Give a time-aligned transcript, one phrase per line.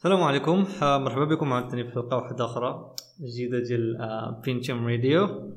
[0.00, 3.96] السلام عليكم آه، مرحبا بكم عاوتاني في حلقه واحدة أخرى جديده ديال
[4.44, 5.52] بينتيوم راديو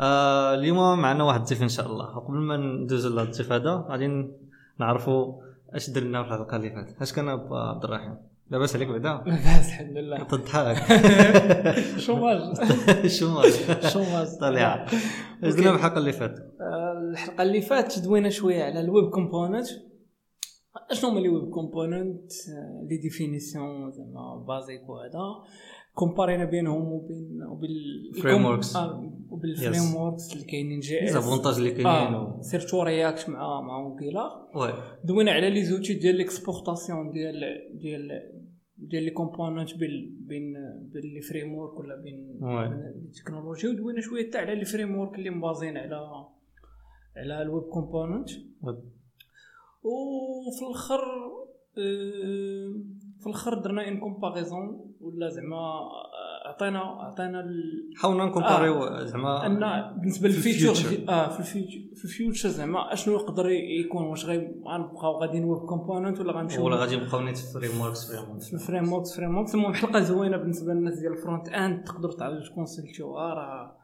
[0.00, 4.28] آه، اليوم معنا واحد الضيف ان شاء الله قبل ما ندوزو لهاد الضيف هذا غادي
[4.78, 5.42] نعرفوا
[5.74, 8.16] اش درنا في الحلقة اللي فاتت اش كان عبد الرحيم
[8.50, 10.76] لاباس عليك بعدا لاباس الحمد لله تضحك
[11.98, 12.40] chômage
[13.06, 13.52] chômage
[13.92, 14.86] chômage طليعه
[15.44, 19.10] اش درنا في الحلقة اللي فاتت آه، الحلقة اللي فاتت دوينا شوية على ال web
[19.10, 19.68] component
[20.90, 22.32] اشنو هما les web components
[22.90, 25.20] les définitions زعما basiques وهذا
[25.94, 27.68] compar ينا بينهم وبين وبين
[28.22, 28.76] Frameworks.
[28.76, 34.48] آه، وبين ال frameworks اللي كاينين les avantages اللي كاينين surtout React مع مع Angular
[34.56, 34.72] وي
[35.04, 37.40] دوينا على les outils ديال l'exportation ديال
[37.74, 38.08] ديال
[38.76, 40.54] ديال les components بين بين
[40.92, 42.38] بين les frameworks ولا بين
[43.06, 46.00] التكنولوجيا ودوينا شوية حتى على les frameworks اللي م basé ين على
[47.16, 48.28] على ال web component
[49.88, 51.00] وفي الآخر
[51.78, 52.72] آه،
[53.20, 59.04] في الآخر درنا une comparaison ولا زعما آه، عطينا عطينا ال- حاولنا ن compar يو
[59.04, 59.60] زعما أن
[60.00, 61.04] بالنسبة ال future.
[61.08, 65.58] آه في ال future في ال future زعما أشنو يقدر يكون؟ واش غنبقاو غاديين web
[65.66, 69.74] component ولا غنمشيو ولا غادي نبقاو نيت في frameworks frameworks في ال frameworks frameworks المهم
[69.74, 73.77] حلقة زوينة بالنسبة للناس ديال ال front-end تقدروا تعالجوا ت consult يوها راه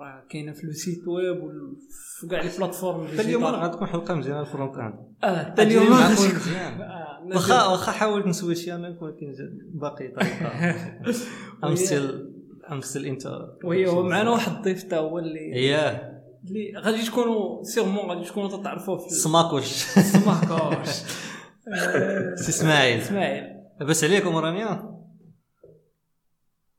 [0.00, 4.14] راه كاينة في لو سيت ويب وفي كاع لي بلاتفورم حتى اليوم راه غتكون حلقه
[4.14, 4.94] مزيانه الفرونت اند
[5.24, 9.34] آه حتى اليوم آه، واخا واخا حاولت نسويتشي أنا ولكن
[9.74, 10.74] باقي طريقة.
[11.64, 12.32] ام ستيل
[12.72, 13.26] ام ستيل انت
[13.64, 18.48] وهي هو معنا واحد الضيف تا هو اللي اياه اللي غادي تكونوا سيغمون غادي تكونوا
[18.48, 19.96] تتعرفوه في سماكوش.
[19.96, 20.88] السماكوش
[22.40, 23.00] سي إسماعيل.
[23.00, 23.44] إسماعيل.
[23.80, 24.96] لاباس عليكم رانيا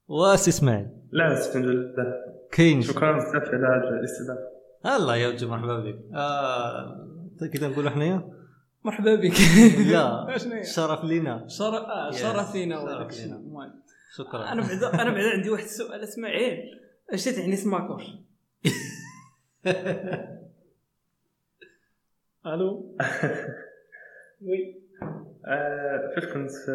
[0.08, 0.88] واسي إسماعيل.
[1.12, 7.08] لا الحمد لله كاين شكرا بزاف على هذا الاستضافه الله يا وجه مرحبا بك آه
[7.54, 8.30] كذا نقولوا حنايا
[8.84, 9.32] مرحبا بك
[9.92, 11.48] لا؟ شرف لينا.
[11.48, 11.78] شر...
[11.78, 12.12] آه.
[12.12, 12.56] شرف شرف.
[12.56, 13.74] المهم
[14.18, 14.52] شكرا.
[14.52, 16.80] أنا بعدا أنا بعدا عندي واحد السؤال اسماعيل
[17.14, 18.04] اش تعني سماكوش
[22.46, 22.98] ألو؟
[24.48, 24.82] وي.
[25.48, 26.72] آه فاش كنت في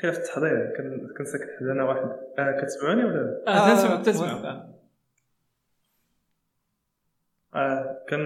[0.00, 2.10] كيف في التحضير كن- كنت ساكن حدا أنا واحد.
[2.38, 4.02] آه كتسمعوني ولا؟ لا؟ آه آه، تسمع.
[4.02, 4.75] تسمع
[7.56, 8.22] آه كان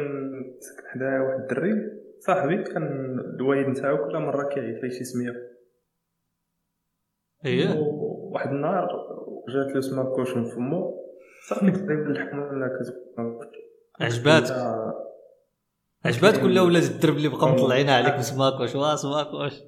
[0.60, 1.72] ساكن حدا واحد الدري
[2.18, 5.50] صاحبي كان الوالد نتاعو كل مرة كيعيط ليه شي سمية.
[7.44, 8.88] اييه وواحد النهار
[9.48, 11.04] جات له سما كوش من فمو
[11.48, 13.50] صافي تقريبا الحمل كتبقى
[14.00, 14.54] عجباتك
[16.04, 19.52] عجباتك ولا ولاد الدرب اللي بقاو مطلعين عليك بسماكوش وا سماكوش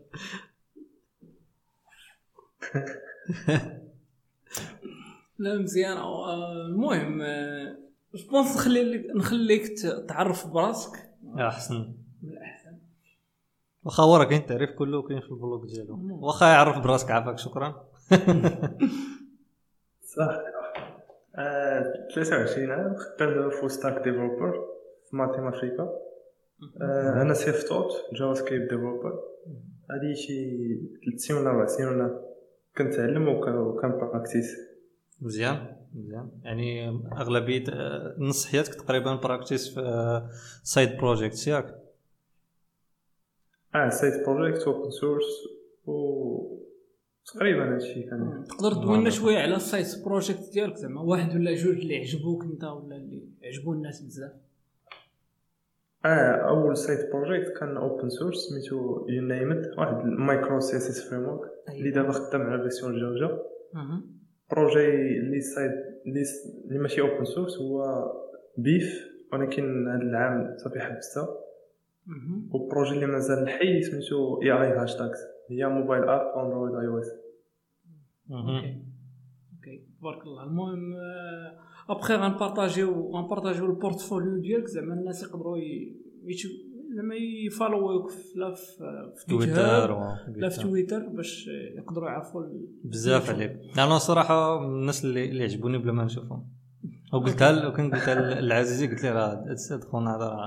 [5.38, 5.96] لا مزيان.
[5.96, 7.22] آه، المهم
[8.14, 9.78] je pense نخلي نخليك
[10.08, 10.92] تعرف براسك؟
[11.38, 11.74] احسن
[12.22, 12.78] من الأحسن.
[13.84, 15.98] واخا هو راه كاين التعريف كله كاين في ال blog ديالو.
[16.26, 17.88] واخا يعرف براسك عافاك شكرا.
[20.16, 20.38] صح.
[21.36, 24.66] آه 23 عام خدام full stack developer
[25.10, 25.82] في ماتيم افريكا
[26.82, 29.20] آه أنا self-taught JavaScript developer
[29.90, 30.50] هادي شي
[31.04, 32.20] ثلاث سنين ولا أربع سنين ولا
[32.78, 34.56] كنتعلم وك- وكان practice
[35.20, 35.76] مزيان.
[35.94, 36.30] مزيان.
[36.44, 40.28] يعني أغلبية آه، نص حياتك تقريبا practice في
[40.62, 41.78] side project ياك
[43.75, 45.25] آه side project open source
[45.86, 46.62] و
[47.34, 48.44] تقريبا هادشي كان.
[48.48, 52.64] تقدر تدوينا شوية على ال side project ديالك زعما واحد ولا جوج اللي عجبوك أنت
[52.64, 54.32] ولا اللي عجبوا الناس بزاف؟
[56.04, 61.91] آه أول side project كان open source سميتو يونايمد واحد ال micro CSS framework اللي
[61.91, 63.38] دابا خدام على version جوج.
[64.53, 65.70] آ projet اللي side
[66.06, 66.22] اللي
[66.64, 67.82] اللي ماشي open source هو
[68.58, 71.28] بيف ولكن هذا العام صافي حبستها.
[72.50, 75.19] وال projet اللي مازال حي سميتو AI Hashtags
[75.50, 77.06] هي mobile app Android iOS.
[78.30, 79.86] OK.
[80.00, 80.44] تبارك الله.
[80.44, 80.94] المهم
[81.88, 85.56] ابخي غنبارطاجيو غنبارطاجيو ال portfolio ديالك زعما الناس يقدروا
[86.97, 87.14] زعما
[87.47, 89.88] ي follow وك في- لا في تويتر
[90.36, 92.44] لا في تويتر باش يقدروا يعرفوا
[92.84, 93.78] بزاف عليك.
[93.78, 96.48] أنا صراحة من الناس اللي اللي عجبوني بلا ما نشوفهم.
[97.12, 100.47] وقلتها وكان قلتها للعزيزي قلت له راه هاد خونا هذا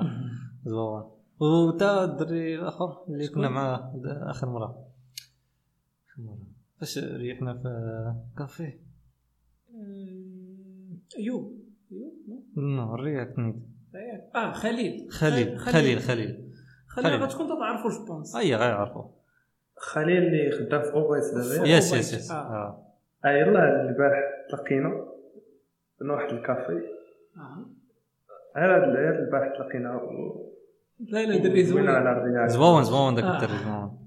[0.65, 1.03] زوين
[1.39, 4.85] وتا الدري الآخر اللي كنا معاه آخر مرة.
[6.79, 7.69] فاش ريحنا في
[8.37, 8.79] كافيه؟
[11.17, 11.53] أيوب.
[11.91, 13.55] أيوب نو؟ نو الرياك نيت.
[14.35, 15.07] آه خليل.
[15.11, 16.51] خليل خليل خليل خليل.
[16.87, 17.23] خليل.
[17.23, 19.03] غتكون تعرفوا جو بونس أي غيعرفوا
[19.77, 21.67] خليل اللي خدام في اوفيس دابا.
[21.67, 22.31] يس يس يس.
[22.31, 22.85] آه.
[23.25, 24.19] يلا البارح
[24.49, 25.05] تلاقينا
[26.01, 26.81] من واحد الكافي.
[28.55, 30.01] على هاد العيال البارح تلاقينا
[30.99, 32.47] لا لا دري وين زوين.
[32.47, 33.35] زوون زوون داك آه.
[33.35, 34.05] الدري زوون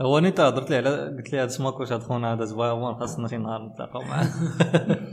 [0.00, 3.28] هو نيتا هضرت لي على قلت لي هذا سماك واش هاد خونا هذا زوين خاصنا
[3.28, 4.26] شي نهار نتلاقاو معاه.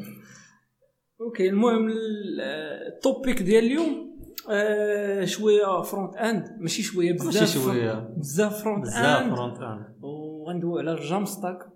[1.42, 2.42] OK المهم ال-
[2.88, 4.12] ال topic ديال اليوم
[4.50, 9.86] آه، شوية front end ماشي شوية بزاف ماشي شوية بزاف front بزاف end front end
[10.04, 11.68] وغندوي على ال Jamstack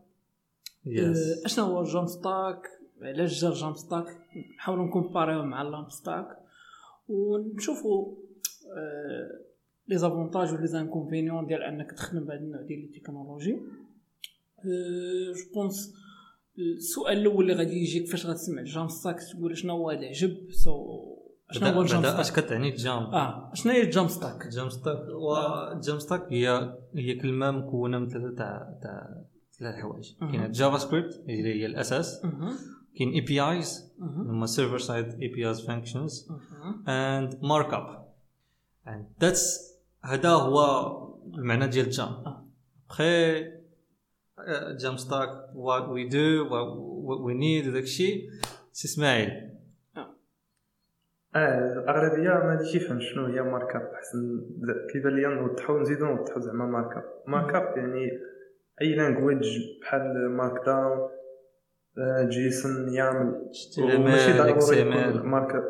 [0.85, 2.61] yes آه، اشنا هو ال Jamstack
[3.01, 4.05] علاش جا ال Jamstack
[4.57, 6.27] نحاولوا نكومباريو مع ال LAMP stack
[7.09, 8.15] ونشوفوا
[9.87, 13.51] les avantages و les inconvénients ديال أنك تخدم بهذا النوع ديال ال technologies.
[15.35, 15.93] je pense
[16.59, 21.05] السؤال الأول اللي غادي يجيك فاش غتسمع ال Jamstack تقول شنو هو هذا عجب so
[21.51, 24.97] شنو هو ال Jam بعدا اش stack كتعني Jam آه شنو هي ال Jamstack؟ Jamstack؟
[24.97, 25.35] و
[25.79, 29.23] Jamstack هي هي كلمة مكونة من ثلاثة تاع تاع
[29.59, 30.13] ثلاث حوايج.
[30.19, 32.21] كاين JavaScript اللي هي الأساس.
[32.97, 37.27] كاين APIs هما server side APIs functions أها.
[37.27, 38.05] And markup.
[38.87, 40.59] And that's هذا هو
[41.37, 42.47] المعنى ديال Jam آه.
[42.89, 43.54] après
[44.79, 46.67] Jamstack what we do what,
[47.07, 48.29] what we need وداك الشيء.
[48.71, 49.29] سي إسماعيل.
[51.35, 51.73] آه.
[51.73, 54.41] الأغلبية ما يفهم شنو هي markup احسن
[54.93, 58.11] كيبان ليا نوضحو نزيدو نوضحو زعما markup markup يعني
[58.81, 59.47] أي language
[59.81, 61.09] بحال Markdown
[62.29, 63.51] JSON YAML.
[63.79, 65.63] وماشي HTML ضروري يكون markup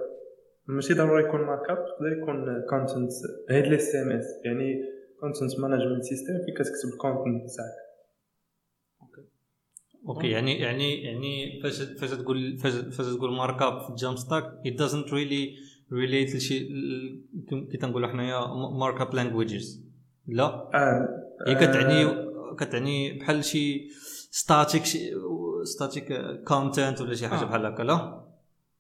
[0.68, 3.12] ماشي ضروري يكون markup يقدر يكون content
[3.50, 4.26] headless CMS.
[4.46, 4.84] يعني
[5.20, 7.85] content management system فين كتكتب ال content تاعك
[10.08, 14.44] OK يعني يعني يعني فاش فاش تقول فاش تقول markup في Jamstack.
[14.44, 16.60] It doesn't really relate لشي
[17.50, 18.48] كي تنقولوا حنايا
[18.80, 19.86] markup languages
[20.28, 20.46] لا.
[20.74, 21.10] آه
[21.48, 22.26] هي آه، كتعني
[22.58, 23.88] كتعني بحال شي
[24.32, 24.84] static
[25.64, 26.14] static
[26.48, 27.46] content ولا شي حاجة آه.
[27.46, 28.26] بحال هكا لا؟ آه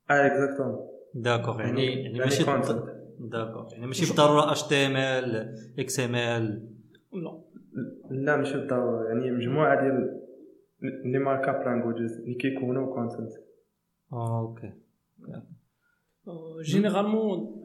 [0.09, 2.83] exactement d'accord يعني يعني ماشي content
[3.19, 3.73] d'accord.
[3.73, 6.67] يعني ماشي بالضرورة اتش تي ام ال إكس ام ال
[7.13, 7.41] لا
[8.11, 9.07] لا ماشي بالضرورة.
[9.07, 10.24] يعني مجموعة ديال
[11.05, 13.31] les markup languages اللي كيكونوا content
[14.13, 14.73] OK
[16.61, 17.61] généralement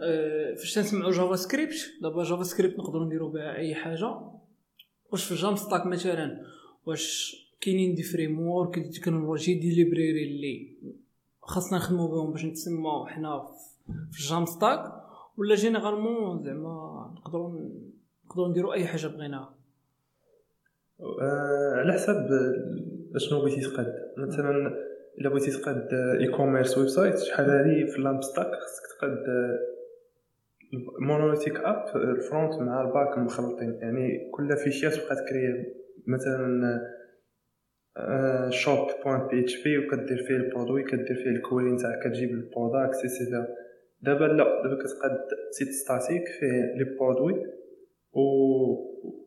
[0.59, 4.21] فاش تنسمعوا JavaScript دابا JavaScript نقدروا نديروا بها اي حاجة
[5.13, 6.41] واش في Jamstack مثلا
[6.87, 10.77] واش كاينين des frameworks des technologies des libraries اللي
[11.43, 14.93] خاصنا نخدموا بهم باش نتسموا حنا في- في ال Jamstack
[15.37, 17.61] ولا généralement زعما نقدروا
[18.27, 19.55] نقدروا نديروا اي حاجة بغيناها
[21.77, 22.27] على حسب
[23.17, 24.75] شنو بغيتي تقاد؟ مثلا
[25.19, 25.89] إلا بغيتي تقاد
[26.21, 29.25] e-commerce website شحال هادي في ال LAMP stack خصك تقاد
[31.01, 33.79] monolithic app ال front مع ال back مخلطين.
[33.83, 35.67] يعني كل fichier تبقى تكري
[36.07, 36.81] مثلا
[38.51, 42.95] shop point PHP وكدير فيه ال produit كدير فيه ال query نتاعك كتجيب ال product
[42.95, 43.47] et cetera
[44.03, 45.19] دابا لا دابا كتقاد
[45.51, 47.47] site statique فيه les produits.
[48.13, 48.21] و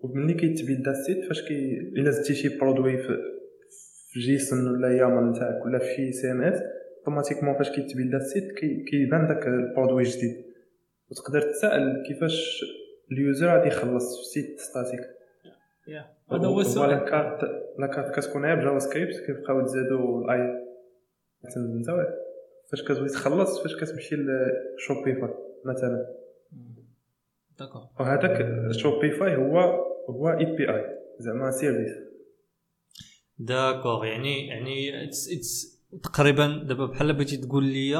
[0.01, 3.32] وملي كيتبيلدا ال site فاش كي إلا زدتي شي produit في
[4.13, 6.61] في JSON ولا YAML نتاعك ولا في CMS
[6.99, 10.45] automatiquement فاش كيتبيلدا ال site كي- كيبان داك ال produit جديد
[11.11, 12.65] وتقدر تسأل كيفاش
[13.11, 14.99] ال user غادي يخلص في site statique
[16.31, 16.89] هذا هو السؤال.
[16.89, 17.43] la carte
[17.79, 20.39] لا كتكون غير ب JavaScript كيبقاو تزادو الاي
[21.79, 22.13] نتا
[22.71, 25.33] فاش كتبغي تخلص فاش كتمشي لشوبيفاي
[25.65, 26.05] مثلا.
[27.59, 29.59] d'accord وهذاك Shopify هو
[30.09, 32.02] هو API زعما service
[33.39, 37.97] d'accord يعني يعني it's it's تقريبا دابا بحال بغيتي تقول لي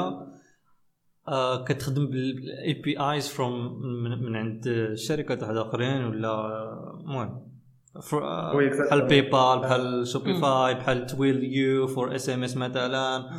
[1.27, 6.63] آه كتخدم بال APIs from من, من عند شركات واحد آخرين ولا
[7.00, 7.53] المهم
[8.13, 8.88] آه، exactly.
[8.88, 13.29] بحال PayPal بحال Shopify بحال Twilio for SMS مثلا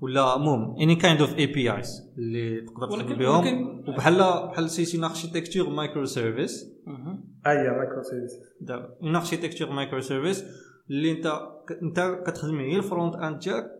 [0.00, 3.84] ولا المهم any kind of APIs اللي تقدر تخدم بهم.
[3.88, 4.18] وبحال
[4.52, 6.64] بحال si c'est architecture microservices.
[7.46, 8.32] Et microservices,
[9.02, 10.44] une architecture microservices
[10.90, 11.42] اللي انت
[11.82, 13.70] انت كتخدم هي ال front-end ديالك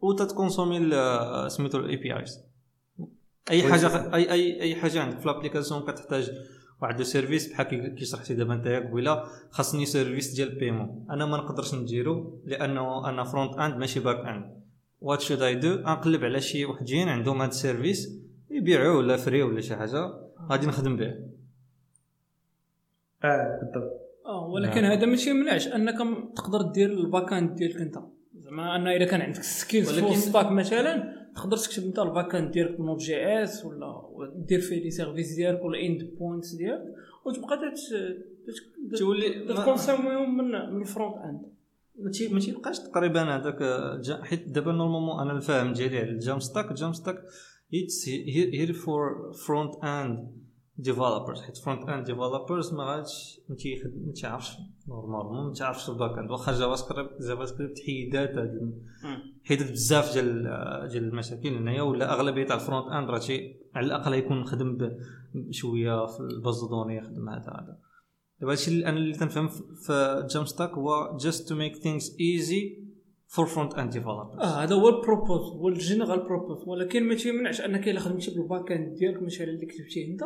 [0.00, 0.78] وتتconsommer
[1.48, 2.40] سميتو ال APIs
[3.50, 4.14] أي حاجة.
[4.14, 5.18] أي أي أي حاجة عندك.
[5.18, 6.30] في ال application كتحتاج
[6.82, 11.26] واحد ال service بحال كي كي شرحتي دابا انت قبيلة خاصني service ديال paiement أنا
[11.26, 14.58] ما نقدرش نديرو لأنه أنا front-end ماشي back-end.
[15.00, 18.18] What should I do نقلب على شي وحدين عندهم هاد ال service
[18.50, 20.14] يبيعوه ولا free ولا شي حاجة
[20.50, 21.14] غادي نخدم به
[23.24, 24.07] آه بالضبط.
[24.28, 25.98] آه ولكن هذا ماشي يمنعش أنك
[26.36, 27.98] تقدر دير ال back-end ديالك أنت.
[28.44, 32.78] زعما أن إذا كان عندك skills ولكن- stack مثلا تقدر تكتب أنت ال back-end ديالك
[32.80, 34.02] ب Node.js ولا
[34.36, 36.84] دير فيه les services ديالك ولا endpoints ديالك
[37.26, 37.58] وتبقى
[38.98, 40.44] تولي ما- تconsommer هم من
[40.74, 41.40] من ال front-end
[41.98, 43.58] ما تي- ما تيبقاش تقريبا هذاك
[44.22, 47.22] حيت دابا normalement أنا الفهم ديالي على ال Jamstack ال Jamstack
[48.52, 50.47] here for front-end
[50.78, 54.52] developers حيت front-end developers ما غاديش ما تعرفش
[54.88, 58.82] normalement ما تعرفش ال back-end واخا JavaScript JavaScript حيدات هاد
[59.44, 60.42] حيدات بزاف ديال
[60.92, 63.20] ديال المشاكل هنايا ولا أغلبية تاع ال front-end راه
[63.74, 64.98] على الأقل يكون خدم ب-
[65.50, 67.78] شوية في ال base de données يخدم هذا هذا.
[68.40, 72.87] دابا هادشي اللي أنا اللي تنفهم في- في Jamstack هو just to make things easy
[73.34, 74.40] for front end developers.
[74.40, 78.34] آه هذا هو ال purpose هو ال general purpose ولكن ما تيمنعش أنك إلا خدمتي
[78.34, 80.22] بال back-end ديالك مثلا اللي كتبتيه أنت.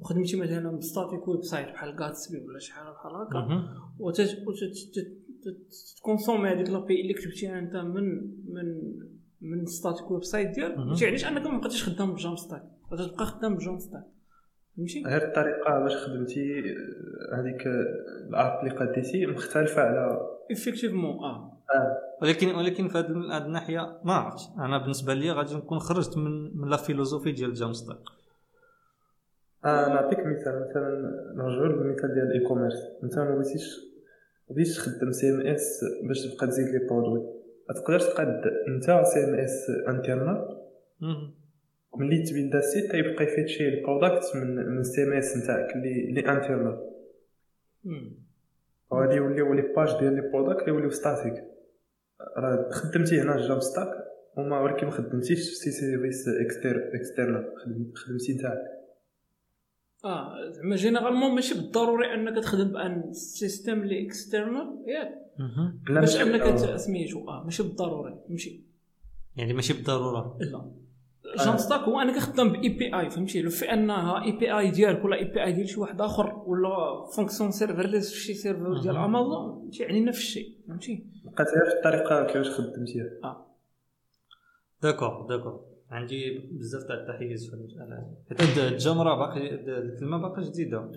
[0.00, 3.38] وخدمتي مثلا ب static website بحال Gatsby ولا شي حاجة بحال هكا.
[5.98, 8.04] وتconsommer هذيك l'API اللي كتبتيها أنت من
[8.54, 8.92] من
[9.40, 10.78] من static website ديالك.
[10.78, 12.62] ما تيعنيش أنك ما بقيتيش خدام ب Jamstack
[12.92, 14.04] غتبقى خدام ب Jamstack
[14.80, 21.56] فهمتي؟ غير الطريقة باش خدمتي آه، هذيك ال API اللي قديتي مختلفة على Effectivement آه.
[22.22, 23.06] ولكن ولكن في هذه
[23.46, 24.42] الناحية ما عرفتش.
[24.58, 27.98] أنا بالنسبة لي غادي نكون خرجت من من la philosophie ديال Jamstack.
[29.64, 30.66] آه نعطيك مثال.
[30.70, 33.80] مثلا نرجعو للمثال ديال ال e-commerce انت ما بغيتيش
[34.50, 37.20] بغيتيش تخدم CMS باش تبقى تزيد les produits
[37.74, 40.60] تقدر تقاد أنت CMS internal
[41.94, 42.02] مهم.
[42.02, 46.90] وملي تبيلدا السيت تيبقى يفيتشي البرودكت من من ال CMS نتاعك اللي اللي internal.
[48.90, 51.44] وغادي يوليو les pages ديال les products يوليو static.
[52.36, 53.88] راه خدمتي هنا Jamstack
[54.36, 58.58] وما ولكن ما خدمتيش في سي service exter external خدم- خدمتي نتاعك.
[60.04, 65.14] آه زعما généralement ماشي بالضروري أنك تخدم ب un système اللي external ياك.
[66.00, 68.64] باش أنك سميتو آه ماشي بالضروري ماشي.
[69.36, 70.38] يعني ماشي بالضرورة.
[70.40, 70.70] لا.
[71.44, 75.68] Jamstack هو انك خدام ب API فهمتي؟ لو في أنها API ديالك ولا API ديال
[75.68, 78.96] شي واحد آخر ولا fonction serverless في شي serveur ديال.
[78.96, 83.46] امازون تيعني نفس الشيء فهمتي؟ بقات غير في الطريقة كيفاش خدمتيها.
[84.82, 90.42] داكور داكور عندي بزاف تاع التحيز في المساله حيت هاد الجمرة باقي هاد الكلمة باقي
[90.42, 90.90] جديدة.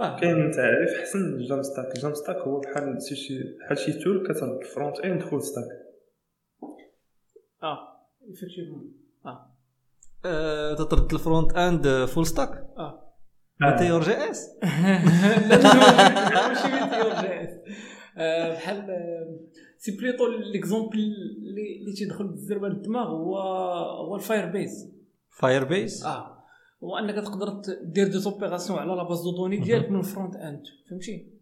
[0.00, 0.20] آه.
[0.20, 4.64] كاين تعريف حسن جام ستاك جام ستاك هو بحال شي شي بحال شي تول كتربط
[4.64, 5.64] فرونت اند فول ستاك
[7.62, 7.78] آه.
[8.30, 8.92] افكتيفمون
[9.26, 9.49] آه.
[10.78, 13.14] تطرد الفرونت اند فول ستاك آه.
[13.60, 14.46] ميتيور جي إس.
[15.48, 17.50] لا ماشي ميتيور جي إس.
[18.16, 19.38] آه، بحال آه،
[19.78, 23.38] c'est plutôt l'exemple اللي اللي تيدخل بالزربة للدماغ هو
[24.06, 24.92] هو ال Firebase
[25.30, 26.44] Firebase آه.
[26.84, 30.62] هو أنك تقدر دير des opérations على la base de données ديالك من ال front-end
[30.90, 31.39] فهمتي؟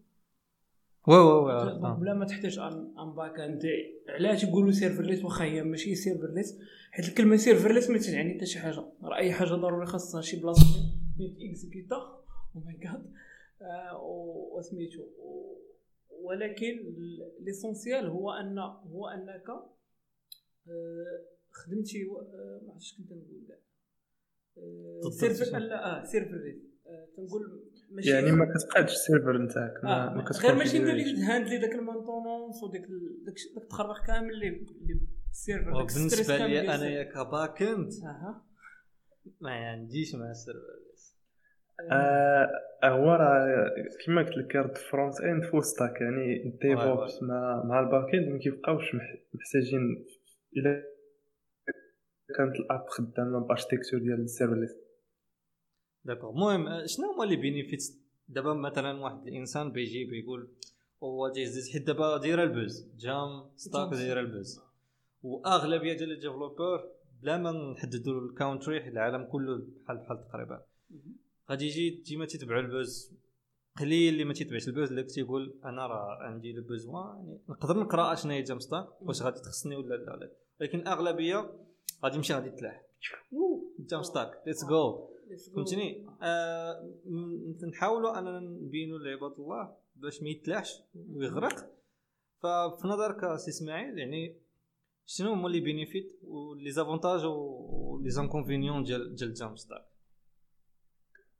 [1.07, 3.63] Oui oui oui بلا ما تحتاج ان أن back-end
[4.09, 6.59] علاش يقولوا serverless واخا هي ماشي serverless
[6.91, 8.85] حيت الكلمة serverless ما تعني حتى شي حاجة.
[9.03, 10.65] راه أي حاجة ضروري خاصها شي بلاصة.
[11.17, 11.95] فين اكزيكيوتا
[12.55, 13.13] أو ماي جاد
[14.57, 15.03] وسميتو.
[16.09, 16.93] ولكن
[17.39, 23.47] ليسونسيال هو ان هو أنك آه، خدمتي آه، ما عرفتش كنت نقول.
[24.57, 25.57] آه، سيرفر.
[25.57, 27.41] لا آه سيرفرليس آه، تنقول
[27.97, 30.13] يعني ما كتقادش السيرفر نتاعك ما, آه.
[30.15, 31.07] ما غير ماشي ندير كتكونفيغوريش.
[31.19, 34.99] ليك هاندلي داك المانتونونس وديك ال- داك التخربيق كامل اللي اللي
[35.31, 35.71] السيرفر
[36.37, 38.45] كامل لي انايا كباك اند أها.
[39.41, 40.59] ما عنديش مع السيرفر.
[41.91, 42.49] آه
[42.83, 43.69] هو راه
[44.05, 46.89] كما قلت لك راه فرونت إند فول ستاك يعني الديف واي.
[46.89, 50.05] اوبس مع مع الباك اند ما كيبقاوش مح- محتاجين
[50.57, 50.83] إلى
[52.37, 54.75] كانت الأب خدامة بأركتيكتور ديال السيرفرليس
[56.09, 57.97] داكور المهم آه، شنو هما لي بينيفيتس
[58.29, 60.49] دابا مثلا واحد الإنسان بيجي بيقول
[61.03, 64.61] هو تيزيد حيت دابا دايرة البوز جام ستاك دايرة البوز.
[65.23, 66.79] وأغلبية ديال ال développeurs
[67.21, 70.61] بلا ما نحددوا ال country العالم كله بحال بحال تقريبا.
[71.49, 73.11] غادي يجي ديما تيتبعوا ال buzz.
[73.79, 77.79] قليل اللي ما تيتبعش ال buzz اللي تيقول أنا راه عندي le besoin يعني نقدر
[77.79, 80.15] نقرأ اشنو هي Jamstack واش غادي تخصني ولا لا.
[80.15, 81.51] لا ولكن أغلبية
[82.03, 82.81] غادي يمشي غادي يتلاح.
[83.79, 85.08] Jamstack let's go
[85.55, 86.93] فهمتني؟ آه
[87.67, 91.55] نحاولوا أننا نبينوا لعباد الله باش ما يتلاحش ويغرق.
[92.39, 94.41] ففي نظرك سي إسماعيل يعني
[95.05, 99.85] شنو هما les bénéfices و les avantages و les inconvénients ديال ديال Jamstack؟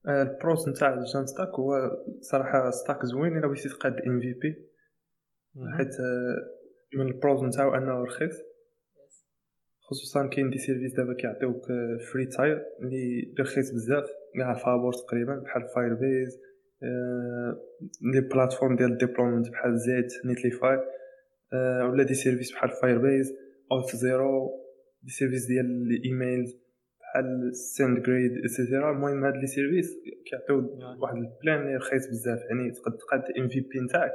[0.07, 1.91] آه، ال pros نتاع ال Jamstack هو
[2.21, 4.69] صراحة stack زوين إلا بغيتي تقاد MVP.
[5.77, 8.48] حيت آه، من ال pros نتاعو أنه رخيص.
[9.89, 11.65] خصوصا كاين des services دابا كيعطيوك
[12.11, 14.05] free tier اللي رخيص بزاف
[14.35, 16.39] كاع فابور تقريبا بحال Firebase
[18.13, 20.79] les plateformes ديال ال deployment بحال Zeit Netlify
[21.53, 23.33] آه، ولا des services بحال Firebase
[23.71, 24.49] Auth0 des
[25.03, 26.55] services ديال ال emails
[27.01, 30.79] بحال SendGrid et cetera المهم هاد les services كيعطيو.
[31.01, 34.11] واحد ال plan اللي رخيص بزاف يعني تقد تقاد MVP نتاعك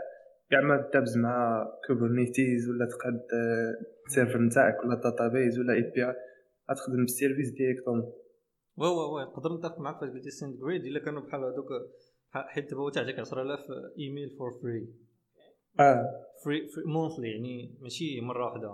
[0.55, 3.21] كاع ما دابز مع Kubernetes ولا تقاد
[4.07, 6.15] ال server نتاعك ولا database ولا API
[6.71, 8.13] غتخدم بال service directement
[8.77, 11.69] oui oui oui نقدر نتفق معك فاش قلتي SendGrid إلا كانوا بحال هذوك
[12.31, 13.61] حيت دابا تعطيك 10000
[13.99, 14.89] email for free
[15.81, 16.05] آه.
[16.45, 18.69] free monthly يعني ماشي مرة واحدة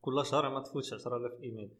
[0.00, 1.70] كل شهر ما تفوتش 10000 ايميل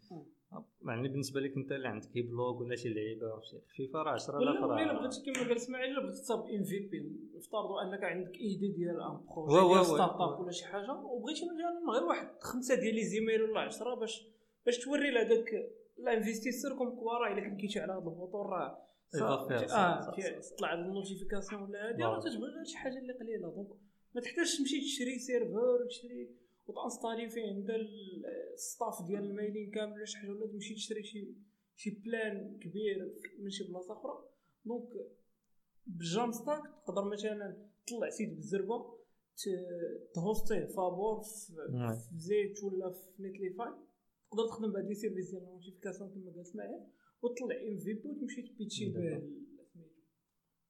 [0.86, 4.66] يعني بالنسبة لك أنت اللي عندك blog ولا شي لعيبة شي خفيفه راه 10000 ولا
[4.66, 8.72] ولا الا راه بغيتي كما قال اسماعيل إلا بغيتي تصاوب MVP نفترضوا أنك عندك idée
[8.72, 9.86] ديال un projet ديال.
[9.86, 14.28] startup ولا شي حاجة وبغيتي مثلا غير واحد خمسة ديال les emails ولا 10 باش
[14.66, 15.50] باش توري لهذاك
[15.98, 20.14] ال investisseur comme quoi راه إلا cliquيتي على هذا ال bouton راه إيه، آه
[20.62, 22.10] هاد ال notification ولا نعم.
[22.10, 23.68] راه تتبغي غير شي حاجة اللي قليلة donc
[24.14, 26.30] ما تحتاجش تمشي تشري server وتشري
[26.68, 27.70] وت installي فيه عند
[28.54, 31.34] ال stuff ديال ال mailing كامل شي حاجة ولا تمشي تشري شي
[31.76, 34.24] شي plan كبير من شي بلاصة أخرى.
[34.64, 34.88] donc
[35.86, 37.56] بال JAMstack تقدر مثلا
[37.86, 38.98] تطلع site بالزربة
[40.14, 41.94] ت hostيه فابور في نعم.
[41.96, 43.72] في Zeit ولا في Netlify
[44.30, 46.80] تقدر تخدم بهاد les services ديال ال notification كما قال اسماعيل
[47.22, 49.26] وتطلع MVP وتمشي ت pitchي سميتو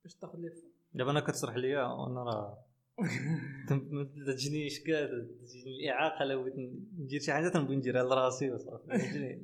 [0.05, 0.71] باش تاخذ les fonds.
[0.95, 2.65] دابا أنا كتشرح ليا وأنا راه
[3.69, 6.55] تم- تجيني اشكال تجيني الإعاقة لو بغيت
[6.99, 8.93] ندير شي حاجة تنبغي نديرها لراسي وصافي.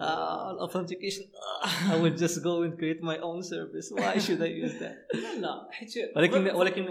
[0.00, 1.22] آه ال authentication
[1.92, 3.88] I will just go and create my own service.
[3.92, 4.96] Why should I use that?
[5.14, 5.68] لا لا.
[5.70, 6.86] حيت ولكن ولكن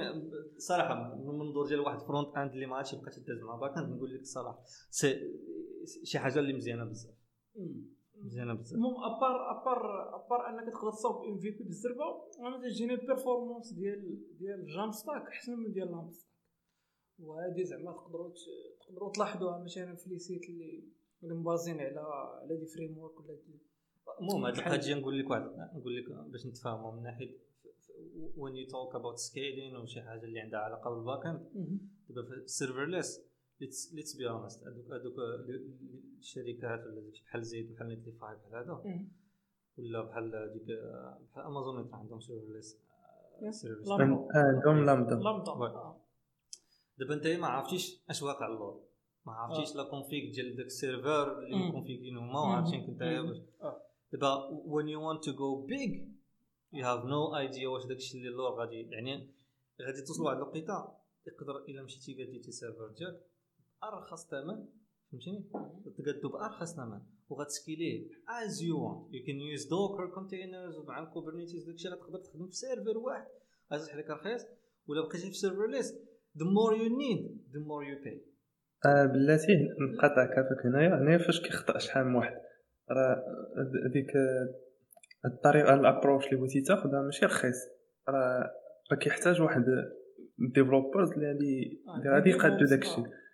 [0.58, 3.96] صراحة من منظور ديال واحد front end اللي ما عادش يبقى تداز مع back end
[3.96, 4.64] نقول لك الصراحه
[6.04, 7.14] شي حاجة اللي مزيانة بزاف.
[8.24, 8.74] مزيانه بزاف.
[8.76, 9.80] المهم à part à part
[10.16, 12.06] à part أنك تقدر تصاوب MVP بالزربة
[12.40, 14.02] أنا تجيني ال performance ديال
[14.38, 16.36] ديال JAMstack أحسن من ديال LAMP stack.
[17.20, 18.34] وهذه زعما تقدروا
[18.88, 20.84] تقدروا تلاحظوها مثلا في les sites اللي
[21.24, 22.00] اللي م baséين على
[22.42, 23.60] على des frameworks ولا des
[24.22, 25.42] المهم هاد القضية نقول لك واحد
[25.76, 27.46] نقول لك باش نتفاهموا من ناحية
[28.36, 31.52] when you talk about scaling وشي حاجة اللي عندها علاقة بال back end
[32.10, 33.22] دابا في ال serverless
[33.62, 35.16] let's let's be honest هذوك هذوك
[36.20, 38.82] الشركات ولا داكشي بحال Zeit بحال Netlify بحال هذا
[39.78, 40.78] ولا بحال ديك
[41.32, 42.78] بحال امازون عندهم serverless
[43.50, 44.16] service Lambda.
[44.16, 45.16] آه، عندهم Lambda.
[45.16, 45.52] Lambda.
[45.52, 46.02] آه.
[46.98, 48.84] دابا انت ما عرفتيش اش واقع اللور.
[49.26, 51.70] ما عرفتيش la config ديال داك ال server اللي.
[51.70, 53.82] م configين هما وعارفين كنت آه.
[54.14, 55.92] دابا when you want to go big
[56.74, 59.34] you have no idea واش داكشي اللي اللور غادي يعني
[59.82, 60.88] غادي توصل لواحد الوقيته
[61.28, 63.35] يقدر إلا مشيتي قاديتي server ديالك.
[63.94, 64.66] ارخص ثمن
[65.12, 65.50] فهمتيني؟
[65.98, 67.02] تقادو بأرخص ثمن.
[67.30, 69.02] وغت scaleيه as you want.
[69.16, 73.28] You can use docker containers مع ال Kubernetes داكشي غتقدر تخدم في server واحد.
[73.74, 74.46] غتصح لك رخيص.
[74.88, 75.94] ولا بقيتي في serverless
[76.38, 77.22] the more you need
[77.54, 78.20] the more you pay.
[78.86, 79.54] آه بلاتي
[79.94, 81.02] نقاطع كافك هنايا.
[81.02, 82.36] هنايا فاش كيخطا شحال من واحد.
[82.92, 83.24] راه
[83.58, 84.56] آه،
[85.26, 87.56] الطريقة ال approche اللي بغيتي تاخذها ماشي رخيص.
[88.10, 88.52] راه
[88.92, 89.66] راه كيحتاج واحد
[90.56, 93.02] developers اللي غادي آه، اللي غادي يقادو داكشي.
[93.02, 93.25] آه.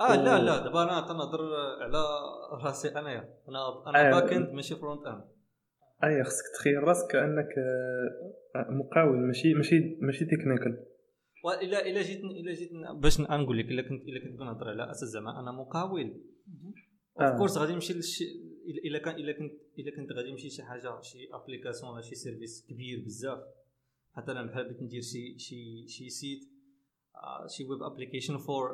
[0.00, 1.40] آه لا و- لا دابا أنا تنهضر
[1.82, 1.98] على
[2.64, 4.20] رأسي انايا أنا أنا آه.
[4.20, 5.24] back end ماشي front end
[6.04, 10.84] أي خصك تخيل راسك كانك آه، آه، مقاول ماشي ماشي ماشي technical
[11.44, 12.70] والا إلا جيت إلا جيت
[13.02, 16.20] باش نقول لك إلا كنت إلا كنت كنهضر على أساس زعما أنا مقاول.
[17.20, 17.36] of آه.
[17.38, 18.24] course غادي نمشي للشي
[18.84, 22.66] إلا كان إلا كنت إلا كنت غادي نمشي شي حاجة شي application ولا شي service
[22.70, 23.38] كبير بزاف.
[24.16, 26.40] مثلا بحال بغيت ندير شي شي شي site
[27.14, 28.70] آه، شي web application for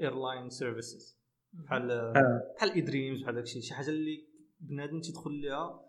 [0.00, 1.18] airline services
[1.52, 2.42] بحال آه.
[2.56, 4.28] بحال eDreams بحال داكشي شي حاجة اللي
[4.60, 5.88] بنادم تيدخل ليها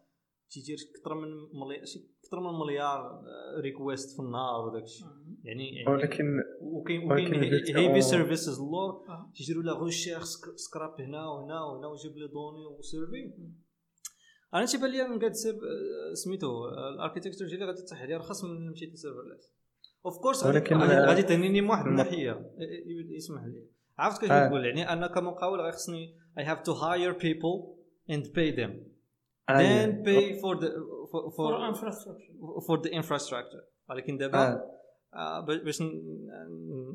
[0.50, 1.28] تيدير أكثر من
[1.60, 3.22] مليار شي أكثر من مليار
[3.62, 5.04] request في النهار وداكشي.
[5.44, 6.26] يعني يعني ولكن
[6.62, 8.00] وكاين وكاين heavy آه.
[8.00, 9.32] services اللور آه.
[9.36, 10.24] تي gérerوا لا غوشيغ
[10.56, 13.34] scrape هنا وهنا وهنا ويجيب لي données و servi
[14.54, 18.44] أنا تيبان لي من قاد server آه، سميتو ال architecture ديالي غادي تصح لي ارخص
[18.44, 19.54] من مشيت ل serverless.
[20.06, 22.52] of course ولكن، غادي آه، تهنيني من واحد الناحية.
[23.18, 23.68] يسمح لي
[24.00, 24.48] عرفت كيفاش آه.
[24.48, 27.56] تقول يعني أنا كمقاول غير خصني I have to hire people
[28.10, 28.72] and pay them.
[29.50, 30.68] آه، then pay for the
[31.12, 32.34] for, for for, infrastructure
[32.68, 33.64] for the infrastructure.
[33.90, 34.80] ولكن دابا آه.
[35.14, 35.82] آه، باش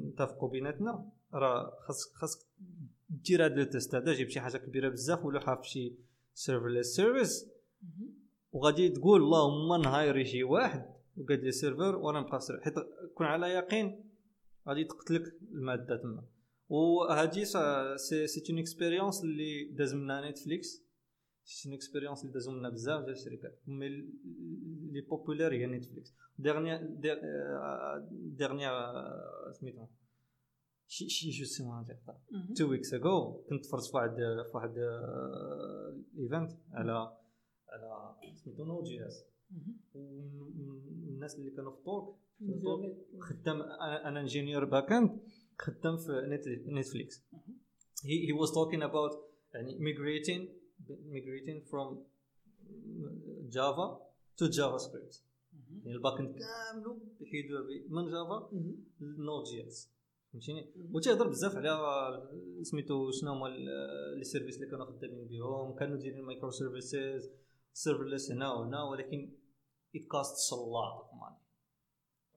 [0.08, 2.48] نتفقوا بيناتنا راه خاص خاص
[3.08, 5.96] دير هذا ال test هذا جيب شي حاجة كبيرة بزاف ولا حاف شي
[6.34, 7.50] serverless service
[8.52, 12.74] وغادي تقول اللهم نهايري شي واحد وقاد لي server وأنا نبقى حيت
[13.14, 14.04] كون على يقين
[14.68, 16.24] غادي تقتلك المادة تما.
[16.68, 20.82] وهادي سا- c'est c'est une expérience اللي داز منها Netflix
[21.44, 23.88] c'est une expérience اللي دازو منها بزاف ديال الشركات mais
[24.92, 26.76] les populaires هي Netflix dernière
[28.12, 28.70] dernière
[29.52, 29.86] سميتو
[30.86, 32.16] شي شي جو سيمون تاع
[32.56, 34.74] two weeks ago كنت فرت في واحد في واحد
[36.18, 36.92] event على
[37.68, 39.24] على سميتو Node.js
[39.94, 45.20] والناس اللي كانوا في talk في talk خدام أنا أنا ingénieur back end
[45.58, 47.22] خدام في Net- Netflix.
[48.04, 49.12] he he was talking about
[49.54, 50.42] يعني migrating
[50.88, 51.96] migrating from
[53.52, 55.22] جافا to جافا سكريبت
[55.84, 58.50] يعني ال backend كاملو يحيدوها ب- من جافا
[59.00, 59.90] ل Node JS
[60.32, 62.28] فهمتيني وتيهضر بزاف على
[62.62, 67.30] سميتو شنو هما les services اللي كانوا خدامين بهم كانوا دايرين microservices
[67.72, 69.30] serverless هنا وهنا ولكن
[69.96, 70.54] it cost
[71.20, 71.36] money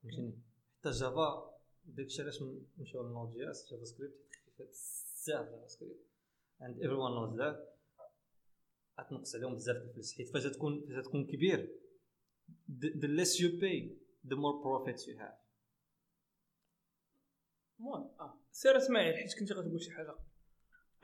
[0.03, 0.39] فهمتيني؟
[0.79, 1.56] حتى جافا
[1.87, 5.99] داكشي علاش م- مشاو ل Node JS جافا سكريبت خفيفه بزاف جافا سكريبت.
[6.61, 7.55] And everyone knows that.
[8.99, 10.17] غتنقص عليهم بزاف الفلوس.
[10.17, 11.69] حيت فاش تكون فاش تكون كبير
[12.79, 13.77] the, the less you pay
[14.29, 15.37] the more profits you have.
[17.79, 18.39] المهم آه.
[18.51, 20.15] سير إسماعيل حيت كنتي غتقول شي حاجة.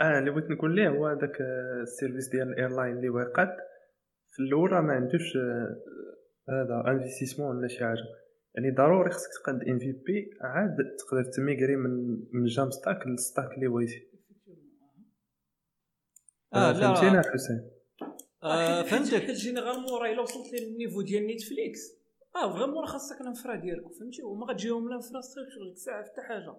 [0.01, 1.37] آه اللي بغيت نقول ليه هو داك
[1.81, 3.57] ال service ديال ال airline اللي واقد
[4.27, 5.81] في الأول راه ما عندوش آه،
[6.49, 8.22] هذا investissement ولا شي حاجة.
[8.55, 13.67] يعني ضروري خصك تقاد MVP عاد تقدر تـ migrer من من Jamstack لل stack اللي
[13.67, 14.07] بغيتي.
[16.53, 17.69] آه لا فهمتينا حسين؟
[18.43, 19.13] آه فهمتك.
[19.13, 21.79] حيت généralement راه إلا وصلت لل niveau ديال نيتفليكس.
[22.35, 26.21] آه vraiment راه خاصك ال infra ديالك فهمتي؟ وما غتجيهم ال infrastructure ديك الساعة حتى
[26.21, 26.55] حاجة.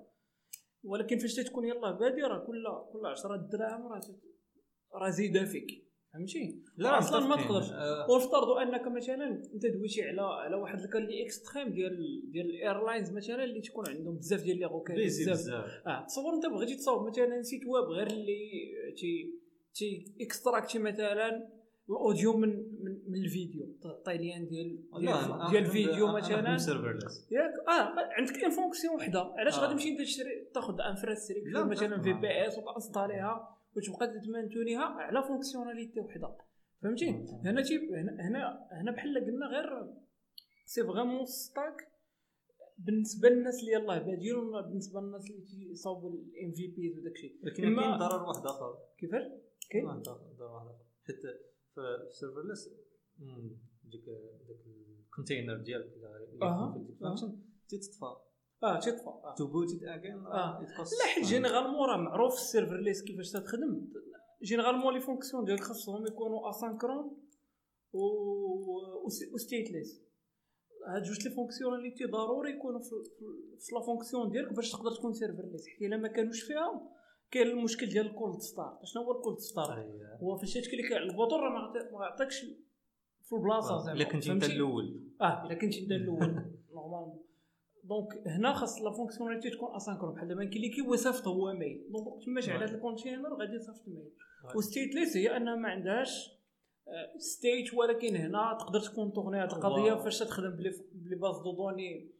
[0.84, 4.00] ولكن فاش تكون يلاه بادي راه كل كل 10 دراهم راه
[4.94, 5.88] راه زايدة فيك.
[6.14, 7.36] فهمتي؟ لا أصلا ما.
[7.36, 7.72] تقدرش.
[7.72, 12.46] آه، ونفترضوا أنك مثلا أنت دويتي على على واحد ال cas اللي extrême ديال ديال
[12.46, 15.64] ال airlines مثلا اللي تكون عندهم بزاف ديال les pays بزاف.
[15.86, 18.38] آه تصور أنت بغيتي تصاوب مثلا site web غير اللي
[18.96, 19.34] تي
[19.74, 21.48] تي extracter مثلا
[21.90, 22.48] ال audio من
[22.84, 26.56] من, من الفيديو تعطي lien ديال ديال, ديال الفيديو مثلا.
[27.30, 29.20] ياك آه عندك une fonction وحدة.
[29.38, 29.60] علاش آه.
[29.60, 34.74] غادي تمشي أنت تشري تاخذ infrastructure لا، مثلا VPS وت installer يها؟ وتبقى ت maintenir
[34.74, 36.36] يها على fonctionnalité وحده.
[36.82, 37.10] فهمتي.
[37.10, 37.62] هنا
[38.20, 39.94] هنا هنا بحال قلنا غير
[40.64, 41.88] c'est vraiment stack.
[42.78, 47.40] بالنسبة للناس اللي يلاه بادين ولا بالنسبة للناس اللي تيصاوبوا ال MVPs وداك الشيء.
[47.42, 48.78] ولكن كاين ضرر واحد آخر.
[48.98, 49.22] كيفاش؟
[49.70, 51.20] كاين ضرر واحد آخر حيت
[51.74, 52.68] في ال serverless
[53.84, 54.04] ديك
[54.48, 54.58] داك
[55.06, 57.38] ال container ديالك اللي في ال function
[57.68, 58.16] تيتطفى.
[58.64, 59.34] آه تيطفى آه.
[59.38, 60.66] to boot it again آه.
[60.78, 63.88] لا حيت généralement راه معروف ال serverless كيفاش تخدم.
[64.42, 67.16] généralement les fonctions ديالك خاصهم يكونوا asynchrone
[67.92, 67.98] و
[69.34, 70.04] و stateless
[70.88, 72.94] هاد جوج les fonctionnalités ضروري يكونوا في,
[73.74, 76.90] la fonction ديالك باش تقدر تكون serverless حيت إلا ما كانوش فيها
[77.30, 79.86] كاين المشكل ديال ال cold start شنو هو ال cold start
[80.22, 82.44] هو فاش ت clique على ال bouton راه ما غيعطيكش
[83.22, 83.92] في البلاصة زعما.
[83.92, 85.00] إلا كنتي أنت؟ الأول.
[85.20, 86.18] آه إلا كنتي أنت الأول.
[86.74, 87.24] normalement
[87.84, 91.86] donc هنا خاص la fonctionnalité تكون asynchrone بحال دابا كاين اللي كيبغي يصيفط هو mail
[91.90, 94.10] donc تما هذا ال container غادي يصيفط mail.
[94.56, 96.30] و stateless هي انها ما عندهاش
[97.18, 99.94] state ولكن هنا تقدر تكون tourner هذه القضية.
[99.94, 100.50] فاش تخدم
[100.92, 102.10] ب les bases de données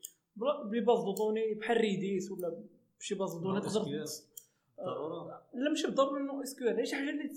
[0.71, 2.65] ب les bases de données بحال Redis ولا
[3.01, 4.05] بشي base de données تقدر.
[4.81, 7.29] ضروره لا ماشي بالضروري انه SQL شي حاجة اللي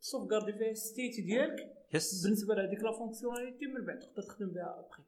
[0.00, 1.74] تسوف garder فيها ال state ديالك.
[2.24, 5.02] بالنسبة لهذيك la fonctionnalité من بعد تقدر تخدم بها après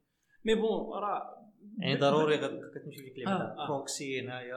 [0.44, 1.45] mais bon راه
[1.78, 3.68] يعني ضروري كتمشي ديك اللعبه آه، تاع آه.
[3.68, 4.56] proxy هنايا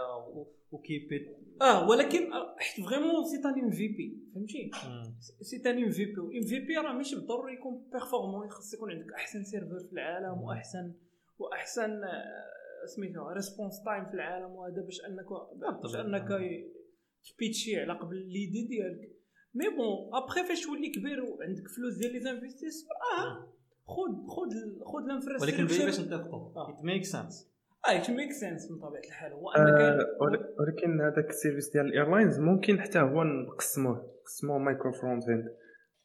[0.71, 4.71] وكيبيت آه ولكن آه، حيت vraiment c'est un MVP فهمتي؟
[5.41, 8.91] سي ان إم في بي إم في بي راه ماشي بالضروري يكون performant خاص يكون
[8.91, 10.93] عندك أحسن serveur في العالم وأحسن
[11.39, 12.01] وأحسن
[12.95, 15.25] سميتو response time في العالم وهذا باش أنك
[15.81, 15.95] باش.
[15.95, 16.27] أنك
[17.35, 19.19] ت pitch ي على قبل l'idée ديالك.
[19.53, 23.53] mais bon après فاش تولي كبير وعندك فلوس ديال les investisseurs آه
[23.95, 24.49] خذ خذ
[24.85, 26.39] خذ ال infrastructure ولكن باش نتفقوا.
[26.55, 26.69] آه.
[26.77, 27.49] it make sense
[27.87, 29.31] آه it make sense من طبيعة الحال.
[29.33, 34.11] هو انك آه، ول- ولكن هذاك ال service ديال ال airlines ممكن حتى هو نقسموه.
[34.21, 35.55] نقسموه micro frontend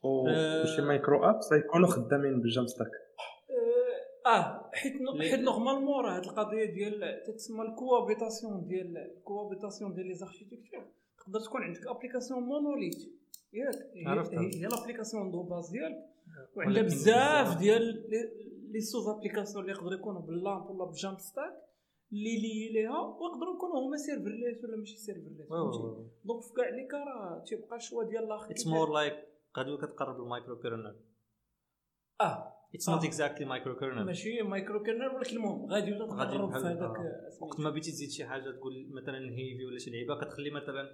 [0.04, 0.62] آه.
[0.62, 2.86] وشي micro apps غيكونوا خدامين بال Jamstack
[4.26, 9.94] آه آه، حيت حيت normalement راه هاد القضية ديال تتسمى ال cohabitation ديال ال cohabitation
[9.94, 10.84] ديال les architectures
[11.18, 12.96] تقدر تكون عندك application monolithe
[13.52, 13.74] ياك
[14.54, 16.13] هي l'application de base ديالك.
[16.56, 17.58] وعندها بزاف.
[17.58, 17.82] ديال
[18.72, 21.52] les- sous-applications اللي يقدروا يكونوا بال LAMP ولا ب Jamstack
[22.12, 25.48] اللي لي ليها ويقدروا يكونوا هما serverless ولا ماشي serverless
[26.24, 29.14] donc في كاع les cas راه تيبقى ال choix ديال الآخر it's more like
[29.58, 30.96] غادي كتقرب ال microkernel
[32.20, 32.52] آه.
[32.74, 33.04] it's not.
[33.04, 37.30] exactly microkernel ماشي microkernel ولكن المهم غادي غادي تقرب في هذاك آه.
[37.40, 40.88] وقت ما بغيتي تزيد شي حاجة تقول مثلا heavy ولا شي لعيبة كتخلي مثلا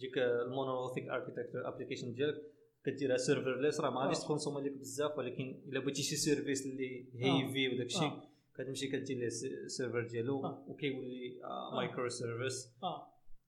[0.00, 2.42] ديك ال monolithic architecture application ديالك
[2.86, 4.24] كديرها serverless راه ما غاديش آه.
[4.24, 8.22] ت consomme لك بزاف ولكن إلا بغيتي شي service اللي heavy وداك الشيء آه.
[8.54, 9.26] كتمشي كدير ليه
[9.64, 10.64] ال serveur ديالو.
[10.66, 11.40] وكيولي
[11.76, 12.72] microservice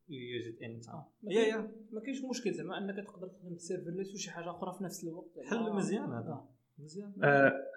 [0.09, 4.31] use it anytime ما يا يا ما كاينش مشكل زعما انك تقدر تخدم serverless وشي
[4.31, 5.31] حاجة أخرى في نفس الوقت.
[5.45, 5.77] حل آه.
[5.77, 6.49] مزيان هذا.
[6.79, 7.13] مزيان.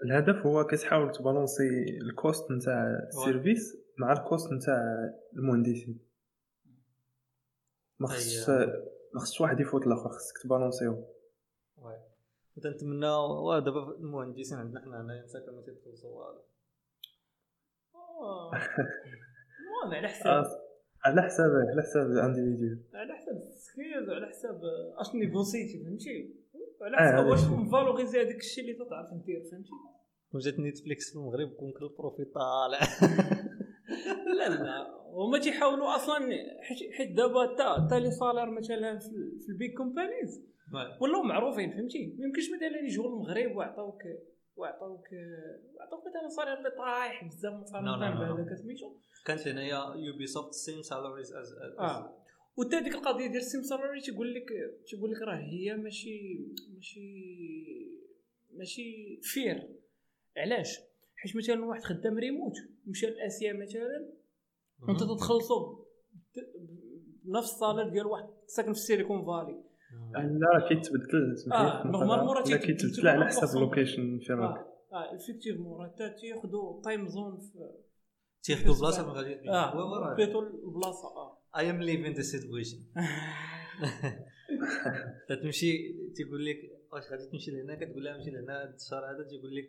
[0.05, 1.69] الهدف هو كتحاول ت balancer
[2.01, 4.81] ال cost نتاع ال service مع ال cost نتاع
[5.37, 5.99] المهندسين.
[7.99, 8.49] ما خصش.
[9.13, 11.05] ما خصش واحد يفوت الآخر خصك ت balancer يهم.
[12.57, 12.63] واي.
[12.63, 16.41] تنتمنى دابا المهندسين عندنا حنا هنايا مساكن ما تيدخلوا والو
[17.95, 18.51] آه.
[18.53, 20.45] المهم على حساب
[21.05, 24.61] على حساب على حساب ال individu على حساب ال skills وعلى حساب
[24.97, 26.35] اش négocier تي فهمتي
[26.81, 27.59] على آه، حساب واش الشيء.
[27.67, 29.69] ن valoriser هذاك الشيء اللي تعرف ندير فهمتي
[30.33, 32.79] وجات نيتفليكس في المغرب كون كل ال profit طالع
[34.37, 36.17] لا لا هما تيحاولوا أصلا
[36.97, 37.55] حيت- دابا
[37.89, 38.99] تا les salaires مثلا
[39.45, 40.41] في ال big companies
[41.01, 44.01] ولاو معروفين فهمتي؟ ما يمكنش مثلا يجيو للمغرب ويعطوك
[44.55, 45.07] ويعطوك
[45.75, 48.19] ويعطوك مثلا salaire اللي طايح بزاف مقارنه.
[48.19, 48.95] بهذاك سميتو.
[49.25, 52.17] كانت هنايا Ubisoft same salaries از آه.
[52.57, 54.45] وتا ديك القضية ديال ال same salary تيقول لك
[54.87, 56.39] تيقول لك راه هي ماشي
[56.75, 57.01] ماشي
[58.53, 59.69] ماشي fair
[60.37, 60.79] علاش؟
[61.15, 62.53] حيت مثلا واحد خدام ريموت
[62.87, 64.09] مشى لآسيا مثلا
[64.87, 65.85] وانت تتخلصوا
[67.23, 69.63] بنفس ال salaire ديال واحد ساكن في ال Silicon Valley
[70.13, 73.57] لا كيتبدل آه، normalement راه كيتبدل على حسب.
[73.57, 77.69] ال location فين راك آه آه effectivement راه تياخذوا time zone في
[78.43, 81.37] تياخذوا بلاصة من غادي آه بيتو البلاصه آه.
[81.57, 82.77] I am living the situation
[85.29, 85.71] تتمشي
[86.15, 86.57] تيقول لك
[86.93, 89.67] واش غادي تمشي لهنا؟ كتقول لها نمشي لهنا هذا الشهر هذا تيقول لك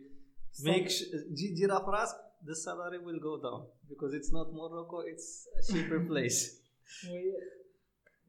[0.65, 0.87] ميك
[1.33, 5.27] جي ديرها في راسك the salary will go down because it's not Morocco it's
[5.59, 6.39] a cheaper place.
[7.11, 7.62] وي-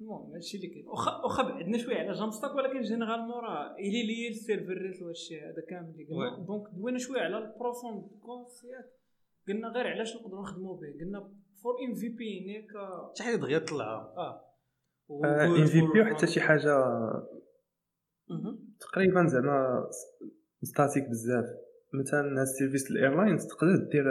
[0.04, 0.86] المهم هادشي اللي كاين.
[0.88, 5.40] واخا واخا بعدنا شوية على Jamstack ولكن généralement راه الي لي ال server ريت وهادشي
[5.40, 6.46] هذا كامل اللي قلنا.
[6.46, 8.90] donc دوينا شوية على ال pros and cons ياك
[9.48, 11.04] قلنا غير علاش نقدروا نخدموا به.
[11.04, 11.20] قلنا
[11.62, 12.70] for MVP نيك
[13.18, 14.40] شي حاجة دغيا طلعها آه.
[15.44, 16.74] MVP وحتى شي حاجة.
[18.80, 19.88] تقريبا زعما
[20.62, 21.46] statique بزاف.
[21.94, 24.04] مثلا هاد ال services ال airlines تقدر دير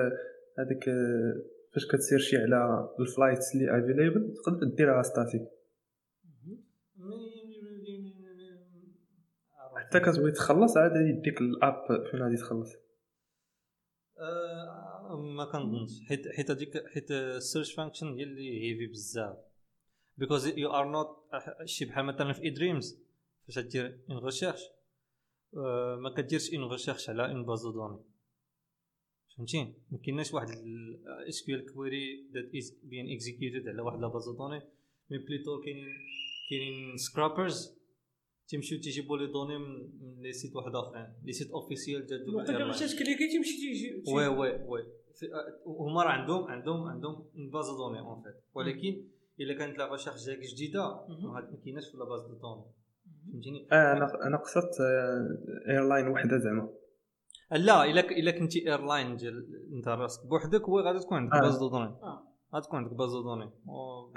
[0.60, 1.34] هذيك آه،
[1.73, 5.41] فاش كتسيرشي على ال flights اللي available تقدر ديرها statique
[9.76, 12.74] حتى كتبغي تخلص عاد يديك ال app فين غادي تخلص.
[14.20, 16.08] آه، ما كنظنش.
[16.08, 19.38] حيت حيت هذيك حيت ال search function هي اللي heavy بزاف.
[20.17, 21.08] because you are not
[21.66, 23.00] شي بحال مثلا في eDreams
[23.48, 24.62] فاش دير une recherche
[26.04, 28.00] ما كديرش une recherche على une base de données
[29.38, 30.48] فهمتي؟ ما كايناش واحد
[31.30, 34.62] SQL query that is being executed على واحد la base de données
[35.10, 35.88] mais plutôt كاينين
[36.49, 37.78] كاينين scrapers
[38.47, 42.49] تيمشيو تيجيبوا les données من les sites واحد آخرين les sites officiels ديال دوك وقت
[42.50, 42.80] ال airline.
[42.79, 44.82] باش كليكي تيمشي تيجي oui oui oui.
[45.19, 49.03] في- آه، هما راه عندهم عندهم عندهم une base de données en fait ولكن
[49.39, 50.79] إلا كانت la recherche ديالك جديدة.
[51.10, 52.63] ما كايناش في la base de données
[53.32, 54.75] فهمتيني؟ آه أنا أنا قصدت
[55.69, 56.69] airline وحدة زعما.
[57.51, 61.41] لا إلا إلا كنتي airline ديال أنت راسك بوحدك هو غادي تكون عندك آه.
[61.41, 61.96] base de données
[62.54, 64.12] آه غادي تكون عندك base de données و-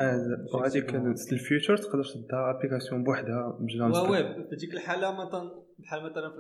[0.55, 0.95] وهذيك.
[1.33, 6.03] ال feature تقدر تديها application بوحدها ب Jam oui oui في ديك الحاله مثلا بحال
[6.11, 6.37] مثلا في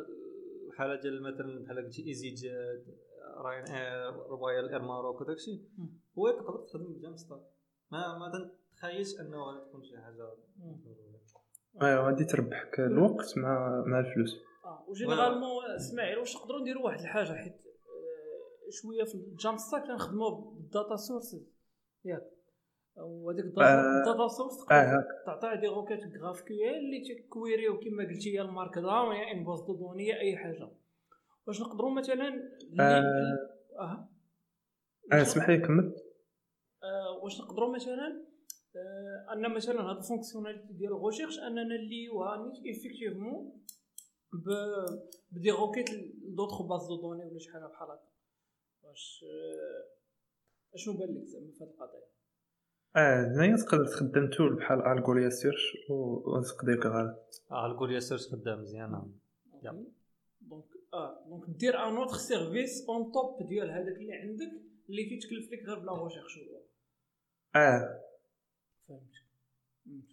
[0.73, 2.53] الحاله ديال مثلا بحال قلتي easyJet
[3.45, 6.01] Ryanair Royal Air Maroc وداكشي مم.
[6.19, 7.41] هو تقدر تخدم ب Jamstack
[7.93, 8.33] ما ما
[8.75, 10.33] تتخيلش انه غادي تكون شي حاجة
[11.83, 17.01] آه غادي تربحك الوقت مع مع الفلوس آه و généralement اسماعيل واش نقدروا نديروا واحد
[17.01, 17.57] الحاجة حيت
[18.71, 21.56] شوية في ال Jamstack كنخدموا بال data sources
[22.07, 22.23] ياك.
[22.97, 23.99] وهذيك آه.
[23.99, 28.79] ال data source تقدر آه تعطيها des requêtes GraphQL اللي تكويريو كما قلتي يا ال
[28.79, 30.69] Markdown يا une base de données أي حاجة.
[31.47, 33.79] واش نقدروا مثلا اللي- آه.
[33.81, 34.09] آه
[35.13, 35.95] آه اسمح لي كمل.
[36.83, 38.27] آه، واش نقدروا مثلا
[38.77, 43.63] آه، أن مثلا هاد ال fonctionnalité ديال ال recherche أننا نليوها نيت effectivement
[44.33, 44.49] ب
[45.31, 45.87] ب des requêtes
[46.37, 48.09] d'autres bases de données ولا شي حاجة بحال هكا.
[48.83, 49.96] واش آه،
[50.77, 52.07] اشنو بان لك زعما في هاد القضية؟
[52.97, 57.15] آه هنايا تقدر تخدم tool بحال Algolia search وتقدر غير.
[57.51, 59.13] آه Algolia search خدام مزيان.
[60.41, 64.53] donc آه donc دير un autre service on top ديال هذاك اللي عندك
[64.89, 66.39] اللي تيتكلف لك غير ب la recherche
[67.57, 68.01] آه.
[68.89, 69.01] فهمت
[69.85, 70.05] فهمت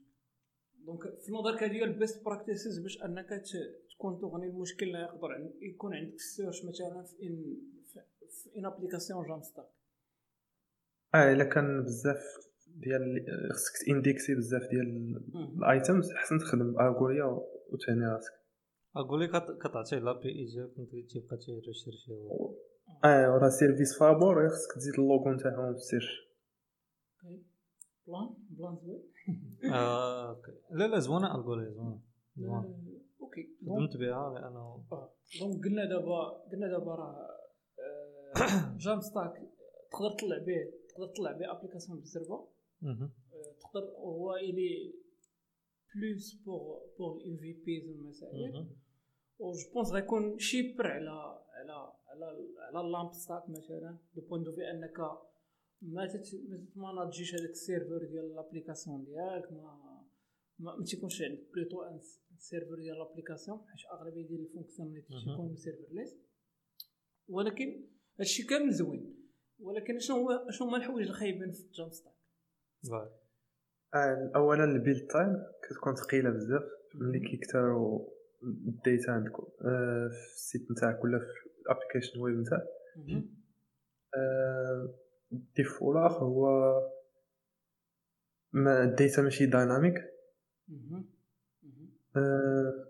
[0.86, 3.44] donc في نظرك هذه هي ال best practices باش أنك
[3.90, 7.58] تكون تغني المشكل اللي يقدر عن- يكون عندك ال search مثلا في une
[8.30, 9.70] في une application Jamstack
[11.16, 12.24] آه إلا كان بزاف
[12.76, 15.22] ديال خصك تإنديكسي بزاف ديال
[15.58, 17.24] ال items احسن تخدم Algolia
[17.70, 18.32] وتهني راسك.
[18.96, 22.12] أقول لك كت- كتعطيه l'API ديالك انت تيبقى تيريشيرشي
[23.06, 26.24] آه وراه service فابور خصك تزيد اللوغو نتاعهم في ال search.
[28.08, 29.04] plan؟ plan زوين.
[29.74, 30.52] آه، OK.
[30.72, 32.00] لا لا زوينة Algolia زوينة.
[32.40, 32.76] آه،
[33.22, 33.50] OK.
[33.66, 37.28] خدمت بها لأنه آه، donc قلنا دابا قلنا دابا راه
[37.80, 39.34] آه، Jamstack
[39.92, 40.83] تقدر تطلع به.
[40.94, 42.48] تقدر تطلع به application بالزربه
[42.82, 43.12] مهم.
[43.62, 44.94] تقدر هو il
[45.96, 48.70] est plus pour pour ال MVPs والمسائل مهم.
[49.40, 51.10] و je pense غيكون cheaper على
[51.54, 52.26] على على
[52.60, 55.00] على ال LAMP stack مثلا du point de vue انك
[55.82, 60.04] ما تت- ما تماناجيش هذاك ال serveur ديال l'application ديالك ما
[60.60, 62.00] ما, تيكونش عندك plutôt un
[62.38, 65.08] serveur ديال l'application حيت اغلبيه ديال ال fonctionnalité.
[65.08, 66.16] تيكون serverless
[67.30, 67.86] ولكن
[68.20, 69.23] هادشي كامل زوين
[69.64, 72.14] ولكن شنو هو شنو هما الحوايج الخايبين في Jamstack.
[73.96, 76.64] آه، اولا ال build time كتكون ثقيلة بزاف.
[76.96, 78.10] ملي كيكثروا
[78.44, 81.26] ال data عندكم آه، في ال site نتاعك ولا في
[81.62, 83.30] ال application web نتاعك مهم.
[84.16, 84.94] آه،
[85.32, 86.48] ال défaut الآخر هو
[88.54, 89.96] ما ال data ماشي dynamic.
[92.18, 92.86] آه،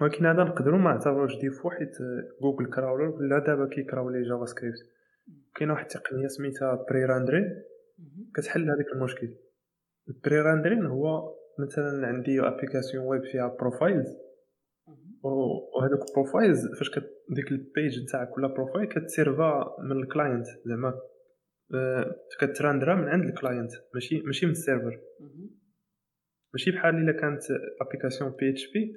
[0.00, 1.96] ولكن هذا نقدروا ما نعتبروش défaut حيت
[2.42, 4.78] Google crawler ولا دابا كيكراولي JavaScript.
[5.54, 7.62] كاينة واحد التقنية سميتها pre-rendering.
[8.34, 9.34] كتحل هذاك المشكل.
[10.08, 14.16] ال pre-rendering هو مثلا عندي application web فيها profiles
[15.22, 20.46] وهذوك ال profiles فاش كت ديك ال page نتاعك ولا profile كتسيرفا من ال client
[20.64, 21.00] زعما
[21.74, 25.00] آه، كتراندرا من عند ال client ماشي ماشي من ال server.
[26.54, 27.42] ماشي بحال إلا كانت
[27.80, 28.92] application PHP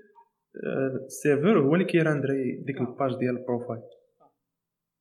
[1.05, 2.81] ال serveur هو اللي كي rendre ي ديك آه.
[2.81, 3.81] ال page ديال ال profile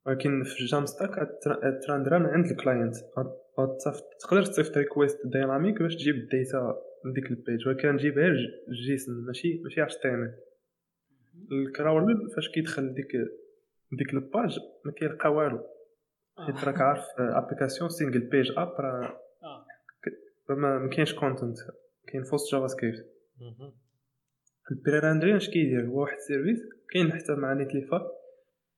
[0.06, 1.28] ولكن في Jamstack
[1.86, 2.94] ت rendre ا من عند ال client.
[4.20, 7.68] تقدر تصيفط request dynamic باش تجيب ال data من ديك ال page.
[7.68, 8.32] ولكن تجيبها
[8.86, 10.34] JSON ماشي ماشي HTML ال
[11.52, 13.12] crawler فاش كيدخل ديك
[13.92, 15.66] ديك ال page ما كيلقى والو.
[16.46, 19.66] حيت راك عارف application single page app راه آه.
[20.48, 21.56] ما ما كاينش content
[22.06, 23.06] كاين فوسط JavaScript.
[24.70, 26.58] ال pre-rendering اش كيدير؟ هو واحد ال service
[26.92, 28.10] كاين حتى مع Netlify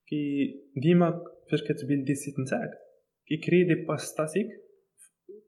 [0.06, 2.70] كي ديما فاش كت build ي ال site نتاعك
[3.26, 4.46] كي créer des pages statiques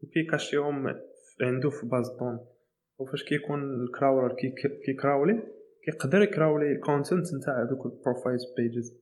[0.02, 0.86] وكي cache يهم
[1.40, 2.46] عنده في باز طون.
[2.98, 4.54] وفاش كيكون ال crawler كي-
[4.86, 5.42] كي crawl ي
[5.84, 8.96] كيقدر ي crawl ي ال content نتاع دوك ال profile pages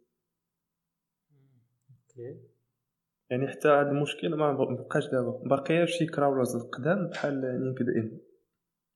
[3.31, 5.31] يعني حتى هذا المشكل ما بقاش دابا.
[5.49, 8.19] باقي شي crawlers القدام بحال LinkedIn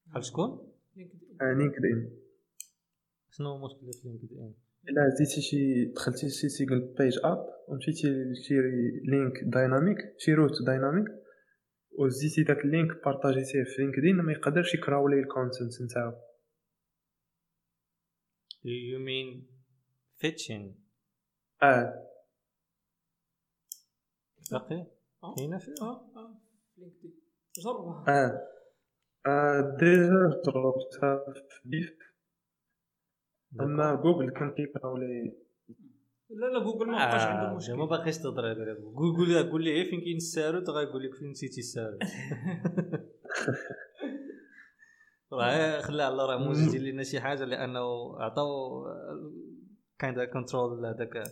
[0.07, 0.73] بحال شكون؟
[1.41, 2.11] LinkedIn
[3.31, 4.55] شنو هو مشكلة في LinkedIn؟
[4.89, 8.55] إلا زيتي شي دخلتي شي single page app ومشيتي لشي
[9.05, 11.07] link dynamic شي route dynamic
[11.99, 15.83] وزيتي داك ال link partage يتيه في LinkedIn ما يقدرش ي crawl ي ال content
[15.83, 16.13] نتاعو.
[18.65, 19.29] You mean
[20.23, 20.67] fetching
[21.63, 22.09] آه.
[24.53, 24.87] باقي؟
[25.25, 25.35] آه.
[25.37, 26.41] كاينة فيه آه آه.
[26.79, 27.21] لينكدين.
[27.65, 28.05] جربها.
[28.09, 28.49] آه.
[29.27, 32.08] آه، ديجا جربتها في بيف
[33.61, 35.33] أما جوجل كان كيكراولي
[36.31, 38.57] لا لا جوجل ما بقاش عنده آه، مشكل ما باقيش تضرب
[38.97, 42.03] قول قول لي غير فين كاين الساروت غايقول لك فين نسيتي الساروت.
[45.33, 48.85] راه خلى على راه موجد يدير لنا شي حاجة لأنه عطاو
[49.99, 51.23] كاين كنترول هذاك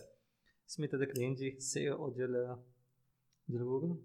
[0.67, 2.57] سميت هذاك الهندي السي أو ديال
[3.47, 3.97] ديال جوجل.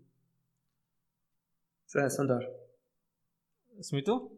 [2.09, 2.55] سوندار.
[3.81, 4.31] سميتو؟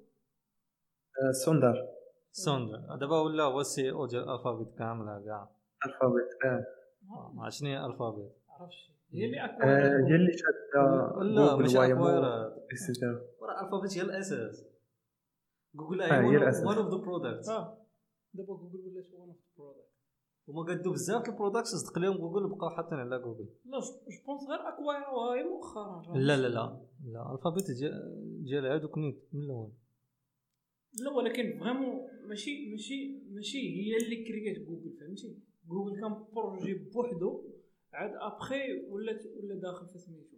[1.22, 1.32] آه،
[2.36, 5.48] سوندر دابا ولا هو السي أو ديال الفابيت كامله كاع
[5.86, 6.66] الفابيت آه.
[7.46, 11.78] آه، شنو هي الفابيت عرفتش هي اللي آه، اكواريت هي اللي شاده لا ماشي
[12.72, 14.64] اكسيتيرا راه الفابيت هي الأساس.
[15.74, 16.66] جوجل آه، هي الأساس.
[16.66, 17.78] ون اوف ذا برودكتس آه.
[18.34, 19.84] دابا جوجل ولات ون اوف برودكت
[20.48, 23.86] هما قدوا بزاف د البرودكتس صدق لهم جوجل وبقاو حاطين على جوجل لا جو
[24.26, 26.16] بونس غير اكوايروها هي مؤخرا.
[26.16, 26.80] لا لا لا.
[27.04, 29.72] لا الفابيت ديال ديال هادوك نيت من الأول.
[31.04, 37.50] لا ولكن فريمون ماشي ماشي ماشي هي اللي كريات جوجل فهمتي؟ جوجل كان بروجي بوحدو
[37.92, 40.36] عاد أبخي ولات ولا داخل في سميتو.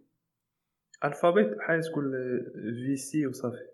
[1.03, 2.11] ألفابيت بحال تقول
[2.85, 3.67] في سي وصافي.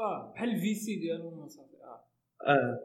[0.00, 2.04] آه بحال الفي سي ديالهم صافي آه.
[2.46, 2.80] آه.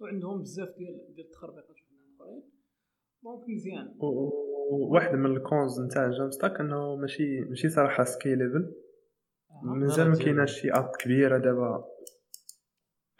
[0.00, 2.42] وعندهم بزاف ديال ديال التخربيقات اخرين
[3.22, 3.96] دونك مزيان.
[4.00, 8.74] و- و- وواحد من الكونز نتاع جام ستاك انه ماشي ماشي صراحة سكيليبل
[9.50, 9.60] آه.
[9.64, 10.16] مازال ما.
[10.18, 11.84] كايناش شي أب كبيرة دابا.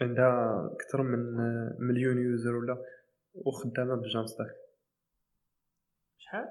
[0.00, 1.18] عندها أكثر من
[1.78, 2.84] مليون user ولا
[3.34, 4.56] وخدامة ب Jamstack
[6.18, 6.46] شحال؟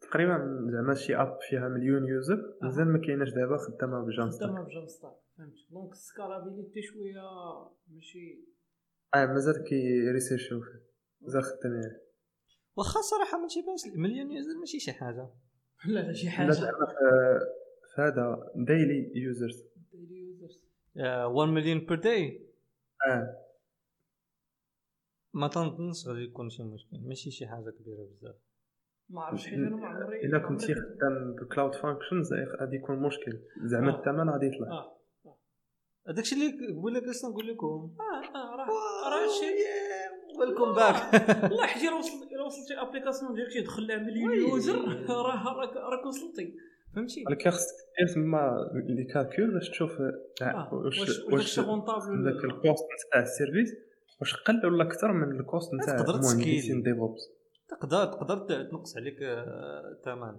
[0.00, 2.58] تقريبا زعما شي app فيها مليون user.
[2.62, 5.54] مازال ما كايناش دابا خدامة ب Jamstack خدامة ب Jamstack فهمت.
[5.70, 7.22] donc ال scalabilité شوية
[7.88, 8.44] ماشي.
[9.14, 10.80] آه مازال كي research يو فيه
[11.20, 12.02] مازال خدامين عليه
[12.76, 15.28] واخا صراحة ما تيبانش مليون user ماشي شي حاجة.
[15.86, 16.86] لا لا شي لا حاجة زعما
[17.94, 19.69] في هذا daily users
[20.96, 22.46] 1 مليون per day
[23.06, 23.36] آه.
[25.34, 26.98] ما تنظنش غادي يكون شي مشكل.
[27.02, 28.36] ماشي شي حاجة كبيرة بزاف.
[29.08, 33.40] ما عرفتش حيت أنا ما عمري إلا كنتي خدام ب cloud functions غادي يكون مشكل.
[33.64, 33.98] زعما آه.
[33.98, 34.68] الثمن غادي يطلع.
[34.70, 34.96] آه.
[36.08, 37.96] هذاك الشيء اللي قبيله جلسنا نقول لكم.
[38.00, 38.68] آه آه راه
[39.10, 39.54] راه شي
[40.38, 45.76] welcome back إلا وصل إلا وصلت شي application ديالك يدخل لها مليون user راه راك
[45.76, 46.56] راك وصلتي
[46.94, 50.00] فهمتي؟ ولكن خصك دير تما لي كالكول باش تشوف
[50.42, 53.74] آه، واش واش واش رونطابل داك الكوست تاع السيرفيس
[54.20, 56.82] واش قل ولا أكثر من الكوست نتاع تقدر المهندسين تسكيل.
[56.82, 57.20] ديفوبس
[57.68, 60.36] تقدر تقدر تنقص عليك آه، الثمن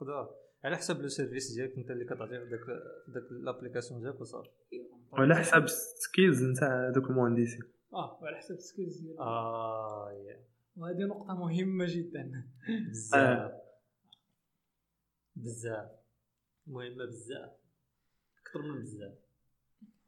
[0.00, 0.30] تقدر.
[0.64, 2.60] على حسب لو سيرفيس ديالك أنت اللي كتعطيه في داك
[3.08, 4.48] داك لابليكاسيون ديالك وصافي.
[5.12, 7.60] وعلى حساب السكيلز نتاع دوك المهندسين.
[7.94, 10.40] آه وعلى حسب السكيلز ديالك آه يا.
[10.76, 12.44] وهذه نقطة مهمة جدا.
[12.90, 13.52] بزاف.
[15.36, 15.90] بزاف.
[16.66, 17.50] مهمه بزاف.
[18.42, 19.12] أكثر من بزاف.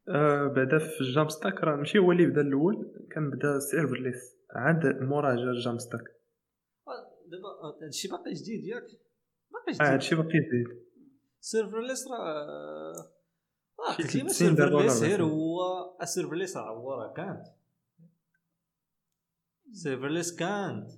[0.09, 4.85] آه بعدا في ال Jamstack راه ماشي هو اللي بدا الأول كان بدا serverless عاد
[5.01, 6.01] موراه جا ال Jamstack.
[6.87, 8.83] آه، دابا آه، هادشي باقي جديد ياك؟
[9.51, 9.81] باقي آه جديد.
[9.81, 10.85] هادشي باقي جديد.
[11.39, 12.93] serverless راه
[13.79, 15.59] راه serverless غير هو
[16.01, 17.45] ال serverless راه هو راه كانت.
[19.71, 20.91] serverless كانت.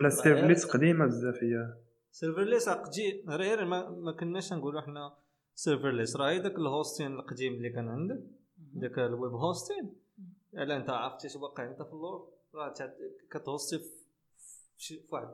[0.00, 1.74] لا serverless قديمة بزاف هي.
[2.18, 5.16] serverless قديم غير ما, ما كناش نقولوا حنا
[5.54, 8.20] serverless راه داك ال hosting القديم اللي كان عندك
[8.58, 9.94] داك ال web hosting
[10.54, 12.74] الا انت عرفتي اش واقع انت في اللور راه
[13.30, 13.78] كت host ي
[14.78, 15.28] في واحد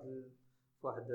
[0.83, 1.07] واحد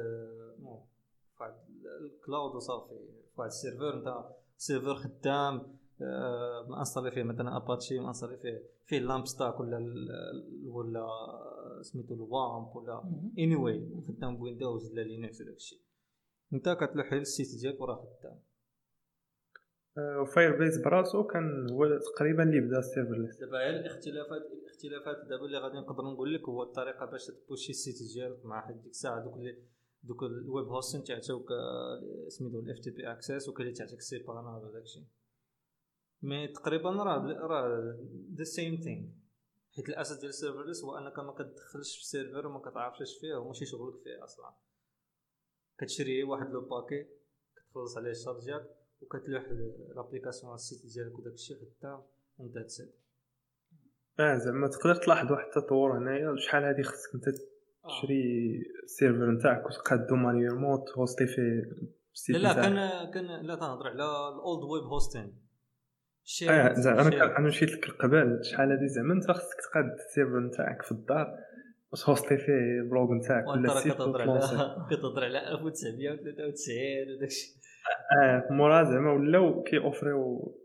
[1.40, 2.90] واحد ال- ال cloud وصافي
[3.36, 4.26] في واحد ال serveur انت
[4.58, 9.78] serveur خدام آه، م installé فيه مثلا Apache م installé فيه فيه LAMP stack ولا
[9.78, 11.08] ال- ولا
[11.82, 13.04] سميتو ال WAMP ولا
[13.40, 15.80] anyway خدام بويندوز ولا لينكس وداك الشيء
[16.54, 18.40] انت كتلوح ال site ديالك وراه خدام
[20.22, 25.58] و Firebase براسو كان هو تقريبا اللي بدا serverless دابا غير الاختلافات الاختلافات دابا اللي
[25.58, 29.24] غادي نقدر نقول لك هو الطريقة باش تبوشي ال site ديالك مع حد ديك الساعة
[29.24, 29.58] دوك اللي
[30.04, 34.82] دوك ال web hosting تعطيوك آه، سميتو ال FTP access وكاين اللي تعطيك cPanel وداك
[34.84, 35.04] الشيء.
[36.22, 37.96] mais تقريبا راه راه
[38.38, 39.08] the same thing
[39.76, 43.36] حيت الأساس ديال ال serverless هو أنك ما كتدخلش في السيرفر وما كتعرفش اش فيه
[43.36, 44.54] وماشي شغلك فيه أصلا.
[45.78, 47.08] كتشري واحد le paquet
[47.56, 49.44] كتخلص عليه ال charge ديالك وكتلوح
[49.96, 52.02] l'application على ال site ديالك وداك الشيء خدام
[52.38, 52.94] وانت تسد
[54.20, 57.26] آه زعما تقدر تلاحظ واحد التطور هنايا شحال هادي خصك انت
[57.86, 58.24] تشري
[58.84, 61.64] السيرفر نتاعك وتقادو manuellement تهوستي فيه
[62.30, 62.54] لا لا.
[62.54, 62.76] كان
[63.12, 65.49] كان لا تنهضر على ال old web hosting
[66.50, 70.92] آه زعما أنا مشيت لك قبل شحال هادي زعما أنت خصك تقاد السيرفر نتاعك في
[70.92, 71.38] الدار
[71.94, 74.22] وتهوستي فيه ال blog نتاعك ولا ال site كتهضر.
[74.22, 74.40] على
[74.92, 77.54] كتهضر على 1993 وداك الشيء
[78.24, 80.56] آه مورا زعما ولاو كيأوفريو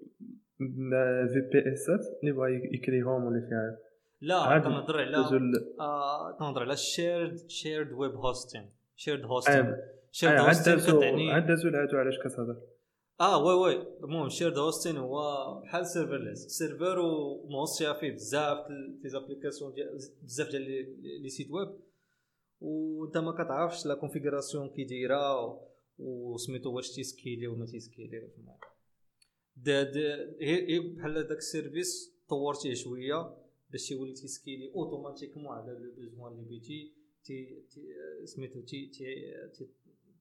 [1.29, 3.79] VPS ات اللي بغا يكريهم ولا فيها
[4.21, 4.59] لا.
[4.59, 9.77] كنهضر على ال- آه، كنهضر على shared shared web hosting shared hosting
[10.12, 12.57] shared hosting كتعني عاد دازو لهادو علاش كتهضر
[13.21, 13.87] آه oui oui.
[14.05, 15.21] المهم shared hosting هو
[15.61, 16.39] بحال serverless.
[16.47, 18.67] سيرفر وموصيه فيه بزاف
[19.03, 19.75] des applications
[20.23, 20.62] بزاف ديال
[21.22, 21.68] les- sites web.
[22.61, 25.61] وانت ما كتعرفش la configuration كي دايرة
[25.99, 28.31] وسميتو واش تيسكيلي وما تيسكيلي.
[30.41, 33.37] هي بحال داك ال service طورتيه شوية
[33.71, 36.93] باش يولي تيسكيلي automatiquement على le besoin اللي بيتي.
[37.25, 37.62] تي
[38.25, 39.05] سميتو تي تي
[39.55, 39.67] تي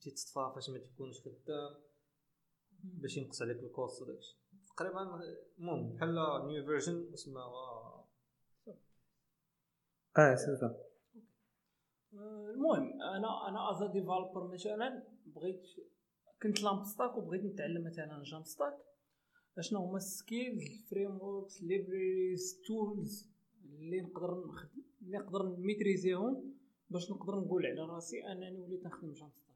[0.01, 1.75] تيتصفى فاش ما تيكونش خدام.
[2.83, 4.37] باش ينقص عليك ال cost وداك الشيء
[4.77, 5.21] تقريبا
[5.59, 6.15] المهم بحال
[6.47, 7.43] new version اسمها
[10.17, 10.51] آه c'est
[12.13, 15.63] المهم أنا أنا as developer مثلا بغيت
[16.43, 18.77] كنت LAMP stack وبغيت نتعلم مثلا JAM stack
[19.57, 23.29] أشنو هما ال skills frameworks libraries tools
[23.65, 26.53] اللي نقدر نخدم اللي نقدر نميتريزيهم
[26.89, 29.52] باش نقدر نقول على راسي أنني وليت نخدم JAM stack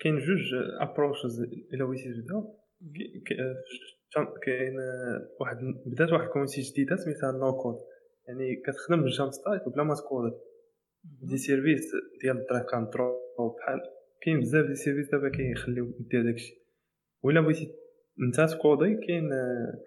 [0.00, 1.40] كاين جوج approaches
[1.74, 2.44] الا بغيتي تبدا
[4.16, 4.76] JAM- كاين
[5.40, 5.56] واحد
[5.86, 7.74] بدات واحد ال community جديده سميتها no code
[8.28, 10.32] يعني كتخدم بال JAM stack بلا ما تكود
[11.04, 13.14] des services ديال ال drive control
[13.58, 13.80] بحال
[14.22, 16.54] كاين بزاف des services دابا كيخليو دير داكشي
[17.22, 17.74] ولا بغيتي
[18.26, 19.30] انت تكودي كاين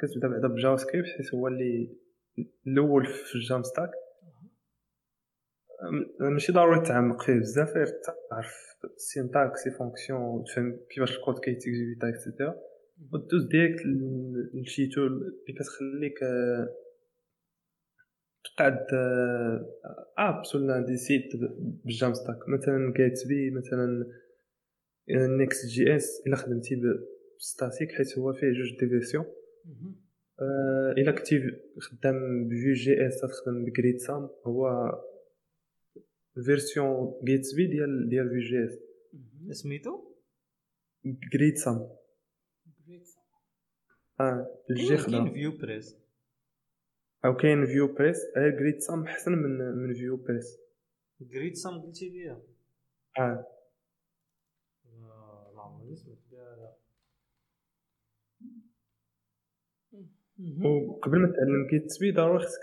[0.01, 1.97] كتبدا بعدا ب JavaScript حيت هو اللي
[2.67, 3.89] الأول في ال JAM stack
[6.19, 7.87] ماشي ضروري تعمق فيه بزاف غير
[8.31, 8.53] تعرف
[8.97, 12.55] syntaxe fonctions وتفهم كيفاش الكود كيتيكزيكوتا et cetera
[13.13, 13.81] ودوز direct
[14.53, 16.67] لشي tool اللي كتخليك آه،
[18.43, 18.85] تقاد
[20.17, 21.29] apps ولا des sites
[21.85, 24.05] بال JAM stack مثلا Gatsby مثلا
[25.37, 26.75] Next.js إلا خدمتي
[27.39, 29.25] ب static حيت هو فيه جوج des versions
[30.41, 31.41] آه، إلا كنتي
[31.79, 34.91] خدام ب Vue.js تخدم ب Gridsome هو
[36.37, 38.63] ال version Gatsby ديال ديال Vue.js
[39.51, 40.13] اس سميتو؟
[41.05, 41.89] Gridsome
[44.19, 45.97] آه الجي كاين خدام VuePress
[47.25, 50.57] أو كاين VuePress آه Gridsome أحسن من من VuePress
[51.21, 52.41] Gridsome قلتي لي آه.
[53.19, 53.45] آه،
[55.55, 56.77] ما عمرني سمعت بها لا.
[60.67, 62.59] وقبل ما تعلم Gatsby ضروري خصك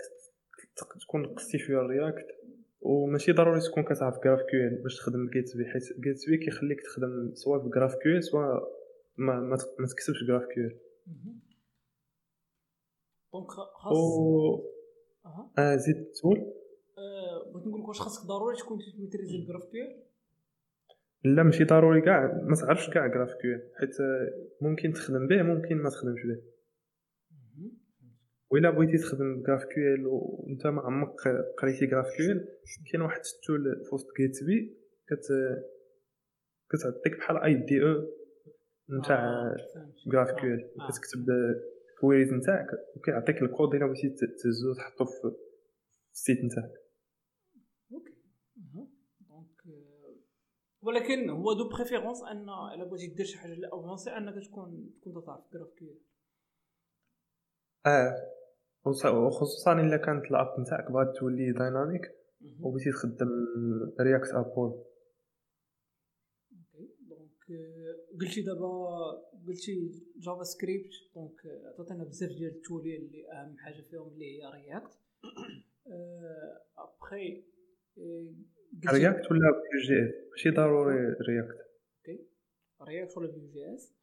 [1.01, 2.27] تكون قستي شوية ال React
[2.85, 8.23] وماشي ضروري تكون كتعرف GraphQL باش تخدم Gatsby حيت Gatsby كيخليك تخدم سواء ب GraphQL
[8.23, 8.45] سواء
[9.17, 10.79] ما ما, ما تكتبش GraphQL
[13.33, 14.59] donc خاص و
[15.25, 15.51] أها.
[15.57, 16.53] آه زيد تقول؟
[16.97, 19.85] آه، بغيت نقول لك واش خاصك ضروري تكون تميتريزي ال GraphQ
[21.23, 23.95] لا ماشي ضروري كاع ما تعرفش كاع GraphQL حيت
[24.61, 26.54] ممكن تخدم به ممكن ما تخدمش به.
[28.51, 31.15] وإلا بغيتي تخدم GraphQL وانت ما عمرك
[31.57, 32.47] قريتي GraphQL
[32.91, 34.77] كاين واحد ال tool في وسط Gatsby
[35.07, 35.25] كت
[36.69, 38.07] كتعطيك بحال IDE
[38.99, 39.55] نتاع
[40.07, 41.29] GraphQL كتكتب
[41.95, 44.09] ال queries نتاعك وكيعطيك الكود إلا بغيتي
[44.43, 45.35] تهزو تحطو في
[46.13, 46.71] ال site نتاعك.
[47.91, 48.13] OK.
[48.55, 50.15] donc آه،
[50.81, 55.25] ولكن هو de préférence أن إلا بغيتي دير شي حاجة اللي avancée أنك تكون تكون
[55.25, 56.01] تعرف جراف كيو
[57.85, 58.15] آه.
[58.85, 62.01] وص- وخصوصا إلا كانت ال app نتاعك بغات تولي dynamic
[62.59, 63.27] وبغيتي تخدم
[64.01, 64.29] React
[66.51, 66.89] OK.
[66.99, 68.67] donc آه، قلتي دابا
[69.47, 74.51] قلتي JavaScript donc آه، عطاتنا بزاف ديال ال tools اللي أهم حاجة فيهم اللي هي
[74.53, 74.99] React
[76.77, 77.43] après
[78.93, 80.95] React ولا Vue.js ماشي ضروري
[81.29, 81.57] رياكت
[82.87, 83.95] رياكت ولا Vue.js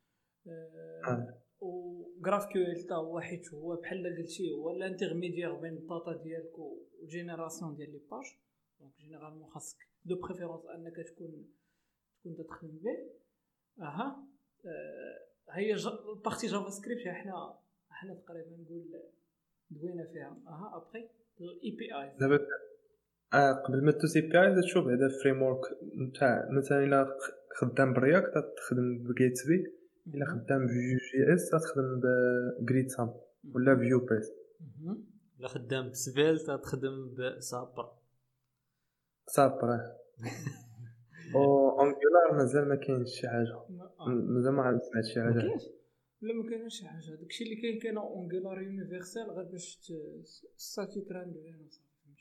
[0.48, 1.41] آه.
[1.62, 6.58] و GraphQL تا هو حيت هو بحال قلتي هو ال intermédiaire بين ال data ديالك
[6.58, 8.24] وال génération ديال les pages
[8.80, 11.46] donc généralement خاصك de préférence انك تكون
[12.20, 12.96] تكون تخدم به
[13.84, 14.26] أها
[15.50, 17.58] هي ال partie JavaScript حنا
[17.90, 19.02] حنا تقريبا نقول
[19.70, 20.42] دوينا فيها.
[20.48, 21.08] أها après
[21.40, 22.46] ال API دابا
[23.34, 25.60] آه قبل ما تدوز ل API تشوف هذا framework
[26.08, 27.18] نتاع مثلا إلا
[27.56, 32.00] خدام ب React تخدم ب Gatsby إلا خدام Vue.js تخدم
[32.60, 33.14] ب Gridsome
[33.54, 34.32] ولا VuePress
[35.38, 37.92] إلا خدام ب Svelte تخدم ب Sapper
[39.26, 39.80] Sapper
[41.34, 43.62] أو Angular مازال ما كاينش شي حاجة.
[44.08, 45.58] مازال ما سمعت شي ما حاجة.
[46.20, 47.14] لا ما كاينش شي حاجة.
[47.14, 49.92] داكشي اللي كاين كاين Angular Universal غير باش
[50.56, 51.80] static render فهمتي؟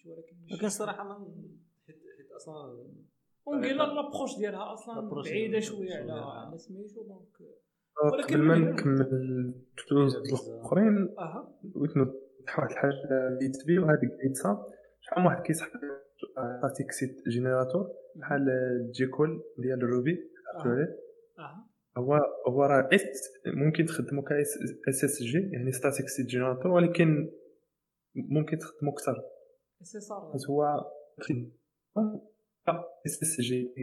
[0.09, 1.33] ولكن ماشي- لكن الصراحه ما
[1.87, 2.85] حيت أصلا
[3.47, 6.57] Angular l'approche ديالها أصلا بعيدة شوية شوية، على آه.
[6.57, 7.55] سميتو donc آه،
[8.03, 11.59] ولكن قبل ما من- نكمل ال tools الاخرين أها.
[11.63, 12.93] بغيت نوضح واحد الحاجة
[13.41, 14.57] Gatsby وهذيك Gridsome
[15.01, 15.69] شحال من واحد كيسحب؟
[16.59, 18.45] static site generator بحال
[18.91, 20.17] Jekyll ديال ال Ruby
[21.97, 22.13] هو
[22.47, 23.03] هو راه اس
[23.47, 24.31] ممكن تخدمو ك
[24.89, 27.31] SSG يعني static site generator ولكن
[28.15, 29.23] ممكن تخدمو أكثر.
[30.33, 30.63] حيت هو
[33.05, 33.73] SSG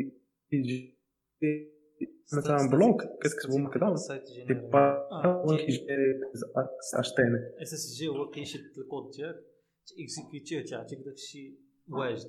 [0.52, 0.98] يجي
[2.36, 3.94] مثلا blog كتكتبو هكذا
[4.46, 5.08] دي با.
[5.26, 6.20] هو كيجينيري
[6.94, 9.44] HTML SSG هو كيشد الكود ديالك
[9.86, 12.28] تيكزيكيوتيه تيعطيك داك الشيء واجد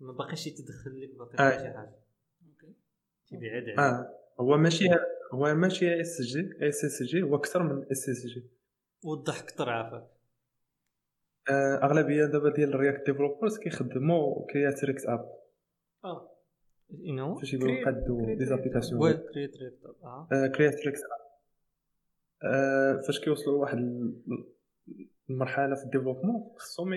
[0.00, 1.58] ما باقيش يتدخل لك باقي.
[1.58, 1.96] شي حاجة
[2.46, 2.74] okay
[3.28, 4.84] تيبعد عليك آه هو ماشي
[5.32, 8.50] هو ماشي اس جي SSG هو أكثر من اس اس جي
[9.04, 10.10] وضح أكثر عافاك
[11.82, 15.38] اغلبيه دابا ديال ال React developers كيخدموا create-react-app
[16.04, 16.33] آه
[16.92, 18.44] انه فاش Create des.
[18.44, 19.12] applications web
[22.44, 24.22] آه، فاش كيوصلوا لواحد ال-
[25.30, 26.92] المرحلة في ال développement خصهم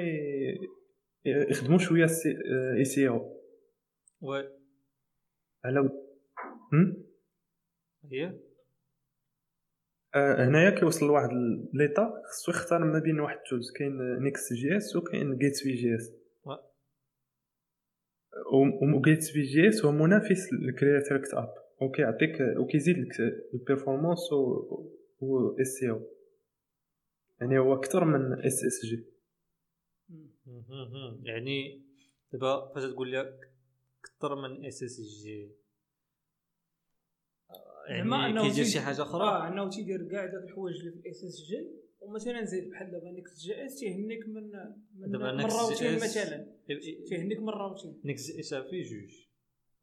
[1.25, 2.07] يخدموا شوية
[2.77, 3.41] SEO
[4.21, 4.49] وي
[5.65, 6.07] على ود-
[6.73, 7.03] هم؟
[8.11, 8.39] هي؟
[10.15, 11.29] آه، هنايا كيوصل لواحد
[11.73, 16.11] l'étape خصو يختار ما بين واحد ال tools كاين Next.js وكاين Gatsby.js
[18.53, 23.19] و- و Gatsby.js هو منافس ل create-react-app وكيعطيك وكيزيد لك
[23.53, 24.33] ال performance
[25.21, 26.01] و SEO
[27.41, 29.05] يعني هو أكثر من SSG.
[31.23, 31.81] يعني
[32.33, 33.51] دابا فاش تقول لك
[33.99, 35.51] أكثر من SSG
[37.87, 38.03] يعني
[38.49, 42.69] كيدير شي حاجة أخرى؟ أنه تيدير كاع داك الحوايج اللي في ال SSG ومثلا زيد
[42.69, 44.43] بحال دابا Next.js تيهنيك من
[44.95, 46.47] من من routing مثلا.
[47.07, 49.27] تيهنيك من routing Next.js فيه جوج.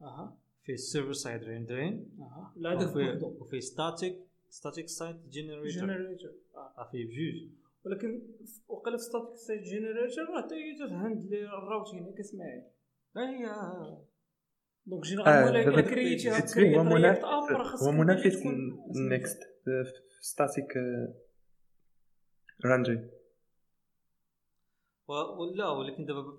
[0.03, 0.39] أها.
[0.63, 2.53] فيه ال server-side rendering أها.
[2.57, 4.17] لا هذاك بوحدو وفيه static
[4.49, 6.89] static site generator generator آه.
[6.93, 7.51] فيه بجوج
[7.85, 8.23] ولكن
[8.69, 10.55] وقيلا في static site generator راه حتى
[10.89, 12.63] تهندلي ال routing ياك كتسمعي
[13.17, 13.47] اي
[14.87, 16.77] donc آه، généralement الا كريتيها Gatsby
[17.83, 19.39] هو منافس تكون- ال Next
[20.21, 20.73] static
[22.65, 22.99] رانجي.
[25.09, 26.39] و- ولا ولكن دابا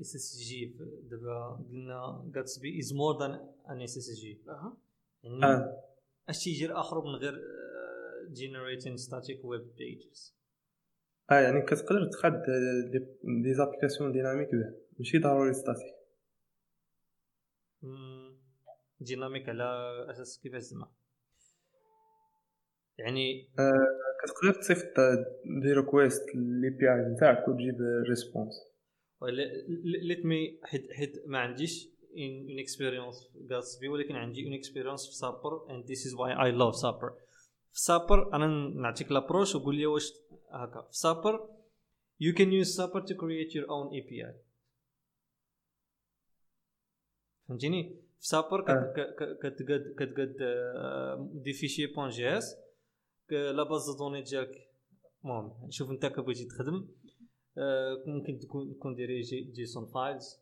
[0.00, 0.76] SSG
[1.10, 3.30] دابا قلنا Gatsby is more than
[3.70, 4.76] an SSG أها.
[5.24, 5.82] يعني آه.
[6.28, 7.34] أش تيجي اخر من غير
[8.32, 10.34] generating static web pages
[11.30, 12.32] آه يعني كتقدر تقد
[12.92, 12.98] des,
[13.42, 15.94] des applications dynamiques به ماشي ضروري static
[19.00, 19.64] dynamique على
[20.10, 20.88] أساس كيفاش زعما؟
[22.98, 23.48] يعني
[24.24, 24.94] كتقدر تصيفط
[25.62, 28.54] des requests ل API نتاعك وتجيب response
[29.84, 31.88] let me حيت حيت ما عنديش
[32.18, 36.52] une expérience في Gatsby ولكن عندي une expérience في Sapper and this is why I
[36.52, 37.10] love Sapper
[37.72, 40.12] في Sapper أنا نعطيك l'approche وقول لي واش
[40.50, 40.80] هكا.
[40.82, 41.48] في Sapper
[42.22, 44.32] you can use Sapper to create your own API
[47.48, 48.94] فهمتيني؟ في Sapper آه.
[49.42, 52.56] كتقاد آه، des fichiers point JS
[53.32, 54.68] la base de données ديالك
[55.24, 56.86] المهم شوف انت كبغيتي تخدم
[58.06, 60.38] ممكن تكون تكون ديري des JSON files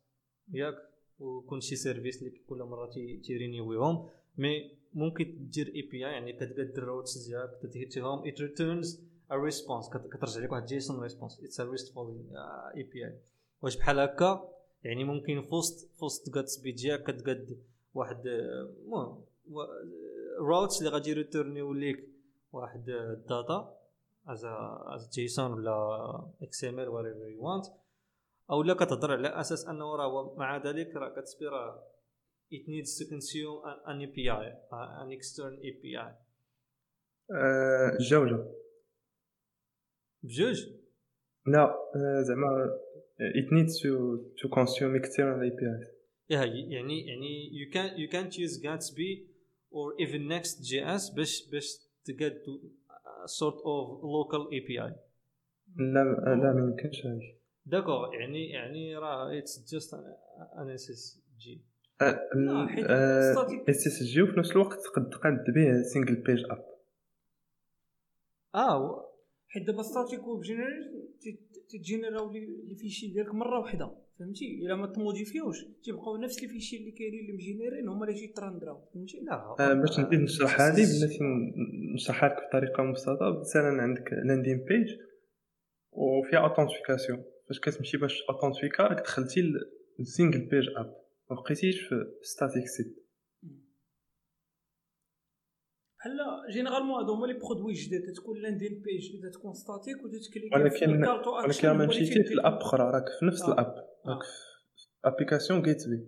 [0.52, 0.74] ياك
[1.18, 6.85] ويكون شي service اللي كل مره تي- تيرينيويهم mais ممكن دير API يعني كتقاد ال
[6.85, 12.24] routes ديالك تهيتهم it returns a response كترجع لك واحد JSON response it's a RESTful
[12.76, 13.18] API
[13.62, 14.48] واش بحال هكا
[14.84, 17.58] يعني ممكن في وسط في وسط Gatsby ديالك كتقاد
[17.94, 19.24] واحد المهم
[20.38, 22.08] routes اللي غادي ريتيرنيو ليك
[22.54, 23.80] واحد ال data
[24.26, 24.44] as
[24.94, 25.76] as JSON ولا
[26.42, 27.72] XML whatever you want
[28.50, 31.94] أو لا كتهضر على أساس انه راه مع ذلك راه Gatsby راه
[32.52, 36.14] it needs to consume an API uh, an external API
[37.30, 38.44] آه، الجوجه
[40.22, 40.66] بجوج
[41.46, 41.62] لا
[41.96, 42.78] آه، زعما
[43.18, 43.90] it needs to
[44.40, 45.94] to consume external APIs
[46.30, 49.34] يعني يعني you can you can't use Gatsby
[49.70, 54.92] or even Next.js باش باش تقاد uh, sort of local API
[55.76, 57.06] لا لا ما يمكنش.
[57.06, 57.34] هذه
[57.66, 60.02] d'accord يعني يعني راه it's just an,
[60.58, 61.58] an SSG
[62.00, 66.64] لا، حيت آه، static- SSG وفي نفس الوقت تقد تقاد به single page app
[68.54, 69.10] آه
[69.48, 71.14] حيت دابا static web generate
[71.70, 75.64] تيجينيراو les les fichiers ديالك مرة واحدة فهمتي؟ إلا ما تموديفيوش.
[75.84, 79.56] تيبقاو نفس les fichiers اللي كاينين اللي مجينيرين هما اللي تيتراندراو فهمتي؟ لا.
[79.60, 81.18] آه، باش نزيد نشرح هذه بلاتي
[81.94, 83.40] نشرحها لك بطريقة مبسطة.
[83.40, 84.96] مثلا عندك landing page
[85.92, 89.40] وفيها authentification فاش كتمشي باش authentifier راك دخلتي
[90.00, 90.96] ال single page app
[91.30, 93.04] ما بقيتيش في static site
[95.98, 96.16] بحال
[96.52, 98.12] généralement هادو هما les produits جداد.
[98.12, 101.04] تكون landing page اللي تكون statique وتتكليك ولكن
[101.44, 102.90] ولكن ما مشيتي في ال app أخرى.
[102.90, 103.52] راك في نفس آه.
[103.52, 103.93] ال app.
[104.04, 106.06] في application Gatsby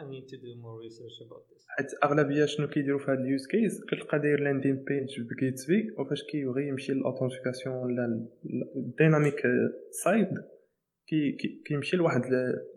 [0.00, 1.64] I, need to do more research about this.
[1.68, 5.94] حيت اغلبيه شنو كيديروا في هاد ال use case كتلقى داير landing page ب Gatsby
[5.98, 8.28] وفاش كيبغي يمشي لل authentification ولا
[8.76, 9.42] ال dynamique
[10.04, 10.28] سايد
[11.06, 12.22] كي كي- كيمشي لواحد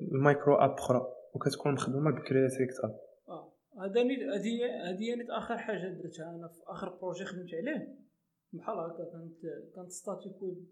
[0.01, 1.01] ال micro app أخرى
[1.35, 3.53] وكتكون مخدومة ب create react app آه.
[3.81, 8.08] هذا هذه هذه نيت اخر حاجة درتها أنا في آخر projet خدمت عليه.
[8.53, 9.35] بحال هكا كانت
[9.75, 10.67] كانت static web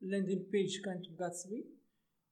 [0.00, 1.66] landing page كانت ب Gatsby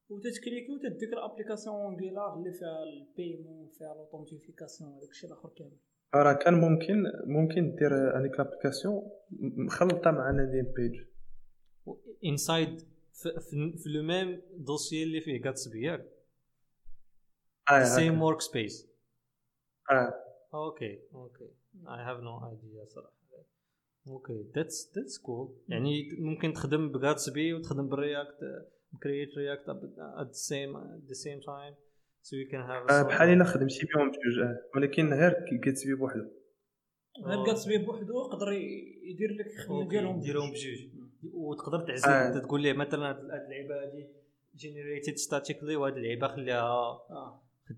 [0.09, 5.77] وتتكليكي وتديك ال application Angular اللي فيها ال paiement فيها l'authentification هذاك الشيء الآخر كامل
[6.15, 9.11] راه كان ممكن ممكن دير هذيك l'application
[9.41, 11.01] مخلطه مع landing page
[12.25, 16.07] inside في, في, في le même dossier اللي فيه Gatsby ياك
[17.69, 18.21] هكا.
[18.21, 18.87] work space
[19.91, 20.15] آه
[20.55, 21.51] okay okay
[21.85, 23.20] I have no idea صراحة
[24.09, 24.51] okay.
[24.55, 25.69] That's that's cool.
[25.69, 28.39] يعني ممكن تخدم ب Gatsby وتخدم بالرياكت
[28.97, 29.69] create react
[30.23, 31.75] at the same at the same time.
[32.23, 34.61] So you can have a آه، sort بحال الا خدمتي بهم بجوج آه.
[34.77, 35.35] ولكن غير
[35.65, 36.29] Gatsby بوحدو.
[37.25, 37.45] غير آه.
[37.45, 40.91] Gatsby بوحدو يقدر يدير لك الخدمه okay ديالهم ديرهم بجوج.
[41.33, 42.39] وتقدر تعزل آه.
[42.39, 44.09] تقول ليه مثلا هاد اللعيبه هادي
[44.57, 47.01] generated statically وهاد اللعيبه خليها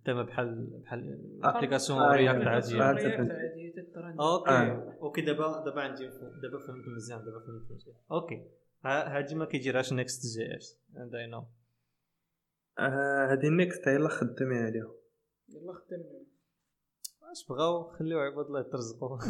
[0.04, 1.56] خدامه بحال بحال آه.
[1.58, 2.82] application آه، React يعني عادية.
[2.90, 2.92] آه.
[2.92, 4.50] React عادي تت render okay.
[4.50, 4.98] آه.
[5.02, 6.06] okay دابا دابا عندي.
[6.42, 7.96] دابا فهمت مزيان دابا فهمت مزيان.
[8.12, 8.46] okay.
[8.84, 11.44] ها- هادي ما كيديرهاش Next.js and I know
[12.78, 14.92] آه، هادي Next هي اللي خدامين عليها.
[15.48, 16.22] يلا خدم
[17.32, 19.18] اش بغاو؟ خليو عباد الله يترزقوا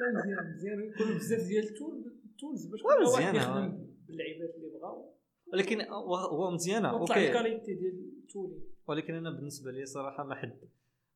[0.00, 0.80] لا مزيان مزيان.
[0.82, 3.34] يكونوا بزاف ديال ال tool ال tools باش آه، كل واحد.
[3.34, 5.14] يخدم باللعيبات اللي بغاو.
[5.52, 6.90] ولكن هو هو مزيانة.
[6.90, 7.28] okay.
[7.28, 10.58] ال qualité ديال ال tool ولكن أنا بالنسبة لي صراحة ما حد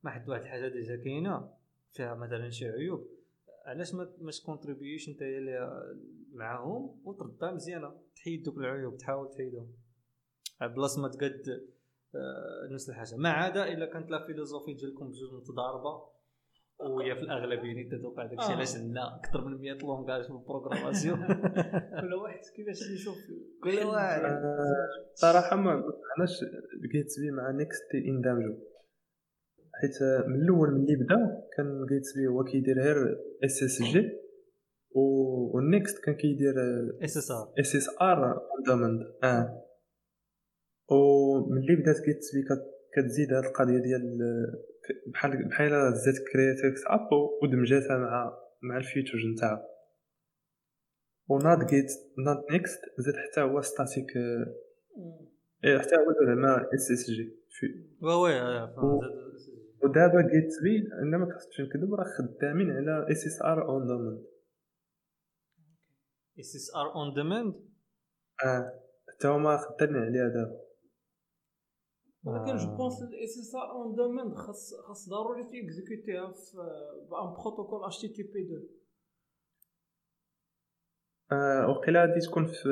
[0.03, 1.51] ما حد واحد الحاجة déjà كاينة
[1.93, 3.09] فيها مثلا شي عيوب.
[3.67, 5.19] علاش ما ما تكونتريبيوش أنت
[6.33, 7.93] معاهم وتردها مزيانة.
[8.17, 9.73] تحيد دوك العيوب تحاول تحيدهم.
[10.61, 11.69] بلاصة ما تقد
[12.15, 13.17] آه، نفس الحاجة.
[13.17, 16.09] ما عدا إلا كانت la philosophie ديالكم بجوج متضاربة.
[16.83, 18.57] وهي في الأغلبية اللي تتوقع داكشي آه.
[18.57, 21.19] علاش عندنا أكثر من 100 langage في ال programmation
[22.01, 23.17] كل واحد كيفاش يشوف
[23.65, 24.23] كل واحد.
[25.15, 26.35] صراحة ما علاش
[26.93, 28.57] Gatsby مع Next يندمجوا
[29.75, 32.97] حيت من الأول ملي بدأ كان Gatsby هو كيدير غير
[33.45, 34.11] SSG
[35.55, 36.55] وال Next كان كيدير
[37.05, 39.65] اس اس ار اس اس ار فاندامنت آه
[40.91, 42.43] وملي بدأت Gatsby
[42.97, 44.19] كتزيد هاد القضية ديال
[45.07, 47.09] بحال بحال زادت create react app
[47.43, 49.67] ودمجاتها مع مع ال features نتاعها.
[51.29, 51.91] وناد جيت
[52.27, 54.17] ناد Next زاد حتى هو statique
[55.65, 57.41] إيه، حتى هو زعما SSG
[58.03, 58.69] oui oui
[59.83, 64.25] ودابا Gatsby أنا ما كنتش نكذب راه خدامين على SSR on demand
[66.41, 67.55] SSR on demand
[68.45, 68.73] آه
[69.09, 70.70] حتى هما خدامين عليها دابا.
[72.25, 72.57] ولكن آه.
[72.57, 76.57] je pense SR on demand خاص خاص ضروري تيكزيكوتيها في
[77.11, 78.69] بان protocole HTTP 2
[81.33, 82.69] آه وقيلا غادي تكون في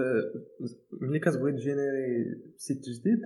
[1.01, 2.25] ملي كتبغي تجينيري
[2.57, 3.21] site جديد.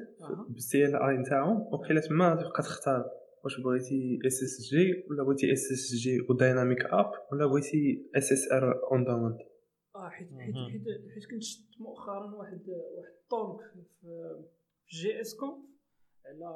[0.48, 3.10] بال CLI نتاعهم وقيلا تما تبقى تختار
[3.44, 9.38] واش بغيتي SSG ولا بغيتي SSG و dynamic app ولا بغيتي SSR on demand
[9.96, 10.54] آه حيت حيت.
[10.54, 10.82] حيت
[11.14, 13.86] حيت كنت شفت مؤخرا واحد واحد ال talk في
[14.86, 15.71] في JSConf
[16.26, 16.46] على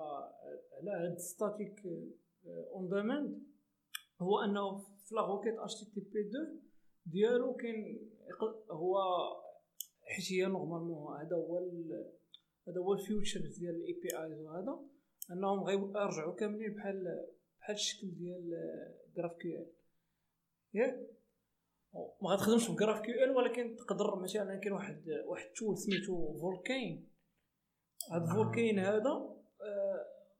[0.72, 1.82] على هاد static
[2.46, 3.42] on demand
[4.20, 6.60] هو أنه في la requête HTTP 2
[7.06, 8.10] ديالو كاين
[8.70, 8.98] هو
[10.02, 11.58] حيت هي normalement هذا هو
[12.68, 14.80] هذا هو ال future ديال ال APIs وهذا
[15.30, 17.26] أنهم غيرجعوا كاملين بحال
[17.60, 18.50] بحال الشكل ديال
[19.16, 19.72] GraphQL
[20.74, 21.10] ياك؟
[22.22, 27.08] ما غتخدمش ب GraphQL ولكن تقدر مثلا كاين واحد واحد tool سميتو Vulcain
[28.10, 29.35] هاد Vulcain هذا آه،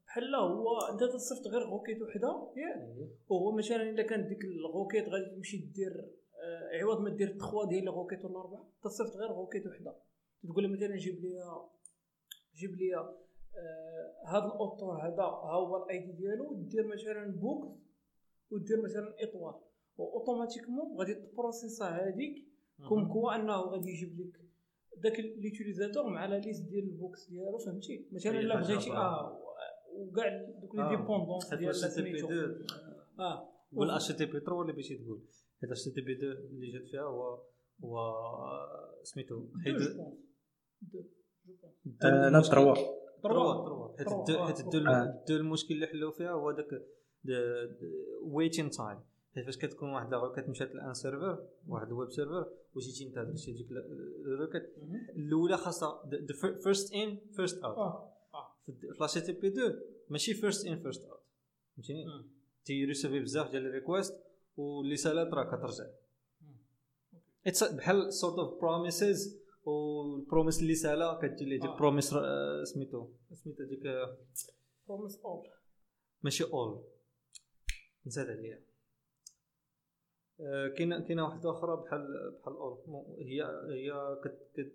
[0.06, 2.52] بحال هو أنت تصيفط غير requête وحدة.
[2.56, 6.10] ياك وهو مثلا إلا كانت ديك ال requête غادي تمشي دير
[6.42, 9.96] آه، عوض ما دير 3 ديال ال requêtes ولا 4 تصيفط غير requête وحدة.
[10.48, 11.34] تقول لي مثلا جيب لي
[12.54, 13.26] جيب لي آه،
[14.24, 17.78] هاد ال auteur هذا ها هو ال ID ديالو دير مثلا book
[18.50, 19.54] ودير مثلا étoile
[19.96, 22.48] و automatiquement غادي تبروسيسا هذيك
[22.88, 24.40] comme quoi أنه غادي يجيب لك
[25.02, 28.92] داك l'utilisateur مع la liste ديال ال books ديالو فهمتي؟ مثلا الا بغيتي.
[28.92, 29.42] آه
[29.94, 30.88] وكاع دوك لي آه.
[30.96, 32.66] dépendances ديال HTTP سميتو 2
[33.18, 33.48] آه.
[33.72, 35.20] ولا اتش TP 3 ولا بغيتي تقول؟
[35.60, 37.42] حيت HTTP 2 اللي جات فيها هو
[37.84, 37.98] هو
[39.02, 39.76] سميتو حيت.
[42.04, 42.74] آه la trois.
[43.22, 45.22] trois trois حيت trois، ال deux- حيت ال deux آه.
[45.30, 46.66] المشكل اللي حلوا فيها هو داك
[48.22, 48.98] waiting time
[49.44, 53.68] فاش كتكون واحد ال requête مشات لأن server واحد الويب server وجيتي انت درتي ديك
[55.16, 56.10] الأولى خاصها
[56.62, 58.16] first in first out
[58.76, 61.22] في TP 2 ماشي first in first out
[61.76, 62.04] فهمتيني.
[62.64, 64.14] تيريسيفي بزاف ديال ال requests
[64.56, 65.84] واللي سالات راه كترجع.
[67.46, 71.76] it's بحال sort of promises وال promise اللي سالا كتجي ليه ديك آه.
[71.76, 74.16] promise آه، سميتو سميتو ديك آه،
[74.88, 75.48] promise all
[76.22, 76.84] ماشي all
[78.06, 78.65] نسيت عليها آه،
[80.76, 82.54] كاينة كاينة واحدة أخرى بحال بحال
[83.18, 84.72] هي هي كت كت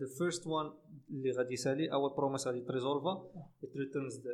[0.00, 0.72] the first one
[1.10, 3.30] اللي غادي يسالي اول promise غادي ت resolve
[3.76, 3.82] ا.
[3.82, 4.28] returns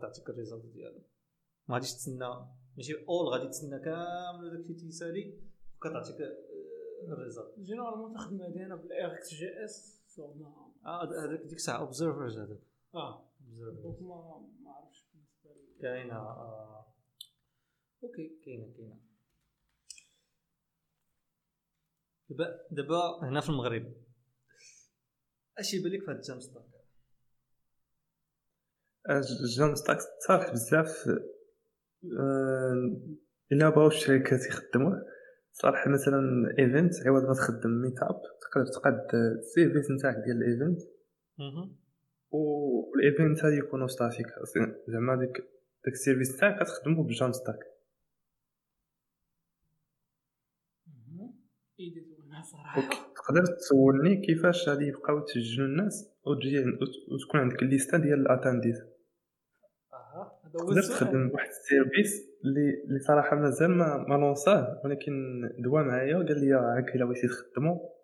[0.00, 1.00] تعطيك ال result ديالو.
[1.68, 2.28] ما غاديش تسنى.
[2.76, 5.38] ماشي all غادي تسنى كامل داكشي تيسالي
[5.76, 6.16] وكتعطيك
[7.08, 10.04] ال result généralement تخدم هذه بال RxJS
[10.86, 12.60] آه هذاك ديك الساعة observers هذاك
[12.94, 13.24] آه.
[13.82, 16.86] donc ما عرفتش بالنسبة كاينة آه،
[18.04, 18.40] okay.
[18.44, 19.03] كاينة كاينة.
[22.28, 23.92] دابا دابا هنا في المغرب.
[25.58, 26.62] اش يبان لك في هاد ال Jamstack.
[29.58, 29.98] Jamstack
[30.28, 31.08] صالح بزاف.
[31.08, 32.96] آه،
[33.52, 35.06] إلا بغاو الشركات يخدموه.
[35.52, 36.20] صراحة مثلا
[36.58, 40.80] event عوض ما تخدم meetup تقدر تقاد ال service نتاعك ديال ال event.
[42.30, 44.26] وال event هادي يكونوا static
[44.88, 45.36] زعما ديك
[45.84, 47.58] داك ال service تاعك كتخدمو بال Jamstack.
[52.44, 52.82] صراحة.
[53.16, 56.58] تقدر تسولني كيفاش غادي يبقاو يتسجلوا الناس؟ وتجي
[57.12, 58.82] وتكون عندك الليستة ديال ال attendees
[60.54, 60.82] تقدر.
[60.82, 64.34] تخدم واحد السيرفيس اللي اللي صراحة مازال ما ما
[64.84, 67.94] ولكن دوا معايا قال لي هاك إلا بغيتي تخدمو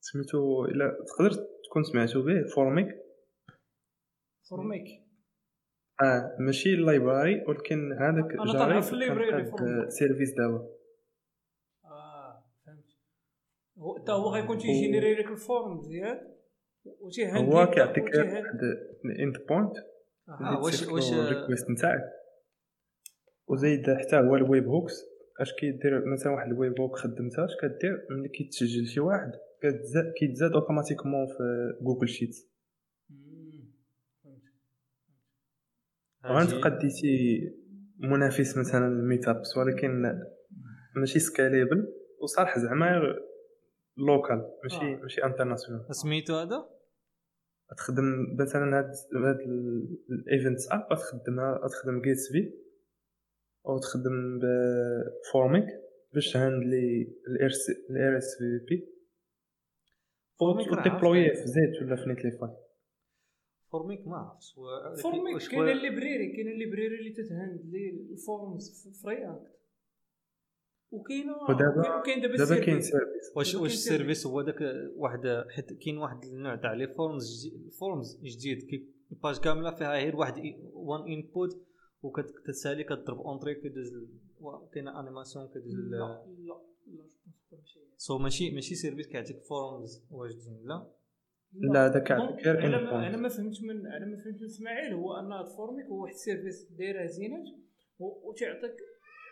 [0.00, 1.30] سميتو إلا تقدر
[1.64, 2.88] تكون سمعتو به Formik
[4.50, 4.84] Formik
[6.02, 8.82] آه ماشي ال library ولكن هذاك جاري
[9.90, 10.68] service دابا
[11.84, 12.96] آه فهمت
[13.78, 16.18] هو حتى هو غيكون تي générer لك ال form مزيان
[17.36, 18.60] هو كيعطيك واحد
[19.04, 19.76] ال endpoint
[20.28, 20.32] آه.
[20.40, 22.02] آه، واش- واش- ال request نتاعك
[23.46, 24.94] وزايد حتى هو ال webhooks
[25.40, 29.32] اش كيدير مثلا واحد ال webhook خدمتها اش كدير ملي كيتسجل شي واحد
[30.20, 32.36] كيتزاد automatiquement في Google Sheet.
[36.26, 37.40] غنت قديتي
[37.98, 38.88] منافس مثلا
[39.28, 40.20] apps ولكن
[40.96, 41.92] ماشي scalable
[42.22, 43.00] وصالح زعما
[43.98, 45.02] local ماشي؟ آه.
[45.02, 45.94] ماشي international.
[45.94, 46.68] سميتو هذا؟
[47.76, 48.92] تخدم مثلا هاد
[49.24, 49.38] هاد
[50.10, 52.52] ال events app تخدمها تخدم Gatsby
[53.66, 55.66] أو تخدم ب Formik
[56.14, 58.88] باش ت handle ي ال RSVP
[60.40, 61.38] Formik عرفت.
[61.38, 62.50] في ZEIT ولا في Netlify
[63.72, 64.54] Formik ما عرفتش
[65.02, 69.57] Formik كاين ال library كاين ال library اللي تت handle ي ال forms في React
[70.90, 72.90] وكاينة ودابا- كاين دابا دابا كاين ال service.
[72.90, 74.60] service واش واش ال service هو داك
[74.96, 77.48] واحد حيت كاين واحد النوع تاع les forms
[77.80, 80.34] forms جديد كي ال page كاملة فيها غير واحد
[80.72, 81.62] one input
[82.02, 83.92] وكتسالي كضرب entrée كدوز
[84.72, 86.22] كاينة animation كدوز لا لا.
[87.96, 90.86] so ماشي ماشي service كيعطيك forms واجدين لا
[91.52, 92.94] لا، هذاك غير أنا ما endpoint.
[92.94, 96.62] أنا ما فهمت من أنا ما فهمت من إسماعيل هو أن فورميك هو واحد السيرفيس
[96.78, 97.44] دايره زينات
[97.98, 98.76] وتعطيك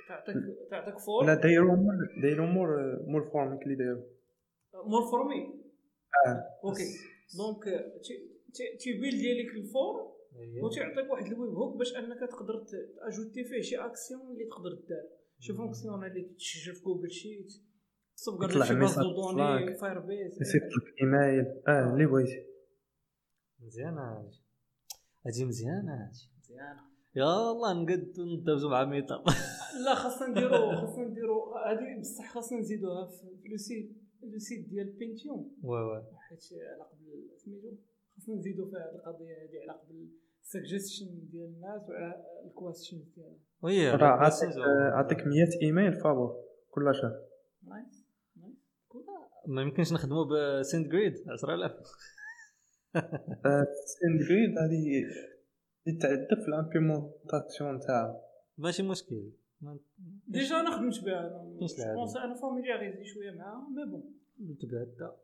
[0.09, 0.37] تعطيك
[0.71, 2.69] تعطيك فور لا دايرو مور دايرو مور
[3.07, 4.03] مور فورميك اللي دايرو.
[4.87, 5.47] مور فورميك
[6.27, 6.85] آه أوكي.
[7.39, 7.65] دونك
[8.05, 10.17] تي- تي- تيبيل ديالك الفور
[10.63, 15.05] وتعطيك واحد الويب هوك باش أنك تقدر تأجوتي فيه شي اكسيون اللي تقدر دار
[15.41, 17.49] شي فونكسيون اللي تسجل في جوجل شيت
[18.43, 19.99] يطلع شي base de données.
[19.99, 22.47] Firebase يصيفط لك ايميل آه اللي بغيتي.
[23.61, 24.41] مزيانه هادي
[25.27, 26.81] هادي مزيانه هادي مزيانه
[27.17, 29.25] يلا نقد ندوزو مع ميتا
[29.85, 33.91] لا خاصنا نديرو خاصنا نديرو هذه بصح خاصنا نزيدوها في في le site
[34.23, 36.03] le site ديال بينتيوم oui oui.
[36.29, 37.69] حيت على قبل سميتو
[38.17, 40.09] خاصنا نزيدو فيها هذه القضية هذه على قبل
[40.43, 43.37] ال suggestion ديال الناس وعلى ال question ديالها.
[43.63, 44.49] oui راه عطيك
[44.93, 47.23] عطيك 100 إيميل فابور كل شهر.
[47.63, 48.07] nice
[49.47, 51.73] ما يمكنش نخدمو ب SendGrid 10000
[53.97, 55.05] SendGrid هذه
[55.87, 58.21] يتعدى في ال implémentation تاعها.
[58.59, 59.31] ماشي مشكل.
[60.29, 61.59] déjà أنا خدمت بها أنا.
[61.59, 65.17] je pense أنا familiarisé شوية معاها mais bon تبعد.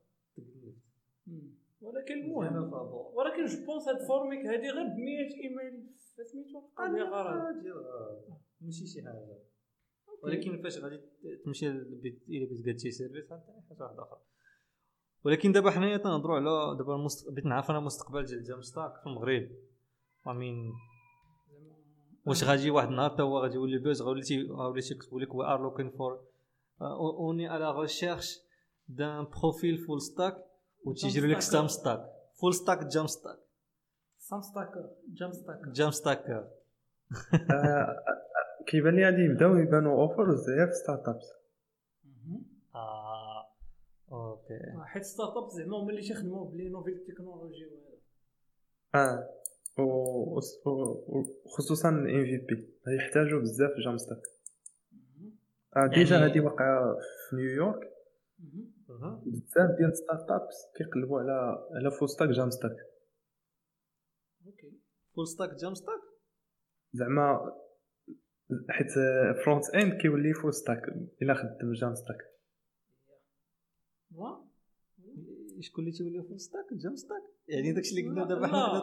[1.81, 2.73] ولكن المهم
[3.15, 7.55] ولكن je pense هاد Formik هادي غير ب 100 ايميل سميتو قضيه غرض
[8.61, 9.39] ماشي شي حاجة
[10.23, 11.01] ولكن فاش غادي
[11.45, 14.21] تمشي الا بغيت قاد شي service غادي حاجة واحدة أخرى
[15.25, 17.31] ولكن دابا حنايا تنهضروا على دابا المست...
[17.31, 19.49] بغيت نعرف أنا المستقبل ديال Jamstack في المغرب
[20.27, 20.73] امين
[22.27, 25.63] واش غادي واحد النهار تا هو غادي يولي buzz غادي غادي يكتبوا لك we are
[25.63, 26.21] looking for
[27.21, 28.39] on est à la recherche
[28.89, 30.45] d'un profil full stack
[30.85, 31.41] وتيجيو لك.
[31.41, 32.01] سام stack
[32.41, 33.39] full stack Jamstack
[34.19, 36.51] سام stacker Jamstacker Jam stack
[38.67, 41.27] كيبان لي غادي يبداو يبانوا offers في startups
[42.75, 43.47] آه
[44.13, 44.59] okay.
[44.85, 47.99] حيت startup زعما هما اللي تيخدموا ب les nouvelles technologies وهذا.
[48.95, 49.29] آه.
[49.79, 52.69] وخصوصا ال MVP.
[52.99, 54.23] يحتاجوا بزاف Jamstack.
[55.77, 56.97] آه déjà يعني- هذه واقعة
[57.31, 57.93] في نيويورك.
[59.27, 62.77] بزاف ديال startups كيقلبوا على على full stack Jamstack.
[64.47, 64.73] okay.
[65.15, 66.01] full stack Jamstack؟
[66.93, 67.53] زعما
[68.71, 68.89] حيت
[69.45, 70.83] front end كيولي full stack
[71.23, 72.19] إلا خدم Jamstack.
[74.15, 74.37] وا
[75.63, 78.77] شكون اللي تيولي full stack Jamstack يعني داكشي اللي قلنا دابا حنا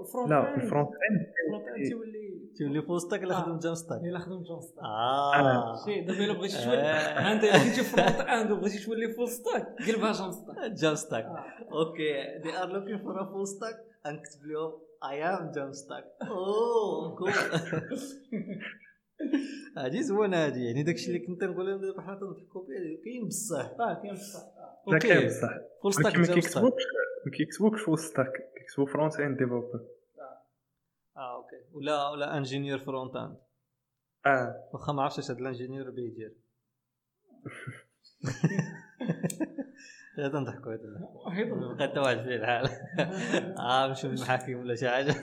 [0.00, 3.34] ال front لا end ال front end ال front end تيولي تيولي full stack الا.
[3.34, 6.76] خدم Jamstack الا خدم Jamstack آه شي دابا الا بغيتي تولي.
[7.32, 11.24] انت الا كنتي front end وبغيتي تولي full stack قلبها Jamstack Jamstack.
[11.72, 13.74] okay they are looking for full stack
[14.06, 14.72] نكتب لهم
[15.10, 17.32] I am Jamstack اوه كول
[19.76, 23.74] هادي زوينة هادي يعني داكشي اللي كنت نقول لهم دابا حنا تنضحكوا به كاين بصح.
[23.80, 24.42] آه كاين بصح.
[24.86, 25.58] لا كاين بصح.
[25.82, 26.82] full stack ما كيكتبوكش
[27.26, 29.80] ما كيكتبوكش full stack كيكتبوا front end developer
[31.16, 31.56] آه okay.
[31.72, 33.36] ولا ولا ingénieur front end
[34.26, 34.68] آه.
[34.72, 36.34] واخا ما عرفتش اش هاد ال ingénieur بيدير
[40.18, 42.68] هذا نضحكوا هذا حتى واحد فيه الحال.
[43.58, 45.14] آه نمشيو للمحاكم ولا شي حاجة.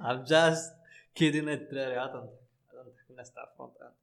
[0.00, 0.74] عم just
[1.14, 2.41] كيدين الدراري عاد
[3.12, 3.94] الناس تاع front end.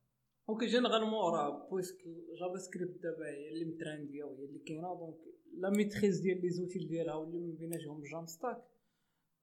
[0.49, 1.97] okay généralement راه puisque
[2.39, 4.93] JavaScript دابا هي اللي مترانديه وهي اللي كاينة.
[4.99, 5.17] donc
[5.53, 8.57] la maîtrise ديال les outils ديالها واللي من بيناتهم Jamstack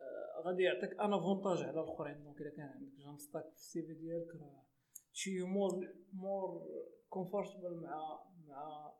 [0.01, 2.23] آه، غادي يعطيك un avantage على الاخرين.
[2.23, 4.67] donc إلا كان عندك Jamstack في ال CV ديالك راه
[5.13, 5.71] شي more
[6.13, 6.67] more
[7.09, 8.93] comfortable مع مع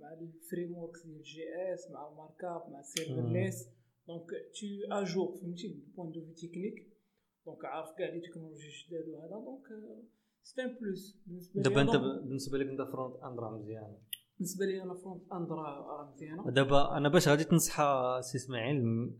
[0.00, 3.68] مع ال frameworks ديال JS مع ال markup مع ال serverless
[4.08, 6.87] donc t'es à jour فهمتي point de vue technique
[7.48, 9.66] donc عارف كاع les technologies جداد وهذا donc
[10.42, 13.96] c'est un plus بالنسبة لي دابا انت بالنسبة لك انت front end راه مزيان.
[14.38, 17.76] بالنسبة لي أنا front end راه مزيانه دابا أنا باش غادي تنصح
[18.20, 19.10] سي اسماعيل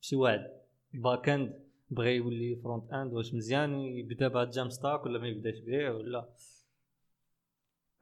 [0.00, 0.50] شي واحد
[0.94, 5.90] back end بغى يولي front end واش مزيان يبدا بهاد Jamstack ولا ما يبداش به
[5.90, 6.28] ولا؟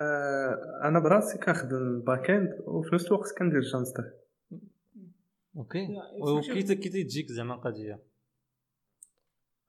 [0.00, 4.14] آه، أنا براسي كنخدم back end وفي نفس الوقت كندير Jamstack
[5.56, 5.88] okay.
[6.20, 8.13] وكي تجيك زعما قضيه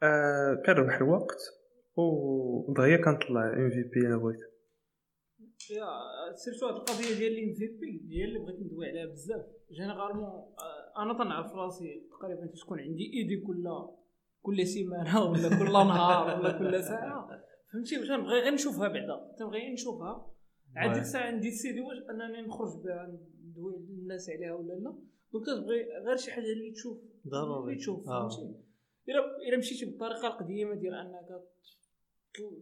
[0.04, 1.42] آه، كنربح الوقت
[1.98, 4.40] ودغيا كنطلع MVP أنا بغيت.
[5.72, 5.88] يا
[6.36, 9.46] surtout هاد القضية ديال ال MVP هي اللي بغيت ندوي عليها بزاف.
[9.72, 13.70] généralement آه، أنا تنعرف راسي تقريبا تكون عندي idée كل
[14.42, 17.30] كل سيمانة ولا كل نهار ولا كل ساعة.
[17.74, 19.36] فهمتي؟ واش نبغي غير نشوفها بعدا.
[19.40, 20.32] تنبغي غير نشوفها.
[20.76, 21.02] عاد ديك.
[21.02, 24.96] الساعة عندي سيدي واش أنني نخرج بها ندوي للناس عليها ولا لا.
[25.34, 27.64] donc تبغي غير شي حاجة اللي تشوف ضروري.
[27.72, 28.30] اللي تشوف آه.
[28.30, 28.56] فهمتي؟
[29.10, 31.44] إلا إلا مشيتي بالطريقة القديمة ديال أنك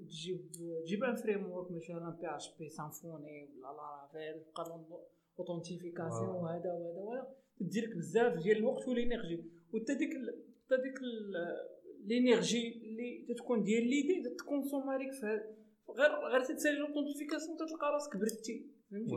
[0.08, 0.52] تجيب
[0.86, 5.06] تجيب un framework مثلا PHP Symfony ولا Laravel تبقى
[5.40, 6.30] authentification.
[6.30, 7.36] وهذا وهذا وهذا.
[7.60, 9.44] تدير لك بزاف ديال الوقت وال énergie.
[9.74, 10.10] وحتى ديك
[10.66, 11.74] حتى ديك ال-
[12.06, 15.26] ال énergie اللي تتكون ديال l'idée تتكونسوم عليك في
[15.90, 19.16] غير غير تتسالي ال authentification تلقى راسك بردتي فهمتي؟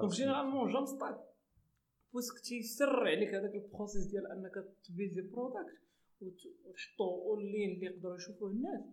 [0.00, 1.20] donc généralement Jamstack
[2.12, 4.52] puisque تيسر عليك هذاك ال process ديال أنك
[4.84, 5.91] تبيزي product وت-
[6.22, 8.84] وتحطو اونلاين اللي يقدروا يشوفوه الناس.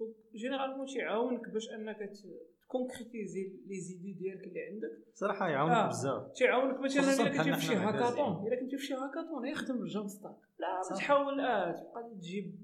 [0.00, 2.10] donc généralement تيعاونك باش انك
[2.62, 4.90] تكونكريتيزي les idées ديالك اللي عندك.
[5.14, 5.88] صراحة يعاونك آه.
[5.88, 6.32] بزاف.
[6.32, 8.46] تيعاونك مثلا إلا كنتي في شي هاكاطون.
[8.46, 10.36] إلا كنتي في شي هاكاطون يخدم بال Jamstack.
[10.58, 10.96] لا ما.
[10.96, 12.54] تحاول آه تبقى تجيب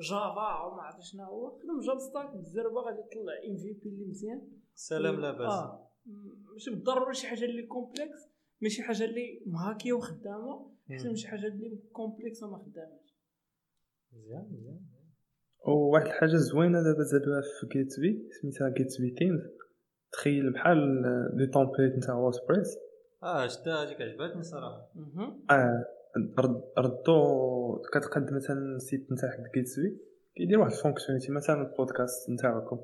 [0.00, 1.50] Java وما عرفت شنو هو.
[1.50, 4.48] خدم Jamstack بالزربه غادي تطلع MVP اللي مزيان.
[4.74, 5.54] سلام لاباس
[6.06, 8.28] م- ماشي بالضروره شي حاجة اللي complexe
[8.60, 10.72] ماشي حاجة اللي مهاكية وخدامة.
[10.90, 13.01] احسن من شي حاجة اللي complexe وما خداماش
[14.12, 14.80] مزيان مزيان
[15.66, 19.40] وواحد الحاجة زوينة دابا زادوها في Gatsby سميتها Gatsby themes
[20.12, 21.02] تخيل بحال
[21.34, 22.78] les templates نتاع WordPress
[23.22, 24.92] آه شتا هذيك عجبتني صراحة.
[25.50, 25.84] آه
[26.38, 30.00] رد ردو كتقاد مثلا ال site نتاعك Gatsby
[30.36, 32.80] كيدير واحد ال fonctionnalité مثلا البودكاست نتاعكم.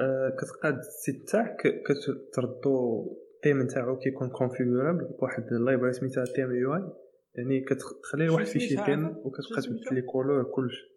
[0.00, 3.06] آه كتقاد ال site نتاعك كتردو
[3.36, 7.05] التيم نتاعو كيكون configurable بواحد ال library سميتها Theme UI
[7.36, 10.96] يعني كتخلي واحد شنو فيشي سميتها تيم عافاك؟ وكتبقى تبدل لي كولور كلشي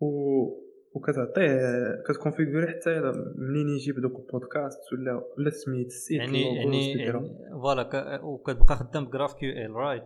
[0.00, 6.92] و وكتعطيه كتكونفيغوري حتى منين يجيب دوك البودكاست ولا ولا سميت السيت يعني يعني.
[6.92, 10.02] يعني فوالا وكتبقى خدام بجراف كيو إل رايت؟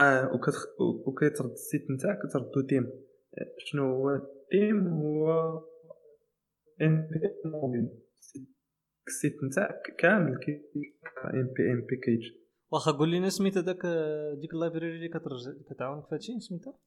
[0.00, 0.66] آه وكتخ...
[1.06, 2.90] وكيترد السيت نتاعك كتردو تيم.
[3.58, 5.30] شنو هو التيم؟ هو
[6.82, 7.88] ام بي موبيل
[9.06, 10.62] السيت نتاعك كامل كي
[11.34, 12.32] npm package
[12.70, 13.86] واخا قول لنا سميت هذاك
[14.40, 16.78] ديك ال library اللي كترجع كتعاونك في هادشي سميتها؟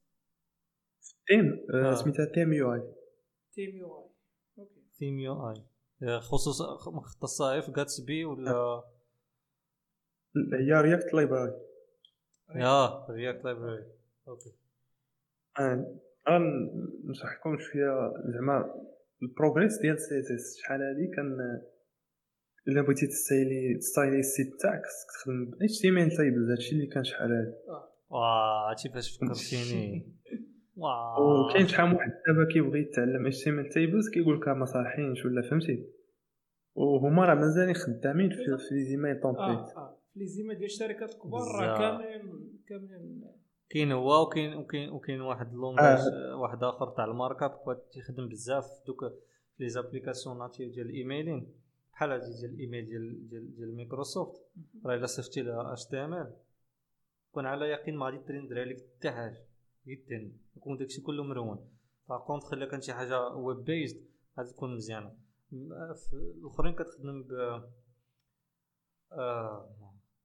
[1.27, 1.91] تيم آه.
[1.91, 1.95] آه.
[1.95, 2.73] سميتها Theme UI.
[2.73, 4.09] Theme UI.
[4.59, 4.81] okay.
[4.99, 5.63] Theme UI.
[6.19, 8.83] خصوصا مختصه في Gatsby ولا؟
[10.53, 11.61] هي React library
[12.55, 13.85] yeah React library
[14.27, 14.53] okay.
[15.59, 15.97] آه.
[17.37, 18.75] لكم شوية زعما
[19.23, 20.57] ال progress ديال CSS.
[20.57, 21.61] شحال هادي كان
[22.67, 27.03] إلا بغيتي تستايلي تستايلي ال site تاعك خصك تخدم ب HTML tables هادشي اللي كان
[27.03, 27.55] شحال هادي
[28.09, 30.05] واه هادشي فاش فكرتيني
[30.81, 31.19] واه.
[31.19, 35.89] وكاين شحال من واحد دابا كيبغي يتعلم HTML tables كيقول لك ما صالحينش ولا فهمتي؟
[36.75, 39.69] وهما راه مازالين خدامين في, في les emails templates
[40.13, 41.41] في les emails ديال الشركات الكبار.
[41.41, 43.23] راه كاملين كاملين.
[43.69, 45.99] كاين هو وكاين وكاين وكاين واحد langage
[46.41, 48.99] واحد آخر تاع ال markup تيخدم بزاف دوك
[49.57, 51.60] في les applications natives ديال ال emailing
[52.01, 54.41] بحال هادي ديال الايميل ديال ديال ديال مايكروسوفت
[54.85, 56.35] راه الا صيفطتي لها HTML
[57.31, 59.45] كون على يقين ما غادي ت render عليك حتى حاجة
[59.87, 61.69] جدا يكون داكشي كله مرون
[62.09, 64.05] par contre الا كانت شي حاجة web-based
[64.37, 65.15] غادي تكون مزيانه
[65.53, 67.61] الاخرين كتخدم ب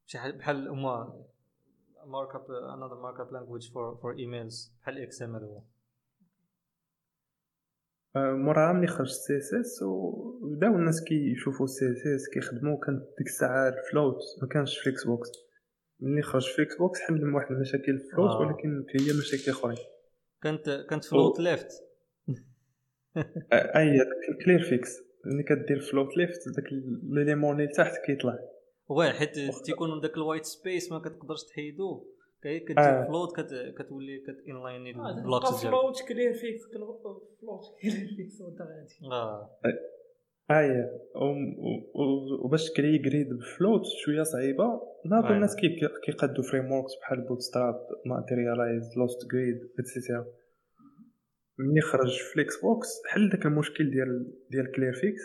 [0.06, 1.24] شي حاجة بحال هما
[2.04, 5.62] مارك اب another markup language for for emails بحال XML هو
[8.16, 13.76] موراها ملي خرج ال CSS وبداو الناس كيشوفوا ال CSS كيخدموا كانت ديك الساعة ال
[13.76, 15.30] float ما كانش flexbox
[16.00, 18.38] ملي خرج flexbox حل من واحد المشاكل ال float آه.
[18.38, 19.76] ولكن هي مشاكل أخرين.
[20.42, 21.68] كانت كانت float left
[23.52, 28.38] آه، أي داك ال clearfix ملي كدير float left داك l'élément اللي تحت كيطلع.
[28.88, 29.30] واه حيت
[29.64, 32.15] تيكون داك ال white space ما كتقدرش تحيدو.
[32.58, 33.06] كتجي آه.
[33.06, 39.12] float كت كتولي كت inliner آه ال blocs ديالك float clearfix float clearfix وانت غادي
[39.12, 39.50] آه
[40.50, 40.90] اي
[42.44, 44.64] وباش ت créer grid ب float شوية صعيبة.
[45.06, 45.36] ناض أيوة.
[45.36, 47.74] الناس كي- كيقادو frameworks بحال Bootstrap Materialize
[48.06, 50.26] Lost Grid et cetera
[51.58, 55.22] ملي خرج flexbox حل داك المشكل ديال ديال clearfix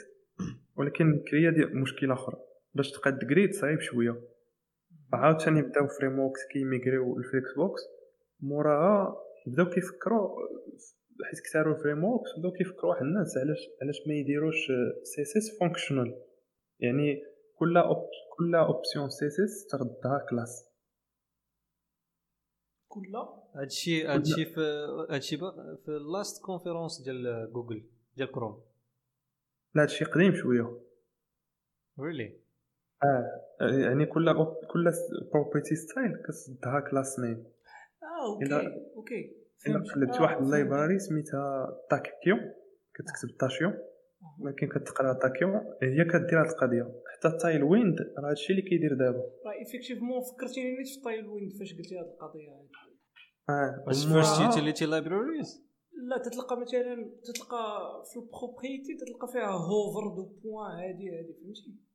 [0.77, 2.35] ولكن créa ديال مشكلة أخرى.
[2.73, 4.21] باش تبقى ت grid صعيب شوية.
[5.13, 7.81] عاوتاني بداو frameworks كي migrer و لل flexbox
[8.39, 9.15] موراها
[9.47, 10.29] بداو كيفكروا
[11.23, 14.67] حيت كثاروا ال frameworks بداو كيفكروا واحد الناس علاش علاش ما يديروش
[15.03, 16.21] CSS functional
[16.79, 17.23] يعني
[17.55, 18.09] كل أوب...
[18.37, 20.71] كل option CSS تردها classe
[22.87, 23.15] كل
[23.55, 24.61] هادشي هادشي في
[25.09, 28.63] هادشي في ال last conférence ديال جوجل ديال كروم
[29.75, 30.81] لا هادشي قديم شوية
[31.99, 32.40] really
[33.03, 34.33] آه يعني كل.
[34.73, 34.91] كل
[35.33, 37.43] property style كتردها class name
[38.03, 39.35] آه okay okay
[39.67, 39.91] إلا فهمت.
[39.91, 40.41] قلبتي آه، واحد.
[40.43, 42.39] ال library سميتها Tachyons
[42.95, 43.73] كتكتب Tachyons
[44.39, 45.51] ولكن كتقرأ Tachyons
[45.83, 46.83] هي كدير هاد القضية.
[47.13, 49.17] حتى Tailwind راه هادشي اللي كيدير دابا.
[49.45, 52.49] راه effectivement فكرتيني نيت Tailwind فاش قلتي هذه القضية؟
[53.49, 55.71] آه واش first utility libraries
[56.09, 57.63] لا تتلقى مثلا تتلقى
[58.13, 61.90] في ال propriété تتلقى فيها hover deux points هادي هادي فهمتي؟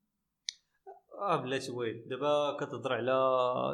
[1.16, 3.12] آه بلاتي wait دابا كتهضر على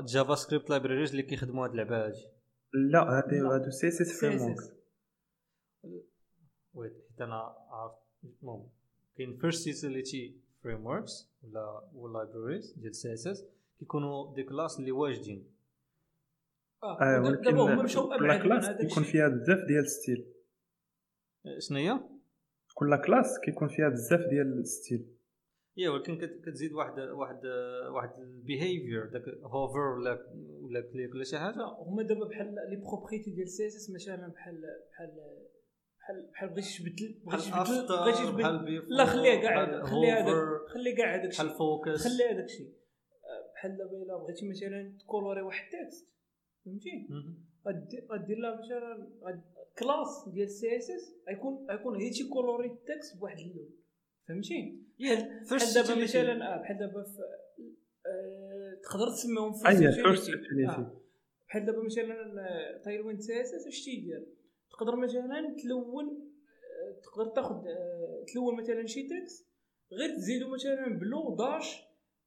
[0.07, 2.27] JavaScript libraries اللي كيخدموا هاد اللعبه هادي
[2.75, 3.55] لا هادي لا.
[3.55, 4.71] هادو CSS framework CSS.
[6.75, 7.35] wait حيت أنا
[7.71, 7.99] عرفت
[8.43, 8.69] المهم
[9.17, 11.29] كاين first utility frameworks
[11.95, 13.45] ولا libraries ديال CSS
[13.79, 15.47] كيكونوا des classes اللي واجدين.
[16.83, 20.27] آه ود- ولكن كل من classe كيكون فيها بزاف ديال style
[21.59, 22.01] شنو هي؟
[22.75, 25.07] كل classe كيكون فيها بزاف ديال ال style
[25.77, 27.41] yeah ولكن كت- كتزيد واحد واحد
[27.95, 30.13] واحد ال behavior داك hover ولا
[30.63, 31.65] ولا click ولا شي حاجة.
[31.79, 34.55] هما دابا بحال les propriétés ديال CSS مثلا بحال
[34.91, 35.11] بحال
[35.99, 38.97] بحال بحال بغيتي تبدل بغيتي تبدل تبدل.
[38.97, 42.67] لا خليها كاع بحال خلي هذاك hover، خلي كاع هذاك بحال focus خلي هذاك الشيء.
[43.25, 46.09] آه، بحال دابا الا بغيتي مثلا ت colorer واحد ال texte
[46.65, 47.09] فهمتي؟
[48.13, 49.43] غدير لها مثلا
[49.79, 53.71] classe ديال CSS غيكون غيكون هي تي colorer ال texte بواحد اللون.
[54.29, 54.83] فهمتي؟
[55.51, 57.23] بحال دابا مثلا آه بحال دابا في
[58.07, 59.69] آه، تقدر تسميهم في.
[60.29, 61.01] utility آه.
[61.49, 62.81] بحال دابا مثلا آه،
[63.21, 64.27] اس اس اش تيدير؟
[64.71, 69.49] تقدر مثلا تلون آه، تقدر تاخذ آه، تلون مثلا شي texte
[69.93, 71.83] غير تزيدو مثلا blue dash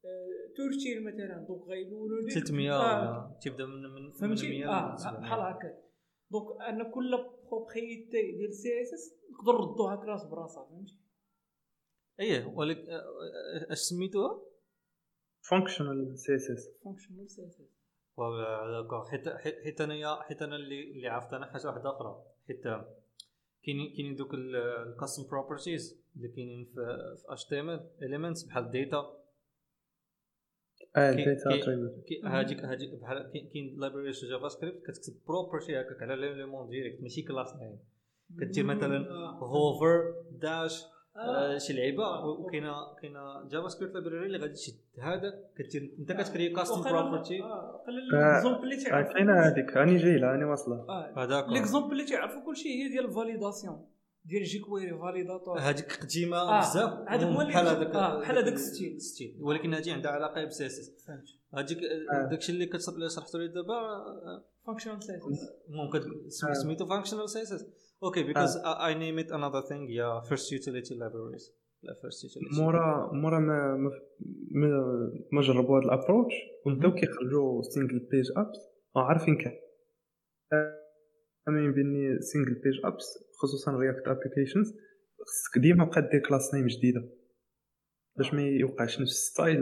[0.06, 1.46] آه، تورتيل مثلا.
[1.48, 5.20] donc غيلونوا لك 300 آه، ولا تبدأ من من فهمتي؟ 100 آه ل 700.
[5.22, 5.78] بحال هكا.
[6.32, 7.18] donc أن كل
[7.50, 11.00] بروبريتي ديال CSS نقدر نردوها classe براسها فهمتي؟
[12.20, 14.42] إيه ولكن آه، آه، اش سميتوها؟
[15.42, 17.68] functional CSS functional CSS
[19.12, 22.24] حيت حيت حيت انايا حيت أنا اللي اللي عرفت أنا حاجة واحدة أخرى.
[22.48, 22.62] حيت
[23.66, 26.74] كاينين كاينين دوك الكاستم property ز اللي كاينين في
[27.18, 29.22] في HTML elements بحال data
[30.98, 31.14] آه
[32.08, 37.02] كي- هاديك هاديك بحال كاين- كاين libraries في JavaScript كتكتب property هكاك على l'élément direct
[37.02, 37.80] ماشي class name
[38.40, 39.08] كدير مثلا
[39.40, 40.84] hover dash
[41.18, 42.04] آه، شي لعيبة.
[42.04, 44.74] و- وكاينه كاينة JavaScript library اللي غادي تشد.
[45.00, 49.78] هذاك كدير أنت كت créer custom property آه، l'exemple اللي آه، تعرفوا كاينة هذيك.
[49.78, 50.86] راني جاي لها راني واصلة.
[51.18, 53.86] هذاك l'exemple اللي تعرفوا كلشي هي ديال ال validation
[54.26, 56.94] ديال jQuery validator هذيك قديمة آه، بزاف.
[57.08, 59.02] هذاك هو اللي بحال هذاك آه، بحال هذاك ال style.
[59.02, 59.38] style.
[59.42, 61.26] ولكن هذه عندها علاقة ب CSS فهمت.
[61.54, 61.78] هذيك
[62.14, 62.30] آه.
[62.30, 65.22] داكشي اللي كتصب شرحتو لي دابا آه، فانكشنال سي اس
[65.70, 66.00] ممكن
[66.50, 66.54] آه.
[66.54, 67.66] سميتو functional CSS
[68.06, 71.54] okay because I name it another thing yeah first utility libraries
[71.84, 73.92] لا first utility مورا مورا ما ما
[74.52, 74.70] ما,
[75.32, 76.34] ما جربوا هذا ال approche
[76.66, 78.60] وبداو كيخرجوا single page apps
[78.96, 79.54] عارفين كان
[81.48, 83.06] اما بإني single page apps
[83.42, 84.74] خصوصا React applications
[85.22, 87.10] خصك ديما بقى دير class name جديدة.
[88.18, 89.58] باش ما يوقعش نفس style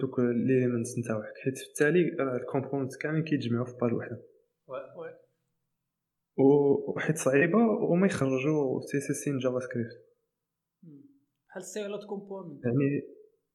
[0.00, 4.22] دوك les éléments نتاعك حيت في التالي راه ال component كامل كيتجمعوا في page وحدة.
[6.38, 7.58] وحيت صعيبة
[7.90, 10.06] وما يخرجوا CSS in JavaScript.
[11.48, 12.64] بحال styled component.
[12.64, 13.02] يعني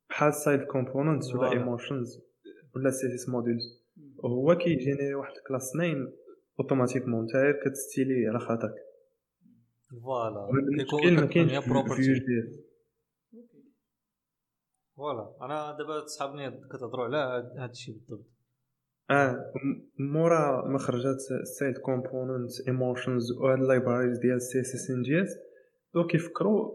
[0.10, 1.52] بحال styled components ولا.
[1.52, 2.22] Emotion
[2.76, 3.82] ولا CSS modules.
[4.18, 6.14] وهو كيجينيري واحد ال class name
[6.60, 8.76] automatiquement انت غير كتستيلي على خاطرك.
[10.04, 10.50] voilà.
[10.50, 11.52] المشكل ما كاينش.
[14.96, 15.36] voilà.
[15.42, 17.18] أنا دابا صحابني كتهضروا على
[17.58, 18.26] هاد الشيء بالضبط.
[19.10, 19.54] آه
[20.00, 21.18] مورا ما خرجات
[21.60, 25.38] styled component Emotions وهاد ال libraries ديال CSS in JS
[25.94, 26.72] دو كيفكروا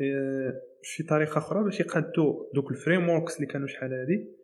[0.00, 4.36] آه، شي طريقة أخرى باش يقادوا دوك ال frameworks اللي كانوا شحال هادي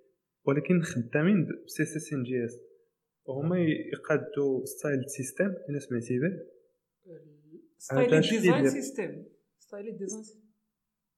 [0.47, 2.61] ولكن خدامين ب CSS in JS
[3.25, 3.57] وهما
[3.93, 6.33] يقادوا styled system الا سمعتي به.
[7.79, 9.25] styled design system
[9.59, 10.25] styled design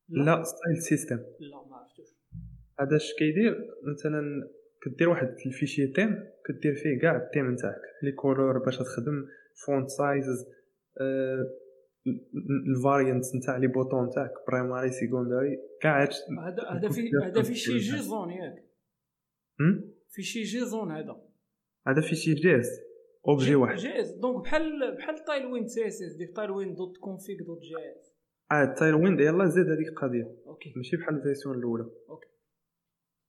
[0.08, 2.08] لا styled system لا ما عرفتوش.
[2.80, 3.56] هذا اش كيدير؟
[3.92, 4.22] مثلا
[4.84, 6.10] كدير واحد ال fichier theme
[6.46, 7.80] كدير فيه كاع التيم نتاعك.
[8.02, 9.26] les couleurs باش تخدم
[9.66, 10.46] font sizes
[12.76, 16.08] ال variant نتاع les boutons تاعك primary secondary كاع هذا
[16.70, 18.64] هذا في هذا في شي JSON ياك؟
[20.10, 21.22] في شي JSON هذا.
[21.88, 22.68] هذا في شي JS
[23.28, 23.76] objet واحد.
[23.76, 24.12] JS.
[24.12, 28.14] donc بحال بحال Tailwind CSS ديك Tailwind dot config dot JS
[28.52, 30.36] آه Tailwind يلاه زاد هذيك القضية.
[30.46, 30.72] okay.
[30.76, 31.90] ماشي بحال ال version الأولى.
[32.08, 32.31] أوكي.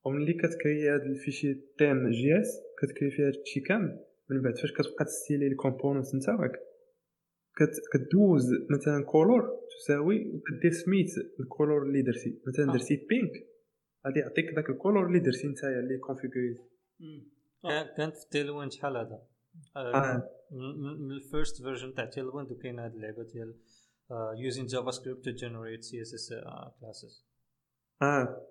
[0.05, 3.99] وملي كتكري هاد ال fichier theme JS كتكري فيه هادشي كامل.
[4.30, 6.51] من بعد فاش كتبقى تستيلي ال component نتاعك
[7.55, 9.41] كت كدوز مثلا color
[9.80, 11.07] تساوي وكدير سميت
[11.39, 12.41] ال color اللي درتي.
[12.47, 12.73] مثلا آه.
[12.73, 13.31] درتي pink
[14.07, 16.61] غادي يعطيك داك ال color اللي درتي نتايا اللي كونفيغوريتي
[16.99, 17.31] مم.
[17.63, 19.21] كان- كانت في Tailwind شحال هذا؟
[19.77, 23.55] آه، من- ال first version تاع Tailwind وكاين هاد اللعبة ديال
[24.38, 26.30] using JavaScript to generate CSS
[26.81, 27.25] classes
[28.03, 28.47] آه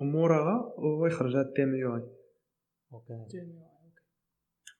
[0.00, 2.02] وموراها هو يخرج هاد ال Theme UI
[2.92, 3.14] okay.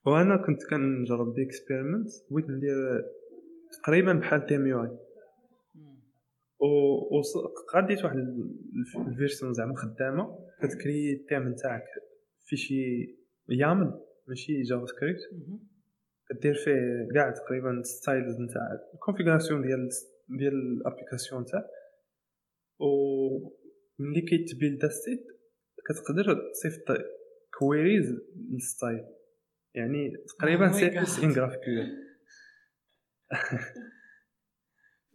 [0.05, 2.75] وأنا كنت كنجرب des experiments بغيت ندير
[3.83, 4.97] تقريبا بحال Theme UI.
[6.59, 7.21] و
[7.73, 11.83] قاديت واحد ال- الف- ال version زعما خدامة كتكري التيم نتاعك
[12.45, 12.75] في شي
[13.49, 15.19] YAML ماشي JavaScript.
[16.29, 18.61] كدير فيه كاع تقريبا styles نتاع
[18.93, 19.89] ال configuration ديال
[20.29, 21.65] ديال ال application تاعك
[22.79, 22.85] و
[23.99, 25.25] ملي كيتبيلدا ال site
[25.89, 26.97] كتقدر تصيفط
[27.59, 28.05] كويريز
[28.51, 29.05] للستايل.
[29.75, 31.19] يعني تقريبا Oh سي اس.
[31.23, 32.05] إن جرافيكول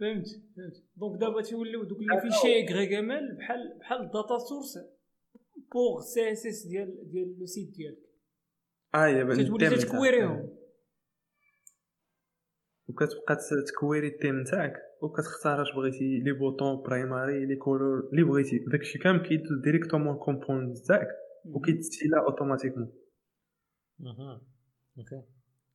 [0.01, 0.27] فهمت
[0.57, 0.85] فهمت.
[0.97, 4.79] دونك دابا تيوليو دوك اللي في شي اغريغامل بحال بحال الداتا سورس
[5.73, 7.99] بوغ سي اس اس ديال ديال لو سيت ديالك.
[8.95, 10.60] آه يا بان كتولي التيم تتكويريهم
[12.91, 13.37] وكتبقى
[13.67, 14.73] تكويري التيم نتاعك
[15.03, 18.59] وكتختار اش بغيتي لي بوطون برايماري لي كولور اللي بغيتي.
[18.73, 21.09] داكشي كامل كيدوز ديريكتومون الكومبوننت تاعك
[21.45, 22.93] وكيتستيلا automatiquement.
[23.99, 24.41] مهم.
[24.99, 25.23] okay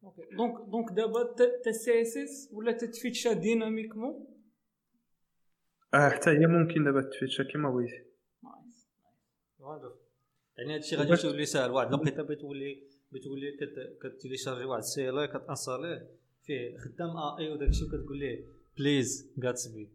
[0.04, 1.24] okay donc donc دابا
[1.64, 4.28] تا- CSS ولا تتفيتشا dynamiquement
[5.94, 8.06] آه حتى هي ممكن دابا تفيتشا كيما بغيتي.
[8.44, 8.90] nice
[9.60, 9.96] واضح.
[10.58, 16.10] يعني هادشي غادي تولي ساهل واحد لقيتها بتولي بتولي كت- كتيليشارجي واحد ال CLI كتانستاليه
[16.46, 18.46] فيه خدام AI وداك الشيء كتقول ليه
[18.78, 19.90] please Gatsby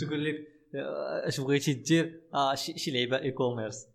[0.00, 3.88] تقول لك آه، اش بغيتي دير؟ آه شي لعبة e-commerce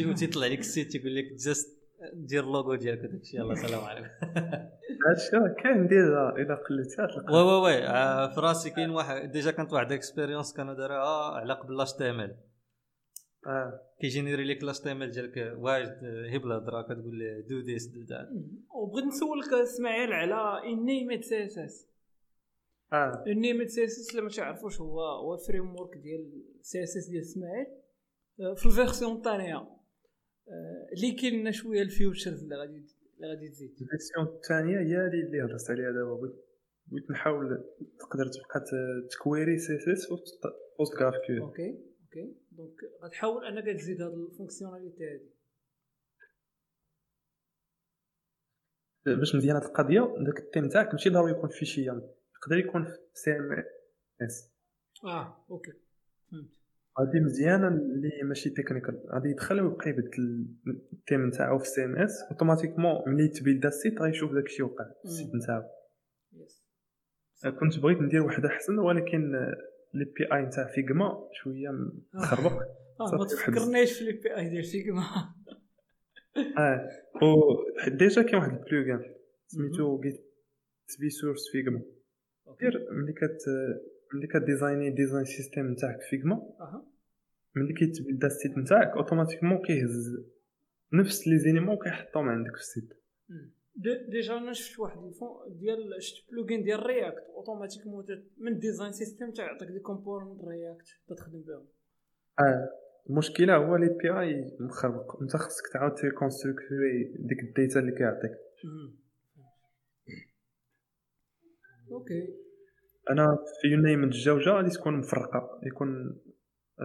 [0.00, 1.78] وتيطلع لك ال site تيقول لك just
[2.14, 3.40] دير اللوغو ديالك وداك الشيء.
[3.40, 4.08] يلا سلام عليكم.
[5.08, 5.30] هادشي
[5.62, 9.72] كاين déjà إلا قلتها تلقى oui oui oui آه، في راسي كاين واحد déjà كانت
[9.72, 12.36] واحد expérience كانوا داروها على قبل l'HTML.
[13.46, 13.80] آه.
[14.00, 18.28] كيجينيري لك l'HTML ديالك واجد هي بالهضره كتقول له do this do that
[18.74, 21.88] وبغيت نسولك إسماعيل على إنيميت CSS.
[22.92, 23.24] آه.
[23.26, 27.66] النيمت CSS اللي ما تعرفوش هو هو framework ديال CSS ديال إسماعيل.
[28.40, 32.76] آه، في ال version الثانية آه، اللي كاين لنا شوية ال features اللي غادي
[33.16, 33.70] اللي غادي تزيد.
[33.70, 36.14] ال version الثانية هي اللي اللي هضرت عليها دابا.
[36.14, 36.34] بغيت
[36.86, 37.64] بغيت نحاول
[38.00, 38.64] تقدر تبقى
[39.10, 41.70] تكويري CSS وسط GraphQL okay
[42.04, 42.34] okay.
[42.56, 45.34] donc غتحاول أنك تزيد هاد ال fonctionnalité هادي.
[49.06, 52.84] باش مزيان هاد القضية داك التيم تاعك ماشي ضروري يكون في شي YAML يقدر يكون
[52.84, 54.52] في CMS
[55.04, 55.72] آه okay.
[56.30, 56.48] فهمت.
[56.98, 60.46] هادي مزيانه اللي ماشي technical غادي يدخل ويبقى يبدل
[60.92, 65.34] التيم نتاعو في CMS automatiquement ملي تبيلدا ال site غيشوف داكشي وقع في ال site
[65.34, 65.62] نتاعو.
[66.32, 66.64] yes
[67.60, 69.32] كنت بغيت ندير واحد أحسن ولكن
[69.94, 71.68] l'API نتاع Figma شوية
[72.14, 72.52] مخربق.
[73.00, 75.02] آه صافي ما تفكرنيش في l'API ديال Figma
[76.58, 76.88] آه
[77.22, 77.54] و
[77.88, 79.14] déjà كاين واحد ال plugin
[79.46, 81.82] سميتو Gatsby source Figma
[82.60, 83.38] دير ملي كت
[84.14, 86.86] ملي كديزايني design system نتاعك Figma أها.
[87.56, 90.16] ملي كيتبيلدا ال site نتاعك automatiquement كيهز
[90.92, 92.88] نفس les éléments كيحطهم عندك في ال site.
[93.76, 99.30] déjà أنا شفت واحد الفون ديال شفت plugin ديال React automatiquement تت- من design system
[99.30, 101.66] تيعطيك des components React تخدم بهم.
[102.40, 102.68] آه
[103.10, 105.22] المشكلة هو l'API مخربق.
[105.22, 108.30] انت خصك تعاود تريكونستركتوري ديك ال data اللي كيعطيك.
[111.92, 112.34] okay.
[113.10, 115.60] أنا في يونايم الجوجة غادي تكون مفرقة.
[115.66, 116.20] يكون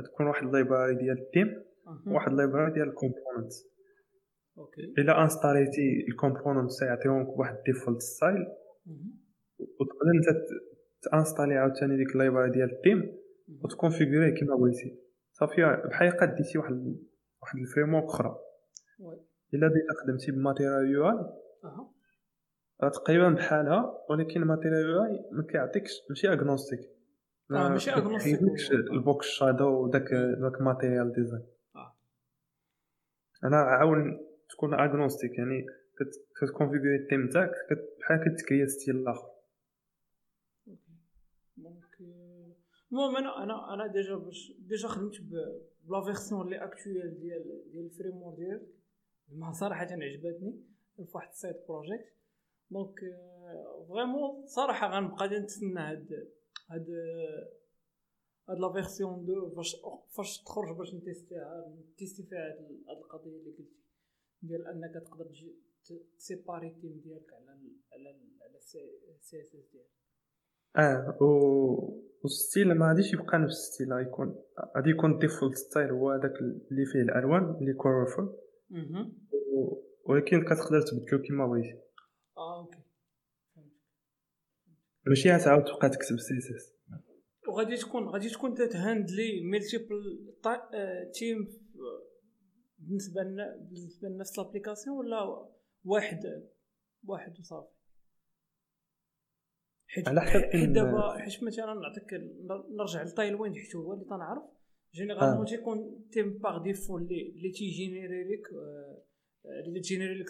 [0.06, 1.64] تكون واحد ال library ديال التيم.
[2.08, 3.54] واحد ال library ديال ال component
[4.60, 8.48] okay الا انستاليتي ال component سيعطيهم واحد default style.
[9.60, 10.38] وتقدر انت
[11.12, 13.18] تانسطالي عاوتاني ديك ال library ديال التيم
[13.64, 15.00] وتكونفيغوريه كيما بغيتي
[15.32, 16.98] صافي بحال قديتي واحد
[17.42, 18.36] واحد ال framework أخرى.
[19.54, 21.16] إلا déjà خدمتي ب Material UI
[22.84, 26.80] راه تقريبا بحالها ولكن Material UI ما كيعطيكش ماشي agnostique
[27.52, 27.98] آه، ماشي هو.
[28.92, 31.46] ال box shadow وداك داك Material Design.
[33.44, 35.66] أنا عاون تكون agnostique يعني
[35.98, 37.52] كت- كتكونفيغوري التيم تاعك
[38.00, 39.30] بحال كتكريا style الآخر.
[42.92, 45.22] المهم أنا أنا أنا déjà باش déjà خدمت
[45.88, 48.68] ب la version اللي actuelle ديال ديال ال framework ديالك.
[49.32, 50.64] ما صراحة عجبتني
[50.96, 52.14] في واحد ال side project
[52.72, 53.00] donc
[53.90, 56.28] vraiment صراحة غنبقى نتسنى هاد
[56.70, 56.88] هاد
[58.50, 59.76] هاد la version deux فاش
[60.18, 62.40] فاش تخرج باش نتيستيها نتيستي فيها
[62.90, 63.70] هاد القضية اللي قلتي.
[64.42, 65.26] ديال انك تقدر
[66.18, 68.80] تسيباري التيم ديالك على ال على ال على ال
[69.16, 69.90] CSS ديالك.
[70.78, 74.36] آه و وال style ما غاديش يبقى نفس ال style غيكون
[74.78, 76.34] غادي يكون ال default style هو هذاك
[76.72, 78.38] اللي فيه الألوان اللي colorful
[80.06, 81.80] ولكن كتقدر تبدلو كيما بغيتي.
[82.38, 82.80] آه okay.
[85.08, 86.76] ماشي غتعاود تبقى تكتب CSS.
[87.48, 90.34] وغادي تكون غادي تكون تتهاندلي multiple
[91.14, 91.48] تيم
[92.90, 95.50] بالنسبة لنا بالنسبة لنفس l'application ولا
[95.86, 96.50] واحد
[97.08, 97.80] واحد وصافي؟
[99.88, 102.14] حيت حيت دابا حيت مثلا نعطيك
[102.78, 104.44] نرجع ل Tailwind حيت هو اللي تنعرف.
[104.94, 105.50] généralement آه.
[105.50, 109.04] تيكون thème par défaut اللي اللي تيجينيري لك آه،
[109.66, 110.28] اللي تجينيري لك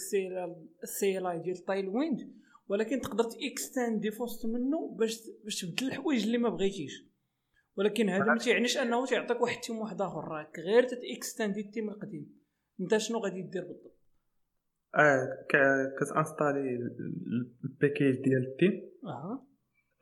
[0.83, 2.33] ال CLI ديال Tailwind
[2.67, 7.09] ولكن تقدر تاكستاندي في وسط منه باش باش تبدل الحوايج اللي ما بغيتيش.
[7.77, 10.23] ولكن هذا ما تيعنيش أنه تيعطيك واحد التيم واحد آخر.
[10.23, 12.38] راك غير تاكستاندي التيم القديم.
[12.81, 13.95] انت شنو غادي دير بالضبط؟
[14.95, 18.89] آه ك- كتانستالي ال- ال- ال package ديال التيم.
[19.05, 19.45] أها.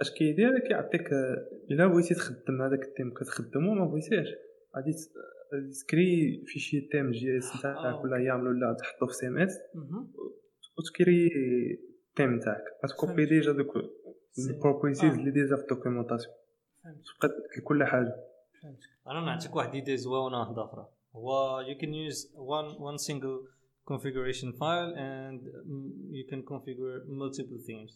[0.01, 4.27] اش كيدير؟ كيعطيك آه، إلا بغيتي تخدم هذاك التيم كتخدمو ما بغيتيش
[4.75, 5.11] غادي ت-
[5.53, 9.59] غادي تكري fichier theme.js آه، نتاعك ولا يعملوا ولا تحطو في CMS.
[10.77, 11.27] وتكري
[12.09, 13.25] التيم نتاعك غتكوبي.
[13.25, 13.73] déjà دوك
[14.49, 15.11] ال properties آه.
[15.11, 16.33] اللي déjà في ال documentation.
[16.83, 18.15] تبقى تبدل كل حاجة.
[18.63, 18.79] فهمت.
[19.07, 20.87] أنا نعطيك واحد idée زوينة واحدة أخرى.
[21.17, 22.19] هو you can use
[22.55, 23.37] one one single
[23.91, 27.91] configuration file and mm, you can configure multiple themes.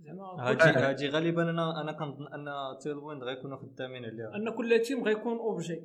[0.00, 2.46] زعما هادي هادي غالبا أنا أنا كنظن ان
[2.82, 4.36] Tailwind غيكونوا خدامين عليها.
[4.36, 5.82] أن كل تيم غيكون objet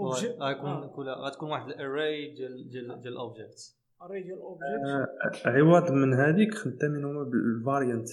[0.00, 0.86] objet غيكون آه.
[0.86, 5.90] كل غتكون واحد ال array ديال ديال ديال ال objects array ديال object آه، عوض
[5.90, 8.08] من هذيك خدامين هما بالفاريانت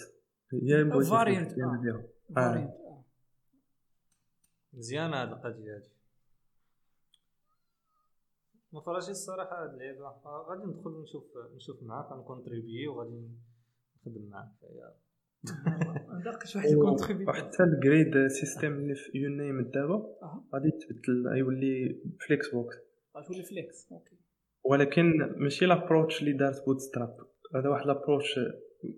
[0.53, 2.33] هي تخدم آه.
[2.35, 2.71] فاريانت
[4.75, 5.89] مزيانه هاد القضية هادي
[8.73, 11.23] ما فراشي الصراحة هاد اللعيبه آه، غادي ندخل نشوف
[11.55, 13.29] نشوف معاك غنكونتريبيي وغادي
[14.07, 14.49] نخدم معاك.
[16.45, 20.15] شي واحد الكونتريبيوت وحتى الجريد سيستم اللي في يو نيم دابا.
[20.53, 22.77] غادي تبدل غيولي فليكس بوكس
[23.17, 24.15] غتولي فليكس أوكي.
[24.63, 27.17] ولكن ماشي لابروتش اللي دارت بوت ستراب
[27.55, 28.39] هذا واحد لابروتش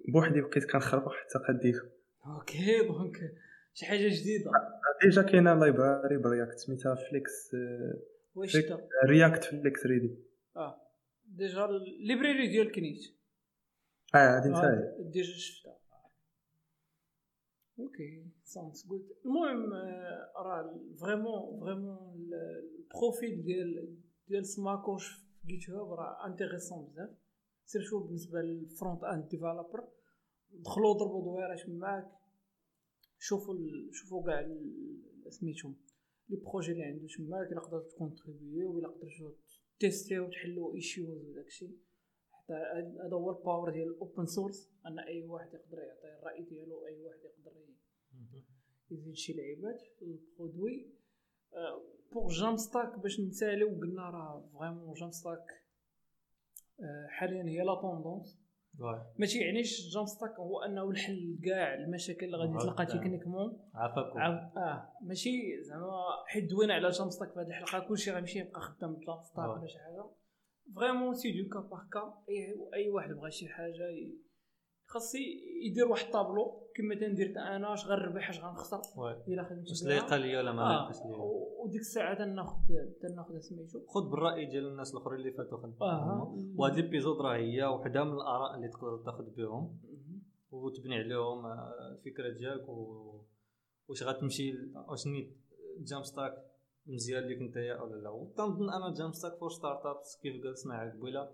[0.08, 1.82] بوحدي بقيت كنخربق حتى قديته
[2.26, 3.34] أوكي دونك
[3.74, 4.52] شي حاجة جديدة.
[5.04, 7.56] ديجا كاينة لايبراري برياكت؟ سميتها فليكس
[8.36, 10.18] واش فليك- تا رياكت فليكس ريدي
[10.56, 10.82] آه.
[11.26, 13.02] ديجا الليبراري ديال كنيت
[14.16, 14.60] آه هادي نتا.
[14.68, 15.78] آه، ديجا شفتها.
[17.80, 21.98] أوكي ساوندز جود المهم آه، راه فريمون فريمون
[22.80, 23.96] ال profil ديال
[24.28, 27.10] ديال سماكوش في GitHub راه intéressant بزاف.
[27.66, 29.88] surtout بالنسبة لل front-end developer
[30.52, 32.08] دخلوا ضربوا دويرات معاك
[33.20, 35.76] شوفوا ال- شوفوا كاع ال- سميتهم.
[36.30, 39.32] les projets اللي عنده تماك الا قدرتوا تكونتريبيو ولا قدرتوا
[39.80, 41.68] تيستيو وتحلوا issues وداكشي
[42.32, 46.44] حتى هذا هو ال power ديال ال open source أن أي واحد يقدر يعطي الرأي
[46.44, 47.52] ديالو أي واحد يقدر
[48.92, 50.92] يزيد شي لعيبات ال produit.
[52.14, 55.46] pour Jamstack باش نساليو قلنا راه vraiment Jamstack
[57.10, 58.40] حاليا هي la tendance
[59.20, 62.86] ما تيعنيش Jamstack هو انه الحل كاع المشاكل اللي غادي تلقى.
[62.86, 63.60] techniquement.
[63.76, 64.90] عافاكم عاود آه.
[65.02, 65.92] ماشي زعما
[66.28, 69.52] حيت دوينا على Jamstack في هذه الحلقة كلشي غيمشي يبقى خدام ب Jamstack آه.
[69.52, 70.06] ولا شي حاجة.
[70.76, 72.00] vraiment c'est du cas par cas
[72.30, 74.27] et أي واحد بغى شي حاجة ي-
[74.88, 75.16] خاص
[75.66, 78.82] يدير واحد الطابلو كما تندير أنا اش غنربح اش غنخسر.
[79.28, 79.90] إلا خدمت واش بها.
[79.90, 80.70] لايقه ليا ولا ما آه.
[80.70, 81.18] لايقاش ليا
[81.64, 82.58] وديك الساعة تناخذ
[83.02, 83.86] تناخذ سميتو.
[83.88, 86.36] خذ بالرأي ديال الناس الآخرين اللي فاتوا آه.
[86.56, 89.80] وهاد ليبيزود راه هي وحدة من الآراء اللي تقدر تاخذ بهم.
[90.52, 93.22] وتبني عليهم آه، الفكرة ديالك و...
[93.88, 94.54] واش غتمشي
[94.90, 95.38] واش نيت
[95.80, 96.34] جام ستاك
[96.86, 100.94] مزيان ليك نتايا ولا لا وتنظن أنا جام ستاك فور ستارت ابس كيف قال سماعك
[100.94, 101.32] قبيلة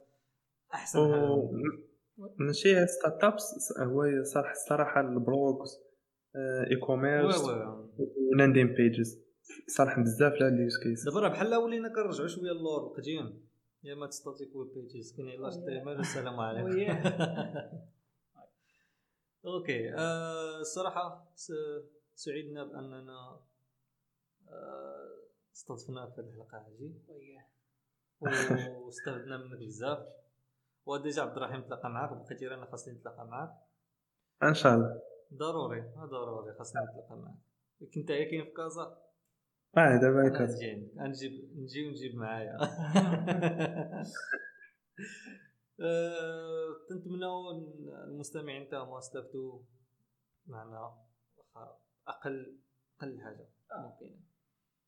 [0.73, 1.92] أحسن حاجة.
[2.17, 5.79] ماشي ستارت ابس هو صراحة الصراحه البلوغز
[6.71, 7.41] اي كوميرس
[8.33, 9.23] ولاندين بيجز
[9.67, 13.47] صالح بزاف لهاد اليوز كيس دابا راه بحال ولينا كنرجعوا شوية للور القديم
[13.83, 16.65] يا ما ستاتيك ويب بيجز كاين لاش تايمر والسلام عليكم.
[16.69, 17.71] وياه.
[19.45, 21.51] أوكي آه، الصراحه س-
[22.15, 23.39] سعدنا بأننا
[24.49, 25.19] آه،
[25.55, 26.93] استضفناك في الحلقة هذه.
[28.85, 29.99] واستفدنا منك بزاف.
[30.85, 33.49] وديجا عبد الرحيم تلاقى معاك بقيتي أنا خاصني نتلاقى معاك
[34.43, 35.01] إن شاء الله.
[35.33, 35.81] ضروري
[36.11, 37.37] ضروري خاصنا نتلاقى معاك
[37.93, 38.97] كنت هي كاين في كازا؟
[39.77, 40.41] آه دابا عندك.
[40.97, 42.57] نجيب نجي ونجيب معايا.
[45.81, 47.51] آه، تنتمناو
[48.07, 49.59] المستمعين تاعهم استافدوا
[50.47, 50.79] معنا
[51.37, 51.77] واخا
[52.07, 52.57] أقل
[53.01, 53.47] أقل حاجة.
[53.77, 54.15] ممكن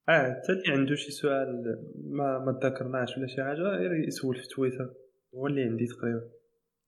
[0.10, 1.64] آه حتى اللي عنده شي سؤال
[1.96, 4.94] ما ما تذكرناش ولا شي حاجة غير يسول في تويتر.
[5.36, 6.30] هو اللي عندي تقريبا.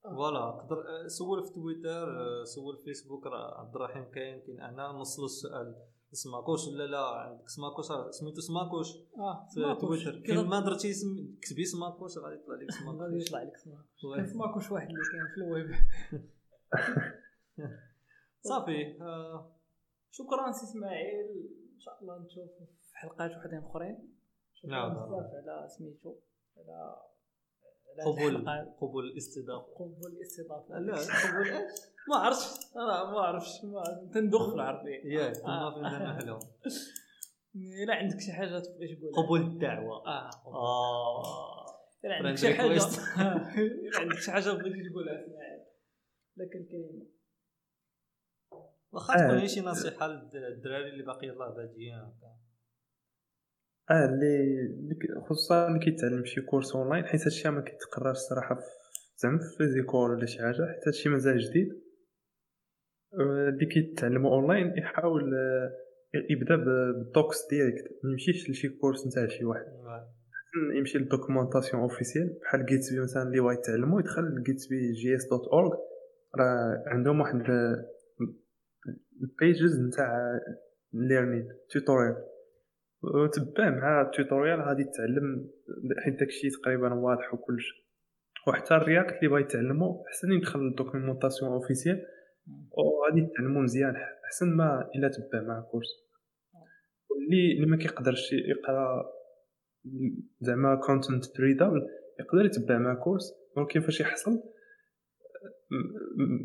[0.04, 4.62] voilà قدر آه، سول في تويتر آه، سول في فيسبوك راه عبد الرحيم كاين كاين
[4.62, 5.76] أنا نوصلوا السؤال.
[6.12, 8.88] سماكوش ولا لا؟ عندك سماكوش سميتو سماكوش
[9.18, 9.76] آه في.
[9.82, 10.20] تويتر.
[10.20, 12.70] كاين ما درتي اسم كتبي سماكوش غادي يطلع لك
[13.02, 14.16] غادي سماكوش يطلع لك سماكوش.
[14.16, 15.72] كان سماكوش واحد اللي كاين في الويب.
[18.50, 19.56] صافي آه،
[20.12, 21.28] شكرا سي إسماعيل.
[21.74, 24.14] إن شاء الله نشوفوا في حلقات وحدين أخرين.
[24.54, 24.94] شكرا نعم.
[24.94, 26.16] بزاف على سميتو
[26.58, 26.96] على
[28.06, 28.46] قبول.
[28.82, 29.74] قبول الاستضافة.
[29.76, 30.80] قبول الاستضافة.
[30.80, 31.48] لا قبول.
[32.10, 35.06] ما عرفتش أنا ما عرفتش ما تندخ في العربية.
[35.06, 36.18] ياك آه.
[36.20, 36.40] حلو
[37.84, 40.08] إلا عندك شي حاجة تبغي تقولها قبول الدعوة.
[40.08, 41.66] آه آه.
[42.06, 42.74] إلا عندك شي حاجة.
[43.58, 45.64] إلا عندك شي حاجة بغيتي تقولها اسماعيل
[46.38, 47.08] لك الكلمة
[48.92, 49.28] واخا آه.
[49.28, 52.47] تكون هي شي نصيحة للدراري اللي باقي يلاه بادئين هكا.
[53.92, 58.62] آه اللي خصوصا اللي كيتعلم شي course online حيت هادشي ما كيتقراش الصراحة في
[59.18, 61.70] زعما في physical ولا شي حاجة حيت هادشي مازال جديد.
[63.14, 65.72] آه، اللي كيتعلموا أونلاين يحاول آه،
[66.30, 69.66] يبدأ بال docs direct ما يمشيش لشي course نتاع شي واحد.
[70.76, 75.78] يمشي لل documentation officielle بحال Gatsby مثلا اللي بغا يتعلمو يدخل ل GatsbyJS dot org
[76.40, 77.36] راه عندهم واحد
[79.22, 80.40] ال pages نتاع
[80.94, 82.16] learning tutorial
[83.04, 85.50] وتبع مع ال tutorial غادي تتعلم
[86.04, 87.88] حيت داكشي تقريبا واضح وكلشي
[88.48, 92.06] وحتى ال React اللي بغا يتعلمو أحسن يدخل لل documentation officielle
[92.72, 93.96] وغادي يتعلمو مزيان
[94.26, 95.88] أحسن ما إلا تبع مع course
[97.10, 99.06] واللي اللي ما كيقدرش يقرأ
[100.42, 101.88] زعما content readable
[102.20, 104.44] يقدر يتبع مع course ولكن فاش يحصل؟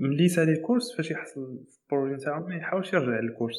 [0.01, 3.57] ملي يسالي ال course فاش يحصل في ال projet نتاعو ما يحاولش يرجع لل course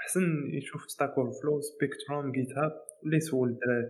[0.00, 0.20] أحسن
[0.58, 2.72] يشوف Stack Overflow Spectrum GitHub
[3.04, 3.88] ولا يسول الدراري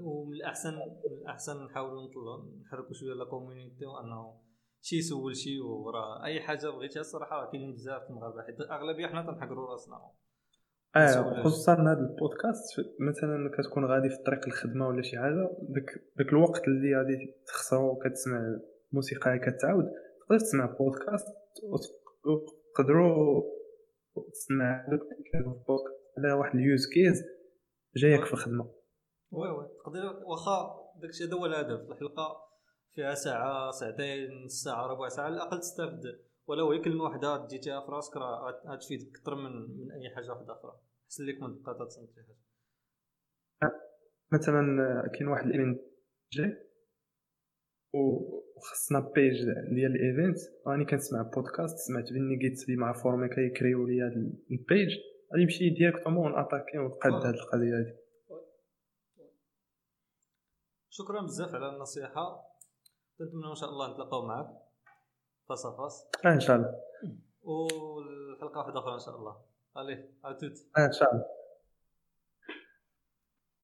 [0.00, 4.40] ومن الاحسن من الأحسن نحاولوا نطلعوا نحركوا شوية la community وأنه
[4.82, 8.42] شي يسول شي وراه أي حاجة بغيتها الصراحة راه كاينين بزاف المغاربة.
[8.42, 9.96] حيت أغلبية حنا تنحقروا راسنا.
[10.96, 16.28] آه خصوصا هذا البودكاست مثلا كتكون غادي في طريق الخدمة ولا شي حاجة داك داك
[16.32, 18.40] الوقت اللي غادي تخسرو كتسمع
[18.92, 19.84] موسيقى كتعاود
[20.20, 21.26] تقدر تسمع بودكاست
[21.62, 23.42] وت- وتقدروا
[24.22, 25.00] تسمع داك
[25.34, 27.24] البودكاست على واحد ال use case
[27.96, 28.74] جايك في الخدمة.
[29.30, 29.68] oui oui.
[29.84, 31.90] تقدر واخا داكشي هذا هو الهدف.
[31.90, 32.36] الحلقة
[32.94, 35.24] فيها ساعة ساعتين ساعة ربع ساعة.
[35.24, 36.02] على الأقل تستافد.
[36.46, 40.52] ولو هي كلمه واحدة ديتيها في راسك راه غتفيدك أكثر من من أي حاجة واحدة
[40.52, 40.80] أخرى.
[41.04, 42.36] احسن لك من تبقى تتصنت شي حاجة.
[44.32, 45.80] مثلا آه، كاين واحد ال event
[46.32, 46.63] جاي.
[47.94, 49.44] وخصنا page
[49.74, 54.12] ديال ال event راني كنسمع بودكاست سمعت بني جيت لي مع فورمي كيكريو لي هاد
[54.50, 54.88] ال page
[55.32, 57.12] غادي نمشي directement attaquer ونقاد.
[57.12, 57.96] هاد القضية هادي.
[60.90, 62.44] شكرا بزاف على النصيحة.
[63.20, 64.46] نتمنى إن شاء الله نتلاقاو معك
[65.48, 66.80] فاس فاس آه، إن شاء الله.
[67.42, 69.36] والحلقة واحدة أخرى إن شاء الله.
[69.76, 71.24] عليه عتوت آه، إن شاء الله.